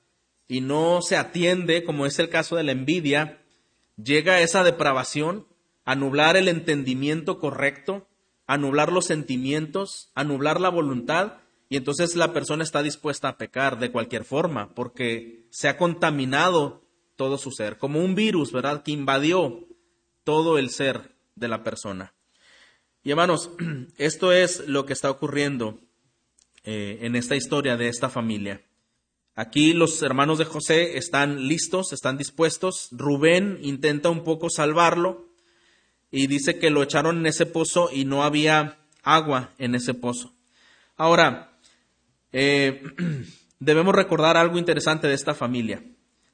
y 0.48 0.62
no 0.62 1.02
se 1.04 1.17
atiende, 1.17 1.84
como 1.84 2.08
es 2.08 2.17
el 2.17 2.30
caso 2.30 2.56
de 2.56 2.63
la 2.63 2.72
envidia, 2.72 3.43
llega 4.04 4.41
esa 4.41 4.63
depravación 4.63 5.45
a 5.86 5.93
nublar 5.93 6.36
el 6.36 6.48
entendimiento 6.48 7.38
correcto, 7.38 8.08
a 8.48 8.58
nublar 8.58 8.91
los 8.91 9.06
sentimientos, 9.06 10.10
a 10.15 10.24
nublar 10.24 10.60
la 10.60 10.69
voluntad, 10.69 11.34
y 11.69 11.78
entonces 11.78 12.15
la 12.15 12.34
persona 12.34 12.63
está 12.63 12.82
dispuesta 12.82 13.28
a 13.30 13.38
pecar 13.38 13.78
de 13.78 13.91
cualquier 13.91 14.24
forma, 14.24 14.74
porque 14.74 15.45
se 15.52 15.67
ha 15.67 15.78
contaminado 15.78 16.82
todo 17.20 17.38
su 17.38 17.52
ser, 17.52 17.78
como 17.78 18.00
un 18.00 18.16
virus, 18.16 18.54
¿verdad?, 18.54 18.82
que 18.82 18.94
invadió 18.94 19.68
todo 20.24 20.58
el 20.58 20.70
ser 20.70 21.18
de 21.36 21.50
la 21.50 21.66
persona. 21.66 22.14
Y 23.04 23.12
hermanos, 23.12 23.52
esto 23.98 24.32
es 24.32 24.70
lo 24.70 24.86
que 24.86 24.94
está 24.94 25.12
ocurriendo 25.12 25.82
eh, 26.64 27.00
en 27.02 27.18
esta 27.18 27.36
historia 27.36 27.76
de 27.76 27.90
esta 27.90 28.10
familia. 28.10 28.62
Aquí 29.36 29.74
los 29.74 30.02
hermanos 30.02 30.38
de 30.38 30.46
José 30.46 30.98
están 30.98 31.46
listos, 31.50 31.92
están 31.92 32.18
dispuestos. 32.18 32.88
Rubén 32.94 33.60
intenta 33.64 34.10
un 34.10 34.24
poco 34.24 34.50
salvarlo 34.50 35.28
y 36.12 36.28
dice 36.28 36.58
que 36.58 36.70
lo 36.70 36.84
echaron 36.84 37.18
en 37.18 37.26
ese 37.26 37.46
pozo 37.46 37.90
y 37.92 38.06
no 38.06 38.24
había 38.24 38.80
agua 39.04 39.54
en 39.58 39.76
ese 39.76 39.94
pozo. 39.94 40.34
Ahora, 40.96 41.60
eh, 42.32 42.82
debemos 43.60 43.94
recordar 43.94 44.38
algo 44.38 44.58
interesante 44.58 45.10
de 45.10 45.16
esta 45.16 45.34
familia. 45.34 45.84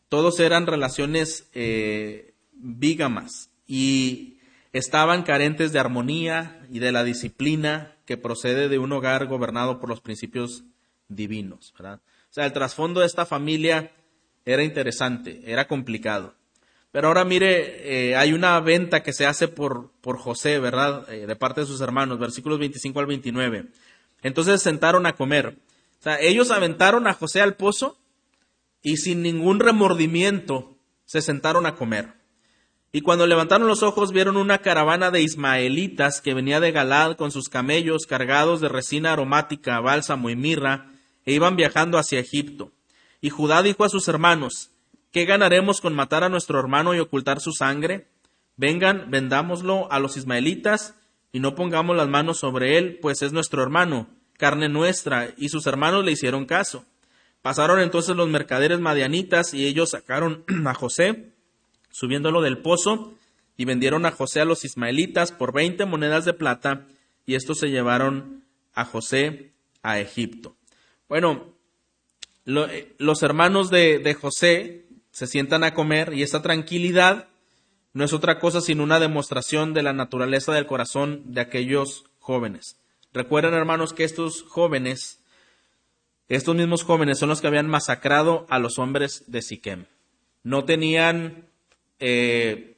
Todos 0.09 0.39
eran 0.39 0.67
relaciones 0.67 1.49
eh, 1.53 2.33
vígamas 2.53 3.49
y 3.67 4.37
estaban 4.73 5.23
carentes 5.23 5.71
de 5.71 5.79
armonía 5.79 6.65
y 6.69 6.79
de 6.79 6.91
la 6.91 7.03
disciplina 7.03 7.95
que 8.05 8.17
procede 8.17 8.69
de 8.69 8.77
un 8.77 8.91
hogar 8.91 9.25
gobernado 9.27 9.79
por 9.79 9.89
los 9.89 10.01
principios 10.01 10.63
divinos. 11.07 11.73
¿verdad? 11.77 12.01
O 12.29 12.33
sea, 12.33 12.45
el 12.45 12.53
trasfondo 12.53 12.99
de 12.99 13.07
esta 13.07 13.25
familia 13.25 13.91
era 14.45 14.63
interesante, 14.63 15.41
era 15.45 15.67
complicado. 15.67 16.35
Pero 16.91 17.09
ahora 17.09 17.25
mire, 17.25 18.09
eh, 18.09 18.15
hay 18.15 18.31
una 18.31 18.57
venta 18.61 19.03
que 19.03 19.11
se 19.11 19.25
hace 19.25 19.47
por, 19.47 19.91
por 20.01 20.17
José, 20.17 20.59
¿verdad? 20.59 21.11
Eh, 21.11 21.25
de 21.25 21.35
parte 21.35 21.61
de 21.61 21.67
sus 21.67 21.81
hermanos, 21.81 22.19
versículos 22.19 22.59
25 22.59 22.99
al 22.99 23.05
29. 23.05 23.65
Entonces 24.21 24.61
sentaron 24.61 25.05
a 25.05 25.13
comer. 25.13 25.57
O 25.99 26.03
sea, 26.03 26.19
ellos 26.21 26.51
aventaron 26.51 27.07
a 27.07 27.13
José 27.13 27.41
al 27.41 27.55
pozo 27.55 27.97
y 28.85 28.97
sin 28.97 29.23
ningún 29.23 29.59
remordimiento 29.59 30.77
se 31.05 31.23
sentaron 31.23 31.65
a 31.65 31.73
comer. 31.73 32.13
Y 32.91 33.01
cuando 33.01 33.25
levantaron 33.25 33.67
los 33.67 33.81
ojos 33.81 34.11
vieron 34.11 34.37
una 34.37 34.59
caravana 34.59 35.09
de 35.09 35.23
ismaelitas 35.23 36.21
que 36.21 36.35
venía 36.35 36.59
de 36.59 36.71
Galad 36.71 37.17
con 37.17 37.31
sus 37.31 37.49
camellos 37.49 38.05
cargados 38.05 38.61
de 38.61 38.69
resina 38.69 39.11
aromática, 39.11 39.79
bálsamo 39.79 40.29
y 40.29 40.35
mirra, 40.35 40.91
e 41.25 41.33
iban 41.33 41.55
viajando 41.55 41.97
hacia 41.97 42.19
Egipto. 42.19 42.73
Y 43.21 43.31
Judá 43.31 43.63
dijo 43.63 43.85
a 43.85 43.89
sus 43.89 44.07
hermanos, 44.07 44.69
¿qué 45.11 45.25
ganaremos 45.25 45.81
con 45.81 45.95
matar 45.95 46.23
a 46.23 46.29
nuestro 46.29 46.59
hermano 46.59 46.93
y 46.93 46.99
ocultar 46.99 47.39
su 47.41 47.53
sangre? 47.53 48.07
Vengan, 48.55 49.09
vendámoslo 49.09 49.91
a 49.91 49.97
los 49.97 50.15
ismaelitas 50.15 50.93
y 51.31 51.39
no 51.39 51.55
pongamos 51.55 51.97
las 51.97 52.07
manos 52.07 52.37
sobre 52.37 52.77
él, 52.77 52.99
pues 53.01 53.23
es 53.23 53.33
nuestro 53.33 53.63
hermano, 53.63 54.09
carne 54.37 54.69
nuestra, 54.69 55.33
y 55.37 55.49
sus 55.49 55.65
hermanos 55.65 56.05
le 56.05 56.11
hicieron 56.11 56.45
caso. 56.45 56.85
Pasaron 57.45 57.79
entonces 57.79 58.15
los 58.15 58.27
mercaderes 58.27 58.79
madianitas 58.79 59.53
y 59.53 59.67
ellos 59.67 59.91
sacaron 59.91 60.43
a 60.65 60.73
José, 60.73 61.29
subiéndolo 61.91 62.41
del 62.41 62.57
pozo, 62.57 63.13
y 63.55 63.65
vendieron 63.65 64.07
a 64.07 64.11
José 64.11 64.41
a 64.41 64.45
los 64.45 64.65
ismaelitas 64.65 65.31
por 65.31 65.53
veinte 65.53 65.85
monedas 65.85 66.25
de 66.25 66.33
plata, 66.33 66.87
y 67.23 67.35
estos 67.35 67.59
se 67.59 67.69
llevaron 67.69 68.43
a 68.73 68.83
José 68.83 69.51
a 69.83 69.99
Egipto. 69.99 70.55
Bueno, 71.07 71.53
eh, 72.47 72.95
los 72.97 73.21
hermanos 73.21 73.69
de, 73.69 73.99
de 73.99 74.15
José 74.15 74.87
se 75.11 75.27
sientan 75.27 75.63
a 75.63 75.75
comer 75.75 76.15
y 76.15 76.23
esta 76.23 76.41
tranquilidad 76.41 77.27
no 77.93 78.03
es 78.05 78.13
otra 78.13 78.39
cosa 78.39 78.59
sino 78.59 78.81
una 78.81 78.99
demostración 78.99 79.75
de 79.75 79.83
la 79.83 79.93
naturaleza 79.93 80.51
del 80.51 80.65
corazón 80.65 81.21
de 81.25 81.41
aquellos 81.41 82.05
jóvenes. 82.17 82.77
Recuerden, 83.13 83.53
hermanos, 83.53 83.93
que 83.93 84.03
estos 84.03 84.41
jóvenes, 84.41 85.19
estos 86.27 86.55
mismos 86.55 86.83
jóvenes 86.83 87.19
son 87.19 87.29
los 87.29 87.41
que 87.41 87.47
habían 87.47 87.67
masacrado 87.67 88.45
a 88.49 88.59
los 88.59 88.79
hombres 88.79 89.23
de 89.27 89.41
Siquem. 89.41 89.85
No 90.43 90.65
tenían 90.65 91.47
eh, 91.99 92.77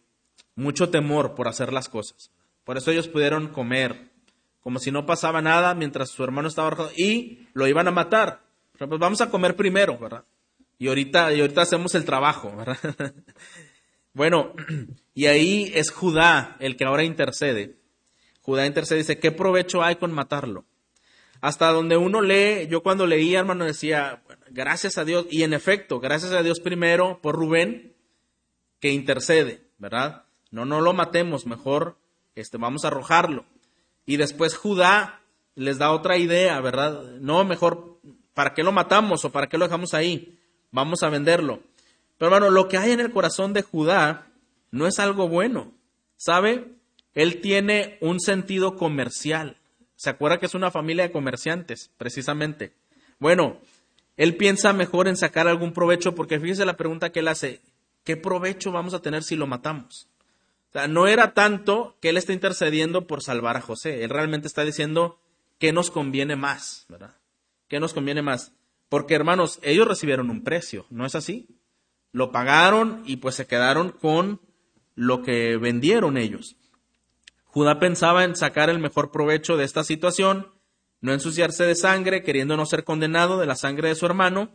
mucho 0.55 0.89
temor 0.89 1.35
por 1.35 1.47
hacer 1.47 1.71
las 1.71 1.87
cosas. 1.87 2.31
Por 2.65 2.77
eso 2.77 2.91
ellos 2.91 3.07
pudieron 3.07 3.47
comer, 3.47 4.09
como 4.61 4.79
si 4.79 4.91
no 4.91 5.05
pasaba 5.05 5.41
nada 5.41 5.73
mientras 5.75 6.09
su 6.09 6.23
hermano 6.23 6.49
estaba 6.49 6.67
arrojado 6.67 6.91
y 6.97 7.47
lo 7.53 7.67
iban 7.67 7.87
a 7.87 7.91
matar. 7.91 8.41
Pero 8.73 8.89
pues 8.89 8.99
vamos 8.99 9.21
a 9.21 9.29
comer 9.29 9.55
primero, 9.55 9.97
¿verdad? 9.97 10.25
Y 10.77 10.89
ahorita, 10.89 11.33
y 11.33 11.41
ahorita 11.41 11.61
hacemos 11.61 11.95
el 11.95 12.05
trabajo, 12.05 12.53
¿verdad? 12.55 12.77
bueno, 14.13 14.53
y 15.13 15.27
ahí 15.27 15.71
es 15.73 15.89
Judá 15.91 16.57
el 16.59 16.75
que 16.75 16.83
ahora 16.83 17.03
intercede. 17.03 17.77
Judá 18.41 18.65
intercede 18.65 18.99
y 18.99 19.01
dice, 19.03 19.19
¿qué 19.19 19.31
provecho 19.31 19.81
hay 19.81 19.95
con 19.95 20.11
matarlo? 20.11 20.65
Hasta 21.41 21.71
donde 21.71 21.97
uno 21.97 22.21
lee, 22.21 22.67
yo 22.69 22.81
cuando 22.81 23.05
leía, 23.05 23.39
hermano, 23.39 23.65
decía, 23.65 24.23
gracias 24.49 24.97
a 24.97 25.05
Dios, 25.05 25.27
y 25.29 25.43
en 25.43 25.53
efecto, 25.53 25.99
gracias 25.99 26.31
a 26.31 26.43
Dios 26.43 26.59
primero 26.59 27.19
por 27.21 27.35
Rubén, 27.35 27.93
que 28.79 28.91
intercede, 28.91 29.61
¿verdad? 29.77 30.23
No, 30.51 30.65
no 30.65 30.81
lo 30.81 30.93
matemos, 30.93 31.45
mejor 31.45 31.97
este, 32.35 32.57
vamos 32.57 32.85
a 32.85 32.89
arrojarlo. 32.89 33.45
Y 34.05 34.17
después 34.17 34.55
Judá 34.55 35.21
les 35.55 35.77
da 35.77 35.91
otra 35.91 36.17
idea, 36.17 36.59
¿verdad? 36.61 37.03
No, 37.19 37.43
mejor, 37.43 37.99
¿para 38.33 38.53
qué 38.53 38.63
lo 38.63 38.71
matamos 38.71 39.25
o 39.25 39.31
para 39.31 39.47
qué 39.47 39.57
lo 39.57 39.65
dejamos 39.65 39.93
ahí? 39.93 40.39
Vamos 40.71 41.03
a 41.03 41.09
venderlo. 41.09 41.61
Pero 42.17 42.33
hermano, 42.33 42.51
lo 42.51 42.67
que 42.67 42.77
hay 42.77 42.91
en 42.91 42.99
el 42.99 43.11
corazón 43.11 43.53
de 43.53 43.63
Judá 43.63 44.27
no 44.71 44.87
es 44.87 44.99
algo 44.99 45.27
bueno. 45.27 45.73
¿Sabe? 46.15 46.73
Él 47.13 47.41
tiene 47.41 47.97
un 48.01 48.19
sentido 48.19 48.75
comercial. 48.75 49.57
¿Se 49.97 50.11
acuerda 50.11 50.39
que 50.39 50.45
es 50.45 50.53
una 50.53 50.71
familia 50.71 51.03
de 51.03 51.11
comerciantes, 51.11 51.91
precisamente? 51.97 52.71
Bueno, 53.19 53.57
él 54.15 54.37
piensa 54.37 54.71
mejor 54.71 55.07
en 55.07 55.17
sacar 55.17 55.47
algún 55.47 55.73
provecho 55.73 56.13
porque 56.13 56.39
fíjese 56.39 56.65
la 56.65 56.77
pregunta 56.77 57.11
que 57.11 57.19
él 57.19 57.27
hace, 57.27 57.61
¿qué 58.03 58.15
provecho 58.15 58.71
vamos 58.71 58.93
a 58.93 59.01
tener 59.01 59.23
si 59.23 59.35
lo 59.35 59.47
matamos? 59.47 60.07
O 60.69 60.73
sea, 60.73 60.87
no 60.87 61.07
era 61.07 61.33
tanto 61.33 61.97
que 61.99 62.09
él 62.09 62.17
está 62.17 62.31
intercediendo 62.31 63.07
por 63.07 63.23
salvar 63.23 63.57
a 63.57 63.61
José, 63.61 64.03
él 64.03 64.11
realmente 64.11 64.47
está 64.47 64.63
diciendo 64.63 65.19
qué 65.57 65.73
nos 65.73 65.89
conviene 65.89 66.35
más, 66.35 66.85
¿verdad? 66.89 67.15
¿Qué 67.67 67.79
nos 67.79 67.95
conviene 67.95 68.21
más? 68.21 68.51
Porque 68.89 69.15
hermanos, 69.15 69.59
ellos 69.63 69.87
recibieron 69.87 70.29
un 70.29 70.43
precio, 70.43 70.85
¿no 70.91 71.07
es 71.07 71.15
así? 71.15 71.47
Lo 72.11 72.31
pagaron 72.31 73.01
y 73.05 73.17
pues 73.17 73.33
se 73.33 73.47
quedaron 73.47 73.91
con 73.91 74.41
lo 74.93 75.23
que 75.23 75.57
vendieron 75.57 76.17
ellos. 76.17 76.55
Judá 77.57 77.79
pensaba 77.79 78.23
en 78.23 78.35
sacar 78.35 78.69
el 78.69 78.77
mejor 78.77 79.09
provecho 79.09 79.57
de 79.57 79.63
esta 79.63 79.83
situación, 79.83 80.51
no 81.01 81.11
ensuciarse 81.11 81.65
de 81.65 81.73
sangre, 81.73 82.21
queriendo 82.21 82.55
no 82.55 82.67
ser 82.67 82.83
condenado 82.83 83.39
de 83.39 83.47
la 83.47 83.55
sangre 83.55 83.89
de 83.89 83.95
su 83.95 84.05
hermano, 84.05 84.51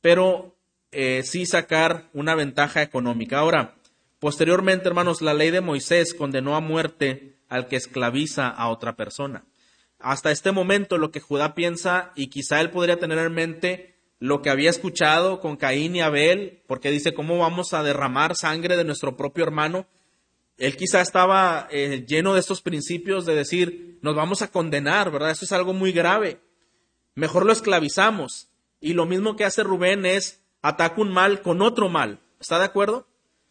pero 0.00 0.56
eh, 0.90 1.22
sí 1.22 1.46
sacar 1.46 2.10
una 2.14 2.34
ventaja 2.34 2.82
económica. 2.82 3.38
Ahora, 3.38 3.76
posteriormente, 4.18 4.88
hermanos, 4.88 5.22
la 5.22 5.34
ley 5.34 5.52
de 5.52 5.60
Moisés 5.60 6.14
condenó 6.14 6.56
a 6.56 6.60
muerte 6.60 7.36
al 7.48 7.68
que 7.68 7.76
esclaviza 7.76 8.48
a 8.48 8.70
otra 8.70 8.96
persona. 8.96 9.44
Hasta 10.00 10.32
este 10.32 10.50
momento, 10.50 10.98
lo 10.98 11.12
que 11.12 11.20
Judá 11.20 11.54
piensa, 11.54 12.10
y 12.16 12.26
quizá 12.26 12.60
él 12.60 12.70
podría 12.70 12.98
tener 12.98 13.18
en 13.18 13.34
mente 13.34 13.94
lo 14.18 14.42
que 14.42 14.50
había 14.50 14.70
escuchado 14.70 15.38
con 15.38 15.56
Caín 15.56 15.94
y 15.94 16.00
Abel, 16.00 16.64
porque 16.66 16.90
dice, 16.90 17.14
¿cómo 17.14 17.38
vamos 17.38 17.72
a 17.72 17.84
derramar 17.84 18.34
sangre 18.34 18.76
de 18.76 18.82
nuestro 18.82 19.16
propio 19.16 19.44
hermano? 19.44 19.86
Él 20.58 20.76
quizá 20.76 21.00
estaba 21.00 21.68
eh, 21.70 22.04
lleno 22.06 22.34
de 22.34 22.40
estos 22.40 22.62
principios 22.62 23.26
de 23.26 23.34
decir, 23.34 23.98
nos 24.02 24.14
vamos 24.14 24.42
a 24.42 24.50
condenar, 24.50 25.10
¿verdad? 25.10 25.30
Eso 25.30 25.44
es 25.44 25.52
algo 25.52 25.74
muy 25.74 25.92
grave. 25.92 26.40
Mejor 27.14 27.44
lo 27.44 27.52
esclavizamos. 27.52 28.48
Y 28.80 28.94
lo 28.94 29.06
mismo 29.06 29.36
que 29.36 29.44
hace 29.44 29.62
Rubén 29.62 30.06
es 30.06 30.42
ataca 30.62 31.00
un 31.00 31.12
mal 31.12 31.42
con 31.42 31.60
otro 31.62 31.88
mal. 31.88 32.20
¿Está 32.40 32.58
de 32.58 32.64
acuerdo? 32.64 33.06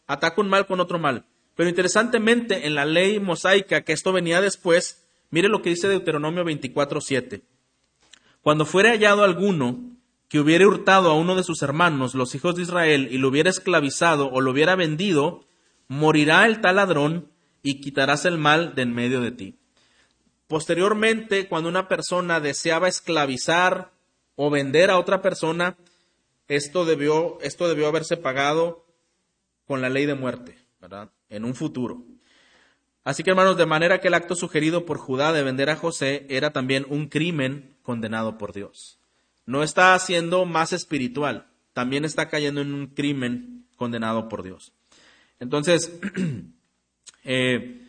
Ataca 0.07 0.41
un 0.41 0.49
mal 0.49 0.65
con 0.65 0.79
otro 0.79 0.99
mal. 0.99 1.25
Pero 1.55 1.69
interesantemente, 1.69 2.67
en 2.67 2.75
la 2.75 2.85
ley 2.85 3.19
mosaica, 3.19 3.81
que 3.81 3.93
esto 3.93 4.11
venía 4.11 4.41
después, 4.41 5.05
mire 5.29 5.47
lo 5.47 5.61
que 5.61 5.69
dice 5.69 5.87
Deuteronomio 5.87 6.43
24:7. 6.43 7.43
Cuando 8.41 8.65
fuere 8.65 8.89
hallado 8.89 9.23
alguno 9.23 9.79
que 10.27 10.39
hubiere 10.39 10.65
hurtado 10.65 11.09
a 11.09 11.15
uno 11.15 11.35
de 11.35 11.43
sus 11.43 11.61
hermanos, 11.61 12.13
los 12.13 12.35
hijos 12.35 12.55
de 12.55 12.63
Israel, 12.63 13.07
y 13.11 13.17
lo 13.17 13.29
hubiera 13.29 13.49
esclavizado 13.49 14.29
o 14.31 14.41
lo 14.41 14.51
hubiera 14.51 14.75
vendido, 14.75 15.45
morirá 15.87 16.45
el 16.45 16.61
tal 16.61 16.77
ladrón 16.77 17.29
y 17.63 17.81
quitarás 17.81 18.25
el 18.25 18.37
mal 18.37 18.75
de 18.75 18.83
en 18.83 18.93
medio 18.93 19.21
de 19.21 19.31
ti. 19.31 19.57
Posteriormente, 20.47 21.47
cuando 21.47 21.69
una 21.69 21.87
persona 21.87 22.39
deseaba 22.39 22.87
esclavizar 22.87 23.91
o 24.35 24.49
vender 24.49 24.91
a 24.91 24.99
otra 24.99 25.21
persona, 25.21 25.75
esto 26.47 26.85
debió, 26.85 27.39
esto 27.41 27.67
debió 27.67 27.87
haberse 27.87 28.17
pagado 28.17 28.85
con 29.65 29.81
la 29.81 29.89
ley 29.89 30.05
de 30.05 30.13
muerte, 30.13 30.57
¿verdad? 30.79 31.09
En 31.29 31.45
un 31.45 31.55
futuro. 31.55 32.03
Así 33.03 33.23
que 33.23 33.31
hermanos, 33.31 33.57
de 33.57 33.65
manera 33.65 34.01
que 34.01 34.07
el 34.07 34.13
acto 34.13 34.35
sugerido 34.35 34.85
por 34.85 34.97
Judá 34.97 35.33
de 35.33 35.43
vender 35.43 35.69
a 35.69 35.75
José 35.75 36.25
era 36.29 36.51
también 36.51 36.85
un 36.89 37.07
crimen 37.07 37.77
condenado 37.81 38.37
por 38.37 38.53
Dios. 38.53 38.99
No 39.45 39.63
está 39.63 39.93
haciendo 39.93 40.45
más 40.45 40.73
espiritual, 40.73 41.47
también 41.73 42.05
está 42.05 42.29
cayendo 42.29 42.61
en 42.61 42.73
un 42.73 42.87
crimen 42.87 43.67
condenado 43.75 44.27
por 44.27 44.41
Dios. 44.43 44.73
Entonces, 45.39 45.91
eh, 47.23 47.81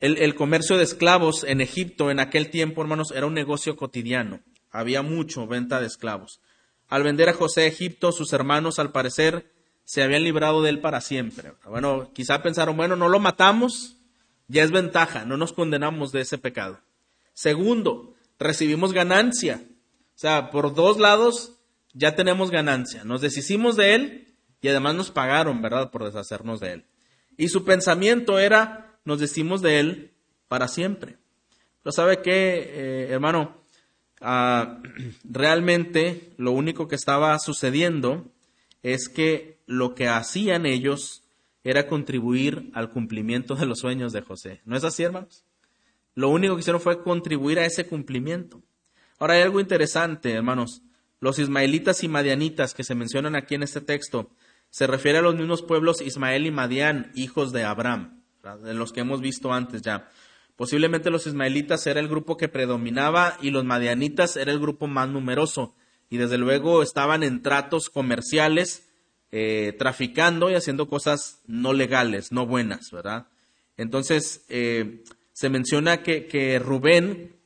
el, 0.00 0.34
comercio 0.34 0.76
de 0.76 0.84
esclavos 0.84 1.44
en 1.44 1.60
Egipto 1.60 2.10
en 2.10 2.20
aquel 2.20 2.50
tiempo, 2.50 2.82
hermanos, 2.82 3.12
era 3.14 3.26
un 3.26 3.34
negocio 3.34 3.76
cotidiano. 3.76 4.40
Había 4.70 5.02
mucho 5.02 5.46
venta 5.46 5.80
de 5.80 5.86
esclavos. 5.86 6.40
Al 6.88 7.02
vender 7.02 7.28
a 7.28 7.34
José 7.34 7.62
a 7.62 7.66
Egipto, 7.66 8.10
sus 8.12 8.32
hermanos, 8.32 8.78
al 8.78 8.90
parecer, 8.90 9.52
se 9.84 10.02
habían 10.02 10.24
librado 10.24 10.62
de 10.62 10.70
él 10.70 10.80
para 10.80 11.00
siempre. 11.00 11.52
Bueno, 11.64 12.10
quizá 12.14 12.42
pensaron, 12.42 12.76
bueno, 12.76 12.96
no 12.96 13.08
lo 13.08 13.20
matamos, 13.20 13.96
ya 14.48 14.62
es 14.62 14.70
ventaja, 14.70 15.24
no 15.24 15.36
nos 15.36 15.52
condenamos 15.52 16.12
de 16.12 16.22
ese 16.22 16.38
pecado. 16.38 16.80
Segundo, 17.32 18.14
recibimos 18.38 18.92
ganancia. 18.92 19.62
O 20.14 20.18
sea, 20.18 20.50
por 20.50 20.74
dos 20.74 20.98
lados 20.98 21.58
ya 21.94 22.14
tenemos 22.14 22.50
ganancia. 22.50 23.04
Nos 23.04 23.20
deshicimos 23.20 23.76
de 23.76 23.94
él 23.94 24.31
y 24.62 24.68
además 24.68 24.94
nos 24.94 25.10
pagaron, 25.10 25.60
¿verdad?, 25.60 25.90
por 25.90 26.04
deshacernos 26.04 26.60
de 26.60 26.74
él. 26.74 26.84
Y 27.36 27.48
su 27.48 27.64
pensamiento 27.64 28.38
era, 28.38 28.96
nos 29.04 29.18
decimos 29.18 29.60
de 29.60 29.80
él 29.80 30.12
para 30.48 30.68
siempre. 30.68 31.16
Pero 31.82 31.92
sabe 31.92 32.22
qué, 32.22 32.70
eh, 32.72 33.06
hermano, 33.10 33.56
ah, 34.20 34.80
realmente 35.24 36.32
lo 36.36 36.52
único 36.52 36.86
que 36.86 36.94
estaba 36.94 37.36
sucediendo 37.40 38.30
es 38.82 39.08
que 39.08 39.58
lo 39.66 39.94
que 39.94 40.08
hacían 40.08 40.64
ellos 40.64 41.24
era 41.64 41.88
contribuir 41.88 42.70
al 42.72 42.90
cumplimiento 42.90 43.56
de 43.56 43.66
los 43.66 43.80
sueños 43.80 44.12
de 44.12 44.22
José. 44.22 44.60
¿No 44.64 44.76
es 44.76 44.84
así, 44.84 45.02
hermanos? 45.02 45.44
Lo 46.14 46.28
único 46.28 46.54
que 46.54 46.60
hicieron 46.60 46.80
fue 46.80 47.02
contribuir 47.02 47.58
a 47.58 47.66
ese 47.66 47.86
cumplimiento. 47.86 48.62
Ahora 49.18 49.34
hay 49.34 49.42
algo 49.42 49.60
interesante, 49.60 50.32
hermanos. 50.32 50.82
Los 51.20 51.38
ismaelitas 51.38 52.02
y 52.02 52.08
madianitas 52.08 52.74
que 52.74 52.84
se 52.84 52.94
mencionan 52.94 53.34
aquí 53.34 53.54
en 53.54 53.62
este 53.62 53.80
texto 53.80 54.30
se 54.72 54.86
refiere 54.86 55.18
a 55.18 55.22
los 55.22 55.34
mismos 55.34 55.60
pueblos 55.60 56.00
Ismael 56.00 56.46
y 56.46 56.50
Madián, 56.50 57.12
hijos 57.14 57.52
de 57.52 57.62
Abraham, 57.62 58.22
de 58.64 58.72
los 58.72 58.90
que 58.90 59.00
hemos 59.00 59.20
visto 59.20 59.52
antes 59.52 59.82
ya. 59.82 60.08
Posiblemente 60.56 61.10
los 61.10 61.26
ismaelitas 61.26 61.86
era 61.86 62.00
el 62.00 62.08
grupo 62.08 62.38
que 62.38 62.48
predominaba 62.48 63.36
y 63.42 63.50
los 63.50 63.66
madianitas 63.66 64.38
era 64.38 64.50
el 64.50 64.58
grupo 64.58 64.86
más 64.86 65.10
numeroso. 65.10 65.74
Y 66.08 66.16
desde 66.16 66.38
luego 66.38 66.82
estaban 66.82 67.22
en 67.22 67.42
tratos 67.42 67.90
comerciales, 67.90 68.88
eh, 69.30 69.76
traficando 69.78 70.50
y 70.50 70.54
haciendo 70.54 70.88
cosas 70.88 71.42
no 71.46 71.74
legales, 71.74 72.32
no 72.32 72.46
buenas, 72.46 72.90
¿verdad? 72.90 73.26
Entonces, 73.76 74.46
eh, 74.48 75.04
se 75.34 75.50
menciona 75.50 76.02
que, 76.02 76.58
Rubén, 76.64 77.36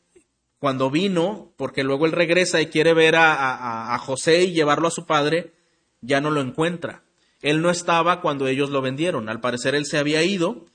cuando 0.61 0.93
vino, 0.93 1.53
porque 1.57 1.83
luego 1.83 2.07
él 2.07 2.13
regresa 2.13 2.61
y 2.61 2.67
quiere 2.67 2.95
ver 2.95 3.17
a 3.17 3.99
José 4.01 4.45
y 4.45 4.53
llevarlo 4.53 4.87
a 4.87 4.93
su 4.93 5.07
padre, 5.07 5.55
ya 6.03 6.21
no 6.21 6.31
lo 6.31 6.41
encuentra. 6.41 7.03
Él 7.47 7.63
no 7.63 7.71
estaba 7.71 8.21
cuando 8.21 8.49
ellos 8.49 8.71
lo 8.71 8.83
vendieron. 8.83 9.29
Al 9.29 9.41
parecer 9.41 9.77
él 9.77 9.87
se 9.87 9.99
había 9.99 10.25
ido. 10.25 10.67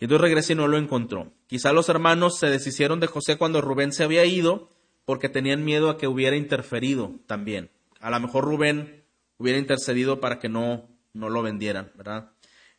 Y 0.00 0.06
entonces 0.06 0.22
regresa 0.22 0.52
y 0.52 0.56
no 0.56 0.66
lo 0.66 0.76
encontró. 0.76 1.32
Quizá 1.46 1.72
los 1.72 1.88
hermanos 1.88 2.36
se 2.36 2.48
deshicieron 2.48 2.98
de 2.98 3.06
José 3.06 3.38
cuando 3.38 3.60
Rubén 3.60 3.92
se 3.92 4.02
había 4.02 4.24
ido 4.24 4.68
porque 5.04 5.28
tenían 5.28 5.64
miedo 5.64 5.90
a 5.90 5.96
que 5.96 6.08
hubiera 6.08 6.34
interferido 6.34 7.12
también. 7.26 7.70
A 8.00 8.10
lo 8.10 8.18
mejor 8.18 8.44
Rubén 8.44 9.04
hubiera 9.38 9.56
intercedido 9.56 10.18
para 10.18 10.40
que 10.40 10.48
no, 10.48 10.88
no 11.12 11.30
lo 11.30 11.42
vendieran, 11.42 11.92
¿verdad? 11.94 12.32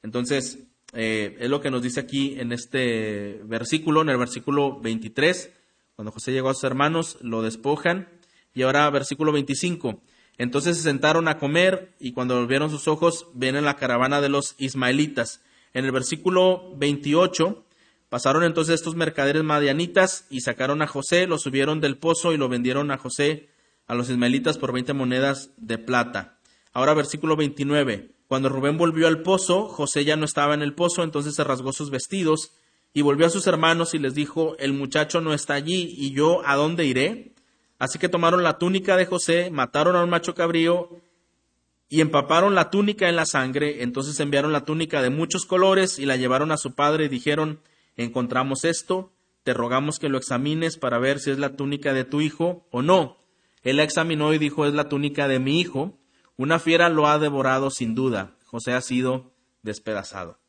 Entonces, 0.03 0.68
eh, 0.91 1.38
es 1.39 1.49
lo 1.49 1.61
que 1.61 1.72
nos 1.72 1.82
dice 1.82 2.01
aquí 2.01 2.38
en 2.38 2.51
este 2.51 3.39
versículo, 3.45 4.01
en 4.01 4.09
el 4.09 4.18
versículo 4.18 4.82
23, 4.82 5.51
cuando 5.95 6.11
José 6.11 6.34
llegó 6.34 6.49
a 6.49 6.53
sus 6.53 6.66
hermanos, 6.66 7.18
lo 7.22 7.41
despojan. 7.41 8.09
Y 8.53 8.63
ahora 8.63 8.89
versículo 8.89 9.32
25. 9.32 10.01
Entonces 10.38 10.77
se 10.77 10.83
sentaron 10.83 11.27
a 11.27 11.38
comer 11.38 11.93
y 11.99 12.11
cuando 12.11 12.39
volvieron 12.39 12.69
sus 12.69 12.88
ojos 12.88 13.27
ven 13.33 13.55
en 13.55 13.65
la 13.65 13.75
caravana 13.75 14.21
de 14.21 14.29
los 14.29 14.55
ismaelitas. 14.57 15.41
En 15.73 15.86
el 15.86 15.91
versículo 15.91 16.73
28 16.77 17.63
pasaron 18.09 18.43
entonces 18.43 18.75
estos 18.75 18.95
mercaderes 18.95 19.43
madianitas 19.43 20.25
y 20.29 20.41
sacaron 20.41 20.81
a 20.81 20.88
José, 20.88 21.27
lo 21.27 21.38
subieron 21.38 21.81
del 21.81 21.97
pozo 21.97 22.33
y 22.33 22.38
lo 22.38 22.49
vendieron 22.49 22.91
a 22.91 22.97
José 22.97 23.49
a 23.88 23.95
los 23.95 24.09
ismaelitas 24.09 24.57
por 24.57 24.73
veinte 24.73 24.93
monedas 24.93 25.51
de 25.57 25.77
plata. 25.77 26.38
Ahora 26.73 26.93
versículo 26.93 27.36
29. 27.36 28.11
Cuando 28.27 28.49
Rubén 28.49 28.77
volvió 28.77 29.07
al 29.07 29.21
pozo, 29.21 29.67
José 29.67 30.03
ya 30.03 30.15
no 30.15 30.25
estaba 30.25 30.55
en 30.55 30.61
el 30.63 30.73
pozo, 30.73 31.03
entonces 31.03 31.36
se 31.36 31.43
rasgó 31.43 31.71
sus 31.71 31.91
vestidos 31.91 32.51
y 32.93 33.01
volvió 33.01 33.27
a 33.27 33.29
sus 33.29 33.45
hermanos 33.45 33.93
y 33.93 33.99
les 33.99 34.15
dijo, 34.15 34.55
el 34.57 34.73
muchacho 34.73 35.21
no 35.21 35.33
está 35.33 35.53
allí 35.53 35.93
y 35.97 36.11
yo 36.11 36.41
a 36.45 36.55
dónde 36.55 36.86
iré. 36.86 37.34
Así 37.78 37.99
que 37.99 38.09
tomaron 38.09 38.43
la 38.43 38.57
túnica 38.57 38.95
de 38.95 39.05
José, 39.05 39.49
mataron 39.51 39.95
a 39.95 40.03
un 40.03 40.09
macho 40.09 40.34
cabrío 40.34 40.89
y 41.89 42.01
empaparon 42.01 42.55
la 42.55 42.69
túnica 42.69 43.09
en 43.09 43.15
la 43.15 43.26
sangre. 43.26 43.84
Entonces 43.84 44.19
enviaron 44.19 44.53
la 44.53 44.65
túnica 44.65 45.01
de 45.01 45.09
muchos 45.09 45.45
colores 45.45 45.99
y 45.99 46.05
la 46.05 46.15
llevaron 46.15 46.51
a 46.51 46.57
su 46.57 46.73
padre 46.73 47.05
y 47.05 47.09
dijeron, 47.09 47.59
encontramos 47.97 48.63
esto, 48.63 49.11
te 49.43 49.53
rogamos 49.53 49.99
que 49.99 50.09
lo 50.09 50.17
examines 50.17 50.78
para 50.78 50.99
ver 50.99 51.19
si 51.19 51.32
es 51.32 51.38
la 51.38 51.55
túnica 51.55 51.93
de 51.93 52.05
tu 52.05 52.21
hijo 52.21 52.65
o 52.71 52.82
no. 52.82 53.17
Él 53.63 53.78
la 53.78 53.84
examinó 53.84 54.34
y 54.34 54.38
dijo, 54.38 54.65
es 54.65 54.73
la 54.73 54.89
túnica 54.89 55.28
de 55.28 55.39
mi 55.39 55.59
hijo. 55.59 55.97
Una 56.38 56.59
fiera 56.59 56.89
lo 56.89 57.07
ha 57.07 57.19
devorado 57.19 57.69
sin 57.71 57.95
duda. 57.95 58.36
José 58.45 58.73
ha 58.73 58.82
sido 58.82 59.34
despedazado. 59.63 60.39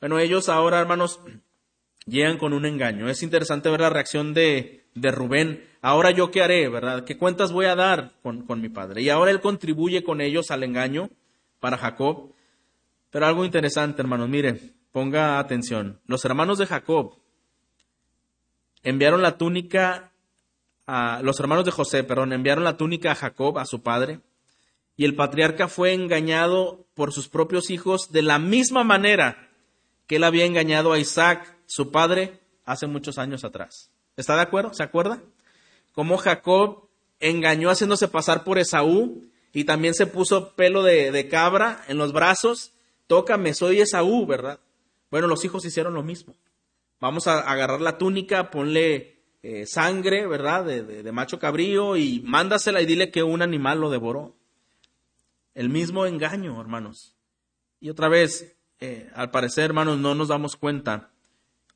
Bueno, 0.00 0.18
ellos 0.18 0.48
ahora, 0.48 0.80
hermanos, 0.80 1.20
llegan 2.06 2.38
con 2.38 2.52
un 2.52 2.66
engaño. 2.66 3.08
Es 3.08 3.22
interesante 3.22 3.70
ver 3.70 3.80
la 3.80 3.90
reacción 3.90 4.34
de, 4.34 4.79
de 4.94 5.10
Rubén 5.10 5.70
ahora 5.82 6.10
yo 6.10 6.30
qué 6.30 6.42
haré, 6.42 6.68
¿verdad? 6.68 7.04
¿Qué 7.04 7.16
cuentas 7.16 7.52
voy 7.52 7.66
a 7.66 7.74
dar 7.74 8.12
con, 8.22 8.60
mi 8.60 8.68
padre? 8.68 9.02
Y 9.02 9.08
ahora 9.08 9.30
él 9.30 9.40
contribuye 9.40 10.02
con 10.02 10.20
ellos 10.20 10.50
al 10.50 10.62
engaño 10.62 11.10
para 11.58 11.78
Jacob. 11.78 12.32
Pero 13.10 13.26
algo 13.26 13.44
interesante, 13.44 14.02
hermanos, 14.02 14.28
mire, 14.28 14.72
ponga 14.92 15.38
atención. 15.38 16.00
Los 16.06 16.24
hermanos 16.24 16.58
de 16.58 16.66
Jacob 16.66 17.16
enviaron 18.82 19.22
la 19.22 19.36
túnica 19.36 20.12
a 20.86 21.20
los 21.22 21.38
hermanos 21.40 21.64
de 21.64 21.70
José, 21.70 22.04
perdón, 22.04 22.32
enviaron 22.32 22.64
la 22.64 22.76
túnica 22.76 23.12
a 23.12 23.16
Jacob, 23.16 23.58
a 23.58 23.64
su 23.64 23.82
padre, 23.82 24.20
y 24.96 25.04
el 25.04 25.14
patriarca 25.14 25.68
fue 25.68 25.92
engañado 25.92 26.86
por 26.94 27.12
sus 27.12 27.28
propios 27.28 27.70
hijos 27.70 28.10
de 28.10 28.22
la 28.22 28.38
misma 28.38 28.84
manera 28.84 29.48
que 30.06 30.16
él 30.16 30.24
había 30.24 30.44
engañado 30.44 30.92
a 30.92 30.98
Isaac, 30.98 31.56
su 31.66 31.92
padre, 31.92 32.40
hace 32.64 32.86
muchos 32.86 33.18
años 33.18 33.44
atrás. 33.44 33.90
¿Está 34.20 34.36
de 34.36 34.42
acuerdo? 34.42 34.72
¿Se 34.74 34.82
acuerda? 34.82 35.20
cómo 35.92 36.16
Jacob 36.16 36.88
engañó 37.18 37.70
haciéndose 37.70 38.08
pasar 38.08 38.44
por 38.44 38.58
Esaú 38.58 39.24
y 39.52 39.64
también 39.64 39.94
se 39.94 40.06
puso 40.06 40.54
pelo 40.54 40.82
de, 40.82 41.28
cabra 41.28 41.84
en 41.88 41.98
los 41.98 42.12
brazos. 42.12 42.72
Tócame, 43.06 43.54
soy 43.54 43.80
Esaú, 43.80 44.26
¿verdad? 44.26 44.60
Bueno, 45.10 45.26
los 45.26 45.44
hijos 45.44 45.64
hicieron 45.64 45.94
lo 45.94 46.02
mismo. 46.02 46.34
Vamos 47.00 47.26
a 47.26 47.40
agarrar 47.40 47.80
la 47.80 47.98
túnica, 47.98 48.50
ponle 48.50 49.18
eh, 49.42 49.66
sangre, 49.66 50.26
¿verdad? 50.26 50.64
De, 50.64 50.82
de, 50.82 51.12
macho 51.12 51.38
cabrío 51.38 51.96
y 51.96 52.20
mándasela 52.24 52.80
y 52.80 52.86
dile 52.86 53.10
que 53.10 53.22
un 53.22 53.42
animal 53.42 53.80
lo 53.80 53.90
devoró. 53.90 54.36
El 55.54 55.68
mismo 55.68 56.06
engaño, 56.06 56.60
hermanos. 56.60 57.16
Y 57.80 57.90
otra 57.90 58.08
vez, 58.08 58.54
eh, 58.78 59.10
al 59.14 59.30
parecer, 59.30 59.64
hermanos, 59.64 59.98
no 59.98 60.14
nos 60.14 60.28
damos 60.28 60.56
cuenta 60.56 61.10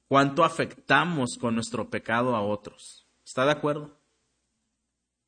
cuánto 0.09 0.44
afectamos 0.44 1.36
con 1.40 1.55
nuestro 1.55 1.90
pecado 1.90 2.36
a 2.36 2.42
otros. 2.42 3.07
¿Está 3.24 3.44
de 3.44 3.52
acuerdo? 3.52 3.98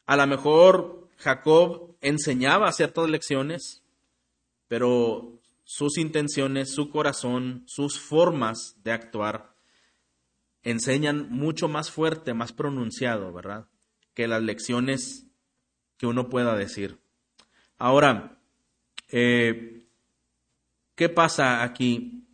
A 0.06 0.16
lo 0.16 0.26
mejor 0.26 1.08
Jacob 1.18 1.96
enseñaba 2.00 2.72
ciertas 2.72 3.08
lecciones, 3.08 3.82
pero 4.68 5.40
sus 5.64 5.98
intenciones, 5.98 6.72
su 6.72 6.90
corazón, 6.90 7.64
sus 7.66 7.98
formas 7.98 8.76
de 8.84 8.92
actuar 8.92 9.54
enseñan 10.62 11.30
mucho 11.30 11.68
más 11.68 11.90
fuerte, 11.90 12.34
más 12.34 12.52
pronunciado, 12.52 13.32
¿verdad? 13.32 13.68
Que 14.14 14.26
las 14.26 14.42
lecciones 14.42 15.26
que 15.96 16.06
uno 16.06 16.28
pueda 16.28 16.56
decir. 16.56 16.98
Ahora, 17.78 18.38
eh, 19.08 19.86
¿qué 20.94 21.08
pasa 21.08 21.62
aquí? 21.62 22.25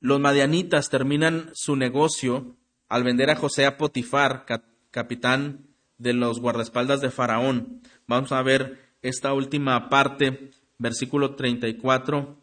Los 0.00 0.20
madianitas 0.20 0.90
terminan 0.90 1.50
su 1.54 1.74
negocio 1.74 2.56
al 2.88 3.02
vender 3.02 3.30
a 3.30 3.36
José 3.36 3.66
a 3.66 3.76
Potifar, 3.76 4.46
capitán 4.90 5.66
de 5.98 6.12
los 6.12 6.40
guardaespaldas 6.40 7.00
de 7.00 7.10
Faraón. 7.10 7.82
Vamos 8.06 8.30
a 8.30 8.42
ver 8.42 8.94
esta 9.02 9.32
última 9.32 9.88
parte, 9.88 10.52
versículo 10.78 11.34
34 11.34 12.38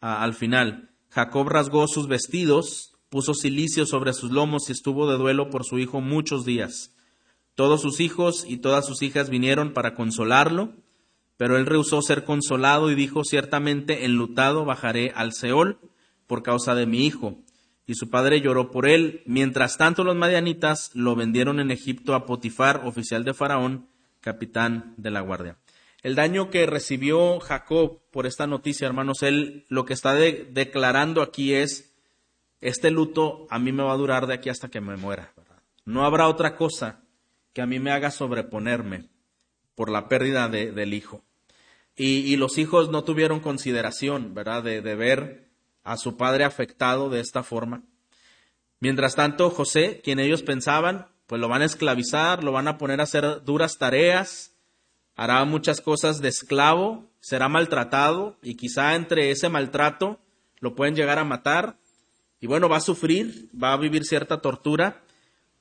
al 0.00 0.34
final. 0.34 0.90
Jacob 1.08 1.48
rasgó 1.48 1.88
sus 1.88 2.08
vestidos, 2.08 2.94
puso 3.08 3.32
silicio 3.32 3.86
sobre 3.86 4.12
sus 4.12 4.30
lomos 4.30 4.68
y 4.68 4.72
estuvo 4.72 5.10
de 5.10 5.16
duelo 5.16 5.48
por 5.48 5.64
su 5.64 5.78
hijo 5.78 6.02
muchos 6.02 6.44
días. 6.44 6.94
Todos 7.54 7.80
sus 7.80 8.00
hijos 8.00 8.44
y 8.46 8.58
todas 8.58 8.86
sus 8.86 9.02
hijas 9.02 9.30
vinieron 9.30 9.72
para 9.72 9.94
consolarlo, 9.94 10.74
pero 11.38 11.56
él 11.56 11.66
rehusó 11.66 12.02
ser 12.02 12.24
consolado 12.24 12.90
y 12.90 12.94
dijo, 12.94 13.24
ciertamente 13.24 14.04
enlutado 14.04 14.66
bajaré 14.66 15.12
al 15.14 15.32
Seol 15.32 15.78
por 16.32 16.42
causa 16.42 16.74
de 16.74 16.86
mi 16.86 17.04
hijo. 17.04 17.36
Y 17.86 17.94
su 17.94 18.08
padre 18.08 18.40
lloró 18.40 18.70
por 18.70 18.88
él. 18.88 19.20
Mientras 19.26 19.76
tanto 19.76 20.02
los 20.02 20.16
madianitas 20.16 20.90
lo 20.94 21.14
vendieron 21.14 21.60
en 21.60 21.70
Egipto 21.70 22.14
a 22.14 22.24
Potifar, 22.24 22.86
oficial 22.86 23.22
de 23.22 23.34
Faraón, 23.34 23.90
capitán 24.22 24.94
de 24.96 25.10
la 25.10 25.20
guardia. 25.20 25.58
El 26.02 26.14
daño 26.14 26.48
que 26.48 26.64
recibió 26.64 27.38
Jacob 27.38 28.00
por 28.10 28.24
esta 28.24 28.46
noticia, 28.46 28.86
hermanos, 28.86 29.22
él 29.22 29.66
lo 29.68 29.84
que 29.84 29.92
está 29.92 30.14
declarando 30.14 31.20
aquí 31.20 31.52
es, 31.52 31.94
este 32.62 32.90
luto 32.90 33.46
a 33.50 33.58
mí 33.58 33.70
me 33.70 33.82
va 33.82 33.92
a 33.92 33.98
durar 33.98 34.26
de 34.26 34.32
aquí 34.32 34.48
hasta 34.48 34.70
que 34.70 34.80
me 34.80 34.96
muera. 34.96 35.34
No 35.84 36.06
habrá 36.06 36.28
otra 36.28 36.56
cosa 36.56 37.02
que 37.52 37.60
a 37.60 37.66
mí 37.66 37.78
me 37.78 37.92
haga 37.92 38.10
sobreponerme 38.10 39.10
por 39.74 39.90
la 39.90 40.08
pérdida 40.08 40.48
del 40.48 40.94
hijo. 40.94 41.22
Y, 41.94 42.34
los 42.36 42.56
hijos 42.56 42.88
no 42.88 43.04
tuvieron 43.04 43.40
consideración, 43.40 44.32
¿verdad?, 44.32 44.62
de, 44.62 44.80
de 44.80 44.94
ver 44.94 45.51
a 45.84 45.96
su 45.96 46.16
padre 46.16 46.44
afectado 46.44 47.10
de 47.10 47.20
esta 47.20 47.42
forma. 47.42 47.82
Mientras 48.80 49.14
tanto, 49.14 49.50
José, 49.50 50.00
quien 50.02 50.18
ellos 50.18 50.42
pensaban, 50.42 51.06
pues 51.26 51.40
lo 51.40 51.48
van 51.48 51.62
a 51.62 51.66
esclavizar, 51.66 52.42
lo 52.42 52.52
van 52.52 52.68
a 52.68 52.78
poner 52.78 53.00
a 53.00 53.04
hacer 53.04 53.44
duras 53.44 53.78
tareas, 53.78 54.54
hará 55.16 55.44
muchas 55.44 55.80
cosas 55.80 56.20
de 56.20 56.28
esclavo, 56.28 57.08
será 57.20 57.48
maltratado 57.48 58.36
y 58.42 58.56
quizá 58.56 58.94
entre 58.94 59.30
ese 59.30 59.48
maltrato 59.48 60.18
lo 60.58 60.74
pueden 60.74 60.94
llegar 60.94 61.18
a 61.18 61.24
matar 61.24 61.76
y 62.42 62.48
bueno, 62.48 62.68
va 62.68 62.78
a 62.78 62.80
sufrir, 62.80 63.48
va 63.56 63.72
a 63.72 63.76
vivir 63.76 64.04
cierta 64.04 64.40
tortura. 64.40 65.00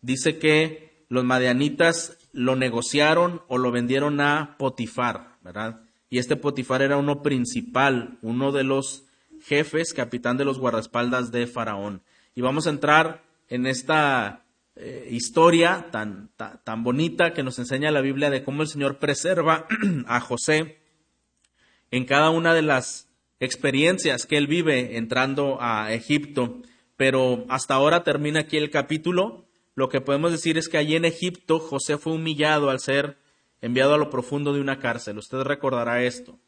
Dice 0.01 0.39
que 0.39 1.05
los 1.09 1.23
madianitas 1.23 2.17
lo 2.33 2.55
negociaron 2.55 3.43
o 3.47 3.59
lo 3.59 3.71
vendieron 3.71 4.19
a 4.19 4.55
Potifar, 4.57 5.37
¿verdad? 5.43 5.81
Y 6.09 6.17
este 6.17 6.37
Potifar 6.37 6.81
era 6.81 6.97
uno 6.97 7.21
principal, 7.21 8.17
uno 8.23 8.51
de 8.51 8.63
los 8.63 9.05
jefes, 9.43 9.93
capitán 9.93 10.37
de 10.37 10.45
los 10.45 10.59
guardaespaldas 10.59 11.31
de 11.31 11.47
Faraón. 11.47 12.03
Y 12.35 12.41
vamos 12.41 12.67
a 12.67 12.71
entrar 12.71 13.23
en 13.49 13.65
esta 13.65 14.45
eh, 14.75 15.07
historia 15.11 15.87
tan, 15.91 16.31
tan 16.37 16.83
bonita 16.83 17.33
que 17.33 17.43
nos 17.43 17.59
enseña 17.59 17.91
la 17.91 18.01
Biblia 18.01 18.29
de 18.29 18.43
cómo 18.43 18.61
el 18.61 18.67
Señor 18.67 18.99
preserva 18.99 19.67
a 20.07 20.19
José 20.21 20.79
en 21.91 22.05
cada 22.05 22.29
una 22.29 22.53
de 22.53 22.61
las 22.61 23.09
experiencias 23.39 24.25
que 24.25 24.37
él 24.37 24.47
vive 24.47 24.97
entrando 24.97 25.57
a 25.59 25.93
Egipto. 25.93 26.61
Pero 26.95 27.45
hasta 27.49 27.73
ahora 27.73 28.03
termina 28.03 28.41
aquí 28.41 28.57
el 28.57 28.69
capítulo. 28.69 29.45
Lo 29.75 29.89
que 29.89 30.01
podemos 30.01 30.31
decir 30.31 30.57
es 30.57 30.69
que 30.69 30.77
allí 30.77 30.95
en 30.95 31.05
Egipto 31.05 31.59
José 31.59 31.97
fue 31.97 32.13
humillado 32.13 32.69
al 32.69 32.79
ser 32.79 33.17
enviado 33.61 33.93
a 33.93 33.97
lo 33.97 34.09
profundo 34.09 34.53
de 34.53 34.61
una 34.61 34.79
cárcel. 34.79 35.17
Usted 35.17 35.39
recordará 35.41 36.03
esto. 36.03 36.39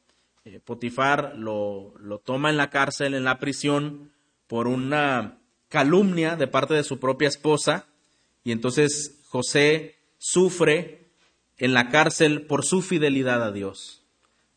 Eh, 0.46 0.60
Potifar 0.60 1.36
lo, 1.38 1.94
lo 2.00 2.20
toma 2.20 2.50
en 2.50 2.58
la 2.58 2.70
cárcel, 2.70 3.14
en 3.14 3.24
la 3.24 3.40
prisión, 3.40 4.12
por 4.48 4.68
una 4.68 5.40
calumnia 5.70 6.36
de 6.36 6.48
parte 6.48 6.74
de 6.74 6.84
su 6.84 7.00
propia 7.00 7.30
esposa, 7.30 7.88
y 8.44 8.52
entonces 8.52 9.22
José 9.30 9.96
sufre 10.18 11.08
en 11.58 11.74
la 11.74 11.90
cárcel 11.90 12.46
por 12.46 12.66
su 12.66 12.82
fidelidad 12.82 13.42
a 13.42 13.52
Dios. 13.52 14.04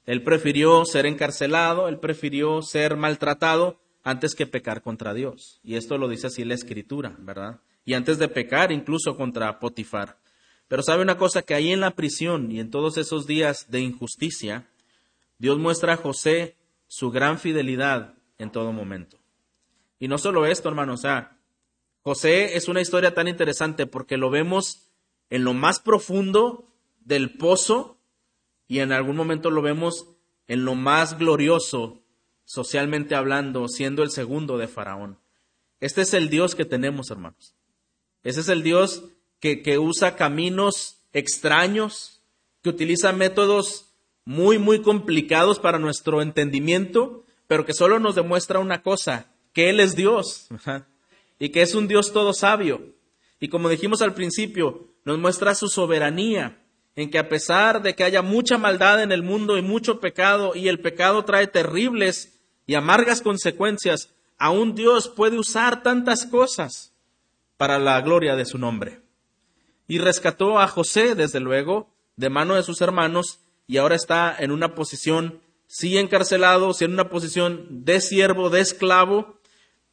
Él 0.06 0.22
prefirió 0.22 0.84
ser 0.84 1.06
encarcelado, 1.06 1.88
él 1.88 1.98
prefirió 1.98 2.62
ser 2.62 2.96
maltratado 2.96 3.78
antes 4.02 4.34
que 4.34 4.46
pecar 4.46 4.82
contra 4.82 5.14
Dios. 5.14 5.60
Y 5.64 5.76
esto 5.76 5.98
lo 5.98 6.08
dice 6.08 6.28
así 6.28 6.44
la 6.44 6.54
escritura, 6.54 7.16
¿verdad? 7.18 7.60
Y 7.84 7.94
antes 7.94 8.18
de 8.18 8.28
pecar 8.28 8.72
incluso 8.72 9.16
contra 9.16 9.58
Potifar. 9.58 10.18
Pero 10.68 10.82
sabe 10.82 11.02
una 11.02 11.16
cosa, 11.16 11.42
que 11.42 11.54
ahí 11.54 11.72
en 11.72 11.80
la 11.80 11.92
prisión 11.92 12.50
y 12.50 12.58
en 12.60 12.70
todos 12.70 12.98
esos 12.98 13.26
días 13.26 13.70
de 13.70 13.80
injusticia, 13.80 14.68
Dios 15.38 15.58
muestra 15.58 15.94
a 15.94 15.96
José 15.96 16.56
su 16.86 17.10
gran 17.10 17.38
fidelidad 17.38 18.14
en 18.38 18.50
todo 18.50 18.72
momento. 18.72 19.18
Y 19.98 20.08
no 20.08 20.18
solo 20.18 20.46
esto, 20.46 20.68
hermano, 20.68 20.94
o 20.94 20.98
sea, 20.98 21.38
José 22.02 22.56
es 22.56 22.68
una 22.68 22.80
historia 22.80 23.14
tan 23.14 23.28
interesante 23.28 23.86
porque 23.86 24.16
lo 24.16 24.30
vemos 24.30 24.90
en 25.30 25.44
lo 25.44 25.54
más 25.54 25.80
profundo 25.80 26.72
del 27.00 27.36
pozo 27.36 27.98
y 28.68 28.80
en 28.80 28.92
algún 28.92 29.16
momento 29.16 29.50
lo 29.50 29.62
vemos 29.62 30.06
en 30.48 30.64
lo 30.64 30.74
más 30.74 31.18
glorioso, 31.18 32.02
socialmente 32.44 33.14
hablando, 33.14 33.68
siendo 33.68 34.02
el 34.02 34.10
segundo 34.10 34.58
de 34.58 34.68
Faraón. 34.68 35.18
Este 35.80 36.02
es 36.02 36.14
el 36.14 36.30
Dios 36.30 36.54
que 36.54 36.64
tenemos, 36.64 37.10
hermanos. 37.10 37.54
Ese 38.22 38.40
es 38.40 38.48
el 38.48 38.62
Dios 38.62 39.04
que, 39.40 39.62
que 39.62 39.78
usa 39.78 40.16
caminos 40.16 41.02
extraños, 41.12 42.22
que 42.62 42.70
utiliza 42.70 43.12
métodos 43.12 43.85
muy, 44.26 44.58
muy 44.58 44.82
complicados 44.82 45.58
para 45.58 45.78
nuestro 45.78 46.20
entendimiento, 46.20 47.24
pero 47.46 47.64
que 47.64 47.72
solo 47.72 47.98
nos 47.98 48.16
demuestra 48.16 48.58
una 48.58 48.82
cosa, 48.82 49.32
que 49.54 49.70
Él 49.70 49.80
es 49.80 49.96
Dios 49.96 50.48
y 51.38 51.48
que 51.50 51.62
es 51.62 51.74
un 51.74 51.88
Dios 51.88 52.12
todo 52.12 52.34
sabio. 52.34 52.94
Y 53.40 53.48
como 53.48 53.68
dijimos 53.68 54.02
al 54.02 54.14
principio, 54.14 54.88
nos 55.04 55.18
muestra 55.18 55.54
su 55.54 55.68
soberanía, 55.68 56.58
en 56.96 57.10
que 57.10 57.18
a 57.18 57.28
pesar 57.28 57.82
de 57.82 57.94
que 57.94 58.04
haya 58.04 58.22
mucha 58.22 58.58
maldad 58.58 59.02
en 59.02 59.12
el 59.12 59.22
mundo 59.22 59.56
y 59.56 59.62
mucho 59.62 60.00
pecado, 60.00 60.52
y 60.54 60.68
el 60.68 60.80
pecado 60.80 61.24
trae 61.24 61.46
terribles 61.46 62.40
y 62.66 62.74
amargas 62.74 63.22
consecuencias, 63.22 64.14
aún 64.38 64.74
Dios 64.74 65.08
puede 65.08 65.38
usar 65.38 65.82
tantas 65.82 66.26
cosas 66.26 66.92
para 67.56 67.78
la 67.78 68.00
gloria 68.00 68.34
de 68.34 68.44
su 68.44 68.58
nombre. 68.58 69.02
Y 69.86 69.98
rescató 69.98 70.58
a 70.58 70.66
José, 70.66 71.14
desde 71.14 71.38
luego, 71.38 71.94
de 72.16 72.30
mano 72.30 72.56
de 72.56 72.62
sus 72.62 72.80
hermanos, 72.80 73.40
y 73.66 73.78
ahora 73.78 73.96
está 73.96 74.36
en 74.38 74.50
una 74.50 74.74
posición, 74.74 75.40
sí 75.66 75.98
encarcelado, 75.98 76.72
sí 76.72 76.84
en 76.84 76.92
una 76.92 77.08
posición 77.08 77.84
de 77.84 78.00
siervo, 78.00 78.50
de 78.50 78.60
esclavo, 78.60 79.40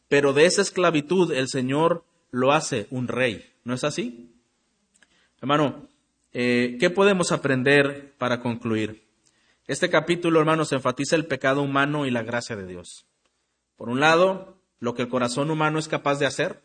pero 0.08 0.34
de 0.34 0.46
esa 0.46 0.62
esclavitud 0.62 1.32
el 1.32 1.48
Señor 1.48 2.06
lo 2.32 2.52
hace 2.52 2.88
un 2.92 3.08
rey. 3.08 3.50
¿No 3.64 3.74
es 3.74 3.84
así? 3.84 4.32
Hermano, 5.42 5.88
eh, 6.34 6.78
¿qué 6.80 6.90
podemos 6.90 7.32
aprender 7.32 8.14
para 8.18 8.40
concluir? 8.40 9.04
Este 9.66 9.90
capítulo, 9.90 10.40
hermanos, 10.40 10.72
enfatiza 10.72 11.16
el 11.16 11.26
pecado 11.26 11.62
humano 11.62 12.06
y 12.06 12.12
la 12.12 12.24
gracia 12.24 12.56
de 12.56 12.68
Dios. 12.68 13.06
Por 13.78 13.90
un 13.90 14.00
lado, 14.00 14.58
lo 14.80 14.94
que 14.94 15.04
el 15.04 15.10
corazón 15.10 15.50
humano 15.50 15.80
es 15.80 15.88
capaz 15.88 16.20
de 16.20 16.26
hacer, 16.26 16.62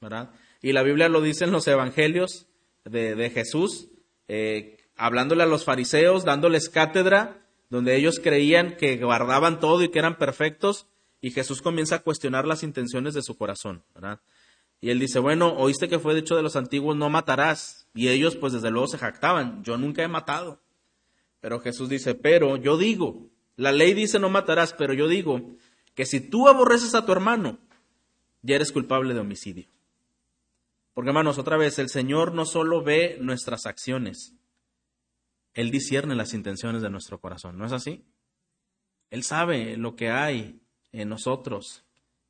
¿verdad? 0.00 0.30
Y 0.60 0.72
la 0.72 0.82
Biblia 0.82 1.08
lo 1.08 1.20
dice 1.20 1.44
en 1.44 1.52
los 1.52 1.68
evangelios 1.68 2.46
de, 2.84 3.30
Jesús, 3.30 3.88
eh, 4.26 4.76
hablándole 5.00 5.42
a 5.42 5.46
los 5.46 5.64
fariseos, 5.64 6.24
dándoles 6.24 6.68
cátedra, 6.68 7.42
donde 7.70 7.96
ellos 7.96 8.20
creían 8.22 8.76
que 8.76 8.98
guardaban 8.98 9.58
todo 9.58 9.82
y 9.82 9.88
que 9.88 9.98
eran 9.98 10.18
perfectos, 10.18 10.88
y 11.22 11.30
Jesús 11.30 11.62
comienza 11.62 11.96
a 11.96 12.02
cuestionar 12.02 12.46
las 12.46 12.62
intenciones 12.62 13.14
de 13.14 13.22
su 13.22 13.38
corazón. 13.38 13.82
Y 14.82 14.90
él 14.90 14.98
dice, 14.98 15.18
bueno, 15.18 15.54
oíste 15.56 15.88
que 15.88 15.98
fue 15.98 16.14
dicho 16.14 16.36
de 16.36 16.42
los 16.42 16.54
antiguos, 16.54 16.96
no 16.96 17.08
matarás. 17.08 17.88
Y 17.94 18.08
ellos, 18.08 18.36
pues 18.36 18.52
desde 18.52 18.70
luego 18.70 18.88
se 18.88 18.98
jactaban, 18.98 19.64
yo 19.64 19.78
nunca 19.78 20.02
he 20.02 20.08
matado. 20.08 20.60
Pero 21.40 21.60
Jesús 21.60 21.88
dice, 21.88 22.14
pero 22.14 22.56
yo 22.58 22.76
digo, 22.76 23.30
la 23.56 23.72
ley 23.72 23.94
dice 23.94 24.18
no 24.18 24.28
matarás, 24.28 24.74
pero 24.74 24.92
yo 24.92 25.08
digo 25.08 25.56
que 25.94 26.04
si 26.04 26.20
tú 26.20 26.46
aborreces 26.46 26.94
a 26.94 27.06
tu 27.06 27.12
hermano, 27.12 27.58
ya 28.42 28.56
eres 28.56 28.70
culpable 28.70 29.14
de 29.14 29.20
homicidio. 29.20 29.66
Porque 30.92 31.08
hermanos, 31.08 31.38
otra 31.38 31.56
vez, 31.56 31.78
el 31.78 31.88
Señor 31.88 32.34
no 32.34 32.44
solo 32.44 32.82
ve 32.82 33.16
nuestras 33.20 33.64
acciones, 33.64 34.34
Él 35.54 35.70
discierne 35.70 36.14
las 36.14 36.34
intenciones 36.34 36.82
de 36.82 36.90
nuestro 36.90 37.20
corazón, 37.20 37.58
¿no 37.58 37.66
es 37.66 37.72
así? 37.72 38.04
Él 39.10 39.24
sabe 39.24 39.76
lo 39.76 39.96
que 39.96 40.10
hay 40.10 40.60
en 40.92 41.08
nosotros 41.08 41.84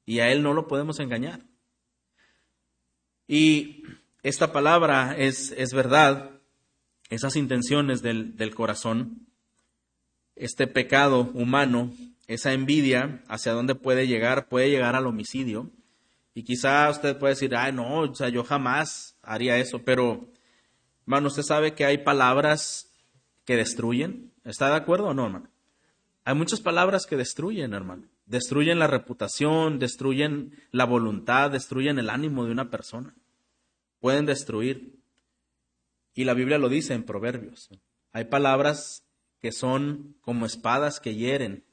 y 0.07 0.21
a 0.21 0.31
Él 0.31 0.43
no 0.43 0.55
lo 0.55 0.67
podemos 0.67 0.99
engañar. 0.99 1.41
Y 3.29 3.85
esta 4.23 4.53
palabra 4.53 5.15
es, 5.17 5.53
es 5.53 5.73
verdad, 5.73 6.31
esas 7.11 7.37
intenciones 7.37 8.03
del, 8.03 8.37
del 8.37 8.55
corazón, 8.55 9.27
este 10.35 10.67
pecado 10.67 11.31
humano, 11.35 11.93
esa 12.27 12.53
envidia, 12.53 13.23
hacia 13.29 13.53
dónde 13.53 13.75
puede 13.75 14.07
llegar, 14.07 14.49
puede 14.49 14.71
llegar 14.71 14.97
al 14.97 15.07
homicidio. 15.07 15.71
Y 16.35 16.45
quizá 16.45 16.89
usted 16.91 17.19
puede 17.19 17.35
decir, 17.35 17.55
ay, 17.55 17.73
no, 17.73 18.01
o 18.01 18.15
sea, 18.15 18.29
yo 18.29 18.45
jamás 18.45 19.17
haría 19.23 19.59
eso, 19.59 19.83
pero, 19.85 20.29
hermano, 21.03 21.29
usted 21.29 21.43
sabe 21.43 21.75
que 21.75 21.85
hay 21.85 21.99
palabras 21.99 22.90
que 23.45 23.57
destruyen. 23.57 24.33
¿Está 24.45 24.69
de 24.71 24.77
acuerdo 24.77 25.09
o 25.09 25.15
no, 25.15 25.27
hermano? 25.27 25.51
Hay 26.25 26.35
muchas 26.35 26.61
palabras 26.61 27.07
que 27.07 27.17
destruyen, 27.17 27.75
hermano. 27.75 28.09
Destruyen 28.27 28.79
la 28.79 28.87
reputación, 28.87 29.79
destruyen 29.79 30.53
la 30.71 30.85
voluntad, 30.85 31.51
destruyen 31.51 31.99
el 31.99 32.11
ánimo 32.11 32.45
de 32.45 32.53
una 32.53 32.71
persona. 32.71 33.15
Pueden 33.99 34.27
destruir. 34.27 34.95
Y 36.15 36.25
la 36.25 36.35
Biblia 36.35 36.59
lo 36.59 36.69
dice 36.69 36.95
en 36.95 37.05
Proverbios. 37.05 37.69
Hay 38.13 38.25
palabras 38.25 39.05
que 39.41 39.53
son 39.53 40.17
como 40.21 40.47
espadas 40.47 41.01
que 41.01 41.15
hieren. 41.15 41.65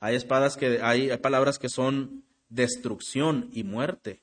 Hay 0.00 0.16
espadas 0.16 0.56
que 0.56 0.80
hay, 0.82 1.10
hay 1.10 1.18
palabras 1.18 1.58
que 1.58 1.68
son 1.68 2.24
destrucción 2.48 3.48
y 3.52 3.64
muerte. 3.64 4.22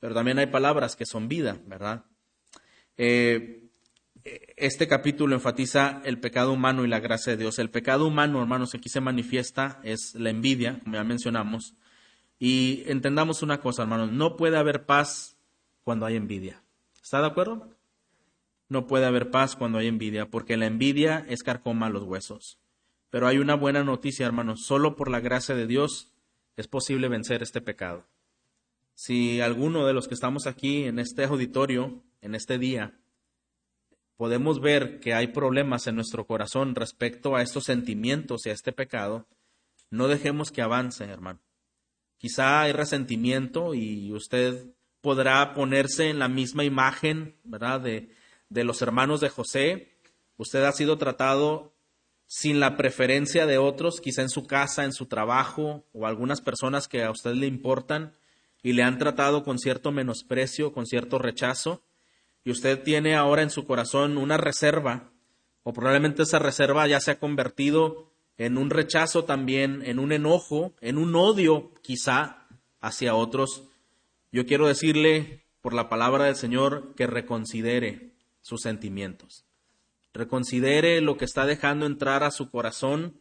Pero 0.00 0.14
también 0.14 0.38
hay 0.38 0.46
palabras 0.46 0.96
que 0.96 1.06
son 1.06 1.28
vida, 1.28 1.58
¿verdad? 1.66 2.04
Eh, 2.96 3.63
este 4.24 4.88
capítulo 4.88 5.34
enfatiza 5.34 6.00
el 6.04 6.18
pecado 6.18 6.52
humano 6.52 6.84
y 6.84 6.88
la 6.88 7.00
gracia 7.00 7.32
de 7.32 7.42
Dios. 7.42 7.58
El 7.58 7.70
pecado 7.70 8.06
humano, 8.06 8.40
hermanos, 8.40 8.74
aquí 8.74 8.88
se 8.88 9.00
manifiesta 9.00 9.80
es 9.84 10.14
la 10.14 10.30
envidia, 10.30 10.80
como 10.82 10.96
ya 10.96 11.04
mencionamos. 11.04 11.74
Y 12.38 12.84
entendamos 12.86 13.42
una 13.42 13.60
cosa, 13.60 13.82
hermanos, 13.82 14.12
no 14.12 14.36
puede 14.36 14.56
haber 14.56 14.86
paz 14.86 15.36
cuando 15.82 16.06
hay 16.06 16.16
envidia. 16.16 16.62
¿Está 17.02 17.20
de 17.20 17.26
acuerdo? 17.26 17.68
No 18.68 18.86
puede 18.86 19.04
haber 19.04 19.30
paz 19.30 19.56
cuando 19.56 19.78
hay 19.78 19.88
envidia, 19.88 20.30
porque 20.30 20.56
la 20.56 20.66
envidia 20.66 21.24
es 21.28 21.42
carcoma 21.42 21.90
los 21.90 22.04
huesos. 22.04 22.58
Pero 23.10 23.28
hay 23.28 23.38
una 23.38 23.54
buena 23.54 23.84
noticia, 23.84 24.26
hermanos, 24.26 24.64
solo 24.64 24.96
por 24.96 25.10
la 25.10 25.20
gracia 25.20 25.54
de 25.54 25.66
Dios 25.66 26.12
es 26.56 26.66
posible 26.66 27.08
vencer 27.08 27.42
este 27.42 27.60
pecado. 27.60 28.06
Si 28.94 29.40
alguno 29.40 29.86
de 29.86 29.92
los 29.92 30.08
que 30.08 30.14
estamos 30.14 30.46
aquí 30.46 30.84
en 30.84 30.98
este 30.98 31.24
auditorio, 31.24 32.02
en 32.22 32.34
este 32.34 32.58
día, 32.58 32.94
podemos 34.16 34.60
ver 34.60 35.00
que 35.00 35.14
hay 35.14 35.28
problemas 35.28 35.86
en 35.86 35.96
nuestro 35.96 36.26
corazón 36.26 36.74
respecto 36.74 37.36
a 37.36 37.42
estos 37.42 37.64
sentimientos 37.64 38.46
y 38.46 38.50
a 38.50 38.52
este 38.52 38.72
pecado, 38.72 39.26
no 39.90 40.08
dejemos 40.08 40.50
que 40.50 40.62
avance, 40.62 41.04
hermano. 41.04 41.40
Quizá 42.18 42.62
hay 42.62 42.72
resentimiento 42.72 43.74
y 43.74 44.12
usted 44.12 44.74
podrá 45.00 45.54
ponerse 45.54 46.08
en 46.08 46.18
la 46.18 46.28
misma 46.28 46.64
imagen, 46.64 47.36
¿verdad?, 47.44 47.80
de, 47.80 48.08
de 48.48 48.64
los 48.64 48.80
hermanos 48.82 49.20
de 49.20 49.28
José. 49.28 49.98
Usted 50.36 50.64
ha 50.64 50.72
sido 50.72 50.96
tratado 50.96 51.74
sin 52.26 52.60
la 52.60 52.76
preferencia 52.76 53.46
de 53.46 53.58
otros, 53.58 54.00
quizá 54.00 54.22
en 54.22 54.30
su 54.30 54.46
casa, 54.46 54.84
en 54.84 54.92
su 54.92 55.06
trabajo, 55.06 55.84
o 55.92 56.06
algunas 56.06 56.40
personas 56.40 56.88
que 56.88 57.04
a 57.04 57.10
usted 57.10 57.34
le 57.34 57.46
importan 57.46 58.14
y 58.62 58.72
le 58.72 58.82
han 58.82 58.96
tratado 58.96 59.44
con 59.44 59.58
cierto 59.58 59.92
menosprecio, 59.92 60.72
con 60.72 60.86
cierto 60.86 61.18
rechazo 61.18 61.82
y 62.44 62.50
usted 62.50 62.82
tiene 62.82 63.16
ahora 63.16 63.42
en 63.42 63.50
su 63.50 63.66
corazón 63.66 64.18
una 64.18 64.36
reserva, 64.36 65.10
o 65.62 65.72
probablemente 65.72 66.22
esa 66.22 66.38
reserva 66.38 66.86
ya 66.86 67.00
se 67.00 67.10
ha 67.10 67.18
convertido 67.18 68.12
en 68.36 68.58
un 68.58 68.70
rechazo 68.70 69.24
también, 69.24 69.82
en 69.84 69.98
un 69.98 70.12
enojo, 70.12 70.74
en 70.80 70.98
un 70.98 71.14
odio 71.16 71.72
quizá 71.82 72.46
hacia 72.80 73.14
otros, 73.14 73.64
yo 74.30 74.46
quiero 74.46 74.66
decirle 74.66 75.44
por 75.60 75.72
la 75.74 75.88
palabra 75.88 76.24
del 76.24 76.36
Señor 76.36 76.94
que 76.96 77.06
reconsidere 77.06 78.14
sus 78.42 78.60
sentimientos. 78.60 79.46
Reconsidere 80.12 81.00
lo 81.00 81.16
que 81.16 81.24
está 81.24 81.46
dejando 81.46 81.86
entrar 81.86 82.22
a 82.22 82.30
su 82.30 82.50
corazón 82.50 83.18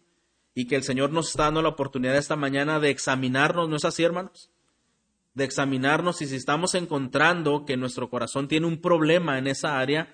y 0.53 0.67
que 0.67 0.75
el 0.75 0.83
Señor 0.83 1.11
nos 1.11 1.29
está 1.29 1.43
dando 1.43 1.61
la 1.61 1.69
oportunidad 1.69 2.17
esta 2.17 2.35
mañana 2.35 2.79
de 2.79 2.89
examinarnos, 2.89 3.69
¿no 3.69 3.77
es 3.77 3.85
así, 3.85 4.03
hermanos? 4.03 4.49
De 5.33 5.43
examinarnos 5.43 6.21
y 6.21 6.27
si 6.27 6.35
estamos 6.35 6.75
encontrando 6.75 7.65
que 7.65 7.77
nuestro 7.77 8.09
corazón 8.09 8.47
tiene 8.47 8.67
un 8.67 8.81
problema 8.81 9.37
en 9.37 9.47
esa 9.47 9.79
área, 9.79 10.13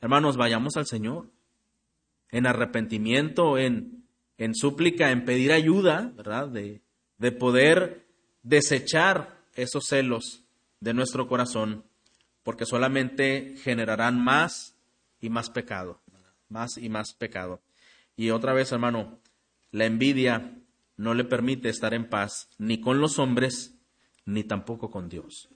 hermanos, 0.00 0.36
vayamos 0.36 0.76
al 0.76 0.86
Señor. 0.86 1.30
En 2.30 2.46
arrepentimiento, 2.46 3.58
en, 3.58 4.04
en 4.38 4.54
súplica, 4.54 5.10
en 5.10 5.24
pedir 5.24 5.52
ayuda, 5.52 6.12
¿verdad? 6.16 6.48
De, 6.48 6.80
de 7.18 7.32
poder 7.32 8.06
desechar 8.42 9.38
esos 9.54 9.84
celos 9.86 10.44
de 10.80 10.94
nuestro 10.94 11.28
corazón, 11.28 11.84
porque 12.42 12.66
solamente 12.66 13.54
generarán 13.62 14.22
más 14.22 14.76
y 15.20 15.28
más 15.28 15.50
pecado, 15.50 16.00
más 16.48 16.78
y 16.78 16.88
más 16.88 17.14
pecado. 17.14 17.60
Y 18.16 18.30
otra 18.30 18.52
vez, 18.52 18.72
hermano, 18.72 19.18
la 19.70 19.86
envidia 19.86 20.54
no 20.96 21.14
le 21.14 21.24
permite 21.24 21.68
estar 21.68 21.94
en 21.94 22.08
paz 22.08 22.48
ni 22.58 22.80
con 22.80 23.00
los 23.00 23.18
hombres, 23.18 23.74
ni 24.24 24.44
tampoco 24.44 24.90
con 24.90 25.08
Dios. 25.08 25.48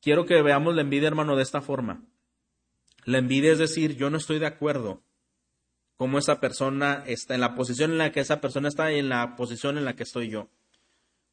Quiero 0.00 0.26
que 0.26 0.42
veamos 0.42 0.74
la 0.74 0.82
envidia, 0.82 1.08
hermano, 1.08 1.36
de 1.36 1.42
esta 1.42 1.60
forma. 1.60 2.02
La 3.04 3.18
envidia 3.18 3.52
es 3.52 3.58
decir, 3.58 3.96
yo 3.96 4.10
no 4.10 4.16
estoy 4.16 4.38
de 4.38 4.46
acuerdo 4.46 5.02
cómo 5.96 6.18
esa 6.18 6.40
persona 6.40 7.04
está, 7.06 7.34
en 7.34 7.40
la 7.40 7.54
posición 7.54 7.92
en 7.92 7.98
la 7.98 8.10
que 8.10 8.20
esa 8.20 8.40
persona 8.40 8.68
está 8.68 8.92
y 8.92 8.98
en 8.98 9.08
la 9.08 9.36
posición 9.36 9.78
en 9.78 9.84
la 9.84 9.94
que 9.94 10.02
estoy 10.02 10.28
yo. 10.28 10.48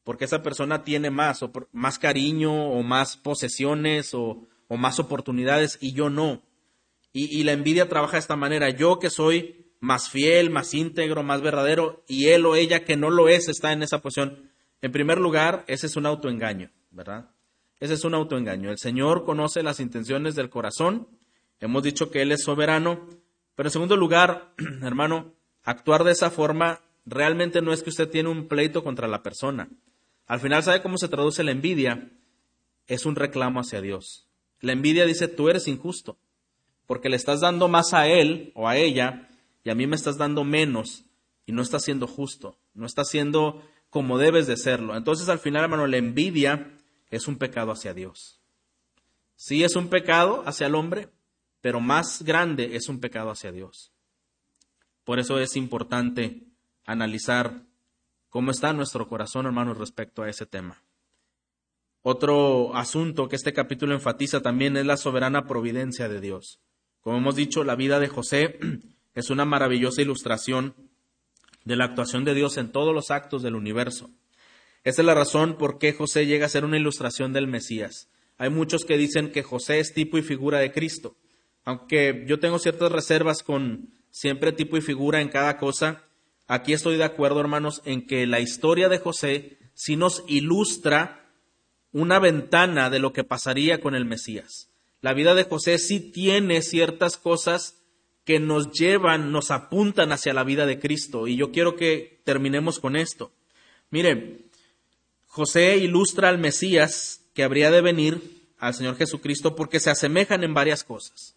Porque 0.04 0.24
esa 0.24 0.42
persona 0.42 0.84
tiene 0.84 1.10
más, 1.10 1.42
o 1.42 1.50
más 1.72 1.98
cariño, 1.98 2.70
o 2.70 2.82
más 2.82 3.16
posesiones, 3.16 4.14
o, 4.14 4.46
más 4.68 5.00
oportunidades, 5.00 5.78
y 5.80 5.92
yo 5.92 6.08
no. 6.08 6.42
Y, 7.12 7.36
y 7.36 7.42
la 7.42 7.52
envidia 7.52 7.88
trabaja 7.88 8.12
de 8.12 8.20
esta 8.20 8.36
manera. 8.36 8.70
Yo 8.70 9.00
que 9.00 9.10
soy 9.10 9.74
más 9.80 10.08
fiel, 10.08 10.50
más 10.50 10.72
íntegro, 10.74 11.24
más 11.24 11.42
verdadero, 11.42 12.04
y 12.06 12.28
él 12.28 12.46
o 12.46 12.54
ella 12.54 12.84
que 12.84 12.96
no 12.96 13.10
lo 13.10 13.28
es 13.28 13.48
está 13.48 13.72
en 13.72 13.82
esa 13.82 14.00
posición. 14.00 14.49
En 14.82 14.92
primer 14.92 15.18
lugar, 15.18 15.64
ese 15.66 15.86
es 15.86 15.96
un 15.96 16.06
autoengaño, 16.06 16.70
¿verdad? 16.90 17.30
Ese 17.80 17.94
es 17.94 18.04
un 18.04 18.14
autoengaño. 18.14 18.70
El 18.70 18.78
Señor 18.78 19.24
conoce 19.24 19.62
las 19.62 19.80
intenciones 19.80 20.34
del 20.34 20.50
corazón. 20.50 21.08
Hemos 21.60 21.82
dicho 21.82 22.10
que 22.10 22.22
Él 22.22 22.32
es 22.32 22.44
soberano. 22.44 23.08
Pero 23.54 23.68
en 23.68 23.72
segundo 23.72 23.96
lugar, 23.96 24.52
hermano, 24.82 25.34
actuar 25.64 26.04
de 26.04 26.12
esa 26.12 26.30
forma 26.30 26.80
realmente 27.06 27.62
no 27.62 27.72
es 27.72 27.82
que 27.82 27.90
usted 27.90 28.08
tiene 28.08 28.28
un 28.28 28.48
pleito 28.48 28.84
contra 28.84 29.08
la 29.08 29.22
persona. 29.22 29.68
Al 30.26 30.40
final, 30.40 30.62
¿sabe 30.62 30.82
cómo 30.82 30.96
se 30.96 31.08
traduce 31.08 31.42
la 31.42 31.50
envidia? 31.50 32.10
Es 32.86 33.06
un 33.06 33.16
reclamo 33.16 33.60
hacia 33.60 33.80
Dios. 33.80 34.28
La 34.60 34.72
envidia 34.72 35.06
dice, 35.06 35.26
tú 35.26 35.48
eres 35.48 35.66
injusto, 35.68 36.18
porque 36.86 37.08
le 37.08 37.16
estás 37.16 37.40
dando 37.40 37.68
más 37.68 37.94
a 37.94 38.06
él 38.06 38.52
o 38.54 38.68
a 38.68 38.76
ella 38.76 39.28
y 39.64 39.70
a 39.70 39.74
mí 39.74 39.86
me 39.86 39.96
estás 39.96 40.18
dando 40.18 40.44
menos 40.44 41.04
y 41.46 41.52
no 41.52 41.62
estás 41.62 41.84
siendo 41.84 42.06
justo, 42.06 42.58
no 42.74 42.86
estás 42.86 43.08
siendo 43.08 43.62
como 43.90 44.18
debes 44.18 44.46
de 44.46 44.56
serlo. 44.56 44.96
Entonces 44.96 45.28
al 45.28 45.40
final, 45.40 45.64
hermano, 45.64 45.86
la 45.86 45.98
envidia 45.98 46.72
es 47.10 47.28
un 47.28 47.36
pecado 47.36 47.72
hacia 47.72 47.92
Dios. 47.92 48.40
Sí 49.34 49.64
es 49.64 49.74
un 49.76 49.88
pecado 49.88 50.42
hacia 50.46 50.68
el 50.68 50.74
hombre, 50.74 51.08
pero 51.60 51.80
más 51.80 52.22
grande 52.22 52.76
es 52.76 52.88
un 52.88 53.00
pecado 53.00 53.30
hacia 53.30 53.52
Dios. 53.52 53.92
Por 55.04 55.18
eso 55.18 55.38
es 55.40 55.56
importante 55.56 56.44
analizar 56.86 57.62
cómo 58.28 58.50
está 58.50 58.72
nuestro 58.72 59.08
corazón, 59.08 59.46
hermano, 59.46 59.74
respecto 59.74 60.22
a 60.22 60.28
ese 60.28 60.46
tema. 60.46 60.82
Otro 62.02 62.74
asunto 62.76 63.28
que 63.28 63.36
este 63.36 63.52
capítulo 63.52 63.94
enfatiza 63.94 64.40
también 64.40 64.76
es 64.76 64.86
la 64.86 64.96
soberana 64.96 65.46
providencia 65.46 66.08
de 66.08 66.20
Dios. 66.20 66.60
Como 67.00 67.18
hemos 67.18 67.34
dicho, 67.34 67.64
la 67.64 67.76
vida 67.76 67.98
de 67.98 68.08
José 68.08 68.58
es 69.14 69.30
una 69.30 69.44
maravillosa 69.44 70.00
ilustración 70.00 70.74
de 71.64 71.76
la 71.76 71.84
actuación 71.84 72.24
de 72.24 72.34
Dios 72.34 72.56
en 72.56 72.72
todos 72.72 72.94
los 72.94 73.10
actos 73.10 73.42
del 73.42 73.54
universo. 73.54 74.10
Esa 74.82 75.02
es 75.02 75.06
la 75.06 75.14
razón 75.14 75.58
por 75.58 75.78
qué 75.78 75.92
José 75.92 76.26
llega 76.26 76.46
a 76.46 76.50
ser 76.50 76.64
una 76.64 76.78
ilustración 76.78 77.32
del 77.32 77.46
Mesías. 77.46 78.08
Hay 78.38 78.48
muchos 78.48 78.84
que 78.84 78.96
dicen 78.96 79.30
que 79.32 79.42
José 79.42 79.80
es 79.80 79.92
tipo 79.92 80.16
y 80.16 80.22
figura 80.22 80.58
de 80.58 80.72
Cristo. 80.72 81.16
Aunque 81.64 82.24
yo 82.26 82.40
tengo 82.40 82.58
ciertas 82.58 82.90
reservas 82.90 83.42
con 83.42 83.90
siempre 84.10 84.52
tipo 84.52 84.78
y 84.78 84.80
figura 84.80 85.20
en 85.20 85.28
cada 85.28 85.58
cosa, 85.58 86.04
aquí 86.46 86.72
estoy 86.72 86.96
de 86.96 87.04
acuerdo, 87.04 87.40
hermanos, 87.40 87.82
en 87.84 88.06
que 88.06 88.26
la 88.26 88.40
historia 88.40 88.88
de 88.88 88.98
José 88.98 89.58
sí 89.74 89.96
nos 89.96 90.24
ilustra 90.26 91.30
una 91.92 92.18
ventana 92.18 92.88
de 92.88 92.98
lo 92.98 93.12
que 93.12 93.24
pasaría 93.24 93.80
con 93.80 93.94
el 93.94 94.06
Mesías. 94.06 94.70
La 95.02 95.12
vida 95.12 95.34
de 95.34 95.44
José 95.44 95.78
sí 95.78 96.00
tiene 96.00 96.62
ciertas 96.62 97.16
cosas 97.16 97.79
que 98.30 98.38
nos 98.38 98.70
llevan, 98.70 99.32
nos 99.32 99.50
apuntan 99.50 100.12
hacia 100.12 100.32
la 100.32 100.44
vida 100.44 100.64
de 100.64 100.78
Cristo. 100.78 101.26
Y 101.26 101.34
yo 101.34 101.50
quiero 101.50 101.74
que 101.74 102.20
terminemos 102.22 102.78
con 102.78 102.94
esto. 102.94 103.32
Mire, 103.90 104.44
José 105.26 105.78
ilustra 105.78 106.28
al 106.28 106.38
Mesías 106.38 107.22
que 107.34 107.42
habría 107.42 107.72
de 107.72 107.80
venir, 107.80 108.46
al 108.56 108.74
Señor 108.74 108.96
Jesucristo, 108.96 109.56
porque 109.56 109.80
se 109.80 109.90
asemejan 109.90 110.44
en 110.44 110.54
varias 110.54 110.84
cosas. 110.84 111.34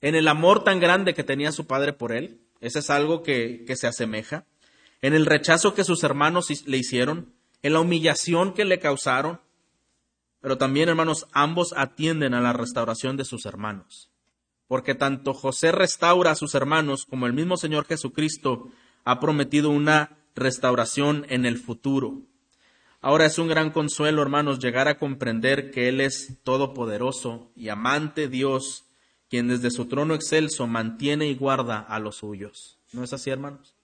En 0.00 0.14
el 0.14 0.28
amor 0.28 0.62
tan 0.62 0.78
grande 0.78 1.12
que 1.12 1.24
tenía 1.24 1.50
su 1.50 1.66
padre 1.66 1.92
por 1.92 2.12
él, 2.12 2.38
ese 2.60 2.78
es 2.78 2.90
algo 2.90 3.24
que, 3.24 3.64
que 3.66 3.74
se 3.74 3.88
asemeja. 3.88 4.46
En 5.00 5.14
el 5.14 5.26
rechazo 5.26 5.74
que 5.74 5.82
sus 5.82 6.04
hermanos 6.04 6.46
le 6.68 6.76
hicieron, 6.76 7.32
en 7.62 7.72
la 7.72 7.80
humillación 7.80 8.54
que 8.54 8.64
le 8.64 8.78
causaron, 8.78 9.40
pero 10.40 10.56
también, 10.56 10.88
hermanos, 10.88 11.26
ambos 11.32 11.74
atienden 11.76 12.32
a 12.32 12.40
la 12.40 12.52
restauración 12.52 13.16
de 13.16 13.24
sus 13.24 13.44
hermanos. 13.44 14.11
Porque 14.68 14.94
tanto 14.94 15.34
José 15.34 15.72
restaura 15.72 16.30
a 16.30 16.36
sus 16.36 16.54
hermanos 16.54 17.04
como 17.04 17.26
el 17.26 17.32
mismo 17.32 17.56
Señor 17.56 17.86
Jesucristo 17.86 18.70
ha 19.04 19.20
prometido 19.20 19.70
una 19.70 20.18
restauración 20.34 21.26
en 21.28 21.44
el 21.44 21.58
futuro. 21.58 22.22
Ahora 23.00 23.26
es 23.26 23.38
un 23.38 23.48
gran 23.48 23.70
consuelo, 23.70 24.22
hermanos, 24.22 24.60
llegar 24.60 24.86
a 24.86 24.98
comprender 24.98 25.72
que 25.72 25.88
Él 25.88 26.00
es 26.00 26.38
todopoderoso 26.44 27.50
y 27.56 27.68
amante 27.68 28.28
Dios, 28.28 28.84
quien 29.28 29.48
desde 29.48 29.70
su 29.72 29.86
trono 29.86 30.14
excelso 30.14 30.66
mantiene 30.68 31.26
y 31.26 31.34
guarda 31.34 31.80
a 31.80 31.98
los 31.98 32.16
suyos. 32.16 32.78
¿No 32.92 33.02
es 33.02 33.12
así, 33.12 33.30
hermanos? 33.30 33.74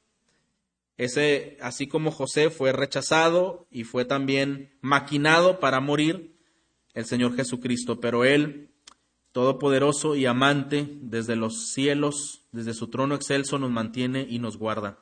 Ese, 0.99 1.57
así 1.61 1.87
como 1.89 2.11
José 2.11 2.51
fue 2.51 2.73
rechazado 2.73 3.67
y 3.71 3.85
fue 3.85 4.05
también 4.05 4.71
maquinado 4.81 5.59
para 5.59 5.81
morir, 5.81 6.37
el 6.95 7.05
Señor 7.05 7.37
Jesucristo, 7.37 8.01
pero 8.01 8.25
Él, 8.25 8.68
todopoderoso 9.39 10.17
y 10.17 10.27
amante, 10.27 10.99
desde 11.01 11.37
los 11.37 11.69
cielos, 11.69 12.43
desde 12.51 12.75
su 12.75 12.89
trono 12.89 13.15
excelso, 13.15 13.57
nos 13.61 13.71
mantiene 13.71 14.27
y 14.29 14.41
nos 14.41 14.57
guarda. 14.57 14.99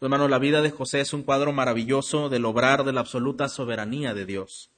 Hermano, 0.00 0.26
la 0.26 0.40
vida 0.40 0.62
de 0.62 0.72
José 0.72 0.98
es 0.98 1.12
un 1.12 1.22
cuadro 1.22 1.52
maravilloso 1.52 2.28
del 2.28 2.44
obrar 2.44 2.82
de 2.82 2.92
la 2.92 3.02
absoluta 3.02 3.48
soberanía 3.48 4.14
de 4.14 4.26
Dios, 4.26 4.72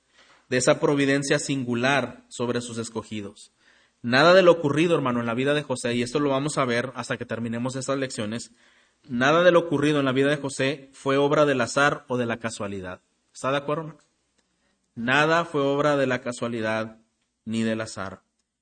de 0.50 0.58
esa 0.58 0.80
providencia 0.80 1.38
singular 1.38 2.26
sobre 2.28 2.60
sus 2.60 2.76
escogidos. 2.76 3.52
Nada 4.02 4.34
de 4.34 4.42
lo 4.42 4.52
ocurrido, 4.52 4.96
hermano, 4.96 5.20
en 5.20 5.26
la 5.26 5.32
vida 5.32 5.54
de 5.54 5.62
José, 5.62 5.94
y 5.94 6.02
esto 6.02 6.20
lo 6.20 6.28
vamos 6.28 6.58
a 6.58 6.66
ver 6.66 6.92
hasta 6.94 7.16
que 7.16 7.24
terminemos 7.24 7.76
estas 7.76 7.96
lecciones, 7.96 8.52
nada 9.08 9.42
de 9.42 9.50
lo 9.50 9.60
ocurrido 9.60 10.00
en 10.00 10.04
la 10.04 10.12
vida 10.12 10.28
de 10.28 10.36
José 10.36 10.90
fue 10.92 11.16
obra 11.16 11.46
del 11.46 11.62
azar 11.62 12.04
o 12.08 12.18
de 12.18 12.26
la 12.26 12.36
casualidad. 12.36 13.00
¿Está 13.32 13.50
de 13.50 13.56
acuerdo? 13.56 13.96
Nada 14.94 15.46
fue 15.46 15.62
obra 15.62 15.96
de 15.96 16.06
la 16.06 16.20
casualidad 16.20 16.98
ni 17.46 17.62
del 17.62 17.80
azar, 17.80 18.20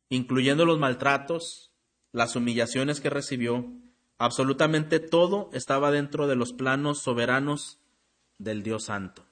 incluyendo 0.08 0.64
los 0.64 0.78
maltratos, 0.78 1.72
las 2.12 2.36
humillaciones 2.36 3.00
que 3.00 3.10
recibió, 3.10 3.72
absolutamente 4.18 5.00
todo 5.00 5.50
estaba 5.52 5.90
dentro 5.90 6.26
de 6.26 6.36
los 6.36 6.52
planos 6.52 7.00
soberanos 7.00 7.78
del 8.38 8.62
Dios 8.62 8.84
Santo. 8.84 9.26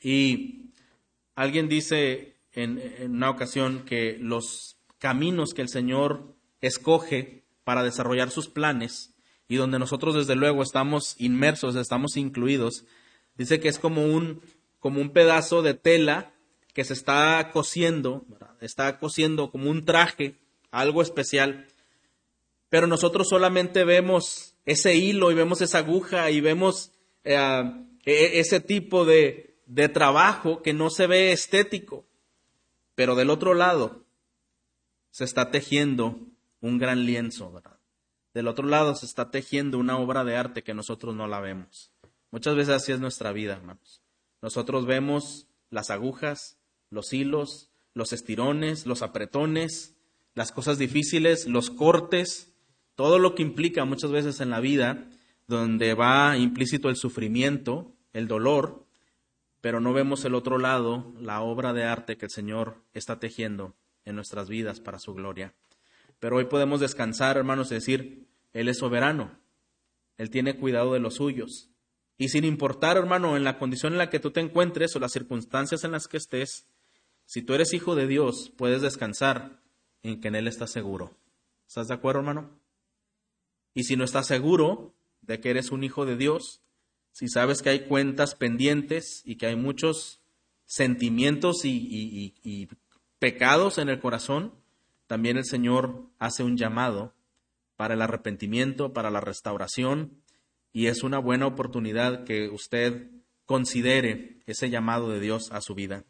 Y 0.00 0.72
alguien 1.34 1.68
dice 1.68 2.36
en, 2.52 2.80
una 3.12 3.30
ocasión 3.30 3.84
que 3.84 4.18
los 4.20 4.76
caminos 4.98 5.54
que 5.54 5.62
el 5.62 5.68
Señor 5.68 6.34
escoge 6.60 7.44
para 7.64 7.82
desarrollar 7.82 8.30
sus 8.30 8.48
planes 8.48 9.14
y 9.48 9.56
donde 9.56 9.78
nosotros 9.78 10.14
desde 10.14 10.36
luego 10.36 10.62
estamos 10.62 11.14
inmersos, 11.18 11.76
estamos 11.76 12.16
incluidos, 12.16 12.84
dice 13.36 13.60
que 13.60 13.68
es 13.68 13.78
como 13.78 14.04
un 14.04 14.42
como 14.78 15.00
un 15.00 15.10
pedazo 15.10 15.62
de 15.62 15.74
tela 15.74 16.32
que 16.78 16.84
se 16.84 16.92
está 16.92 17.50
cosiendo, 17.52 18.24
está 18.60 19.00
cosiendo 19.00 19.50
como 19.50 19.68
un 19.68 19.84
traje, 19.84 20.36
algo 20.70 21.02
especial, 21.02 21.66
pero 22.68 22.86
nosotros 22.86 23.28
solamente 23.28 23.82
vemos 23.82 24.54
ese 24.64 24.94
hilo 24.94 25.32
y 25.32 25.34
vemos 25.34 25.60
esa 25.60 25.78
aguja 25.78 26.30
y 26.30 26.40
vemos 26.40 26.92
eh, 27.24 27.36
e, 28.04 28.38
ese 28.38 28.60
tipo 28.60 29.04
de, 29.04 29.58
de 29.66 29.88
trabajo 29.88 30.62
que 30.62 30.72
no 30.72 30.88
se 30.88 31.08
ve 31.08 31.32
estético, 31.32 32.06
pero 32.94 33.16
del 33.16 33.30
otro 33.30 33.54
lado 33.54 34.04
se 35.10 35.24
está 35.24 35.50
tejiendo 35.50 36.28
un 36.60 36.78
gran 36.78 37.06
lienzo. 37.06 37.60
Del 38.34 38.46
otro 38.46 38.68
lado 38.68 38.94
se 38.94 39.06
está 39.06 39.32
tejiendo 39.32 39.78
una 39.78 39.98
obra 39.98 40.22
de 40.22 40.36
arte 40.36 40.62
que 40.62 40.74
nosotros 40.74 41.16
no 41.16 41.26
la 41.26 41.40
vemos. 41.40 41.90
Muchas 42.30 42.54
veces 42.54 42.76
así 42.76 42.92
es 42.92 43.00
nuestra 43.00 43.32
vida, 43.32 43.54
hermanos. 43.54 44.00
Nosotros 44.40 44.86
vemos 44.86 45.48
las 45.70 45.90
agujas, 45.90 46.57
los 46.90 47.12
hilos, 47.12 47.70
los 47.94 48.12
estirones, 48.12 48.86
los 48.86 49.02
apretones, 49.02 49.96
las 50.34 50.52
cosas 50.52 50.78
difíciles, 50.78 51.46
los 51.46 51.70
cortes, 51.70 52.52
todo 52.94 53.18
lo 53.18 53.34
que 53.34 53.42
implica 53.42 53.84
muchas 53.84 54.10
veces 54.10 54.40
en 54.40 54.50
la 54.50 54.60
vida, 54.60 55.08
donde 55.46 55.94
va 55.94 56.36
implícito 56.36 56.88
el 56.88 56.96
sufrimiento, 56.96 57.94
el 58.12 58.28
dolor, 58.28 58.86
pero 59.60 59.80
no 59.80 59.92
vemos 59.92 60.24
el 60.24 60.34
otro 60.34 60.58
lado, 60.58 61.12
la 61.20 61.40
obra 61.40 61.72
de 61.72 61.84
arte 61.84 62.16
que 62.16 62.26
el 62.26 62.30
Señor 62.30 62.84
está 62.92 63.18
tejiendo 63.18 63.74
en 64.04 64.14
nuestras 64.14 64.48
vidas 64.48 64.80
para 64.80 64.98
su 64.98 65.14
gloria. 65.14 65.54
Pero 66.20 66.36
hoy 66.36 66.44
podemos 66.44 66.80
descansar, 66.80 67.36
hermanos, 67.36 67.70
y 67.70 67.74
decir, 67.74 68.28
Él 68.52 68.68
es 68.68 68.78
soberano, 68.78 69.38
Él 70.16 70.30
tiene 70.30 70.56
cuidado 70.56 70.92
de 70.92 71.00
los 71.00 71.16
suyos, 71.16 71.70
y 72.16 72.28
sin 72.30 72.44
importar, 72.44 72.96
hermano, 72.96 73.36
en 73.36 73.44
la 73.44 73.58
condición 73.58 73.92
en 73.92 73.98
la 73.98 74.10
que 74.10 74.18
tú 74.18 74.32
te 74.32 74.40
encuentres 74.40 74.94
o 74.96 74.98
las 74.98 75.12
circunstancias 75.12 75.84
en 75.84 75.92
las 75.92 76.08
que 76.08 76.16
estés, 76.16 76.66
si 77.28 77.42
tú 77.42 77.52
eres 77.52 77.74
hijo 77.74 77.94
de 77.94 78.06
Dios, 78.06 78.50
puedes 78.56 78.80
descansar 78.80 79.60
en 80.02 80.18
que 80.22 80.28
en 80.28 80.34
Él 80.34 80.48
estás 80.48 80.72
seguro. 80.72 81.14
¿Estás 81.66 81.88
de 81.88 81.92
acuerdo, 81.94 82.20
hermano? 82.20 82.58
Y 83.74 83.84
si 83.84 83.96
no 83.96 84.04
estás 84.04 84.26
seguro 84.26 84.94
de 85.20 85.38
que 85.38 85.50
eres 85.50 85.70
un 85.70 85.84
hijo 85.84 86.06
de 86.06 86.16
Dios, 86.16 86.62
si 87.12 87.28
sabes 87.28 87.60
que 87.60 87.68
hay 87.68 87.80
cuentas 87.80 88.34
pendientes 88.34 89.20
y 89.26 89.36
que 89.36 89.44
hay 89.44 89.56
muchos 89.56 90.22
sentimientos 90.64 91.66
y, 91.66 92.34
y 92.42 92.68
pecados 93.18 93.76
en 93.76 93.90
el 93.90 94.00
corazón, 94.00 94.54
también 95.06 95.36
el 95.36 95.44
Señor 95.44 96.06
hace 96.18 96.44
un 96.44 96.56
llamado 96.56 97.12
para 97.76 97.92
el 97.92 98.00
arrepentimiento, 98.00 98.94
para 98.94 99.10
la 99.10 99.20
restauración, 99.20 100.22
y 100.72 100.86
es 100.86 101.02
una 101.02 101.18
buena 101.18 101.46
oportunidad 101.46 102.24
que 102.24 102.48
usted 102.48 103.10
considere 103.44 104.40
ese 104.46 104.70
llamado 104.70 105.10
de 105.10 105.20
Dios 105.20 105.52
a 105.52 105.60
su 105.60 105.74
vida. 105.74 106.06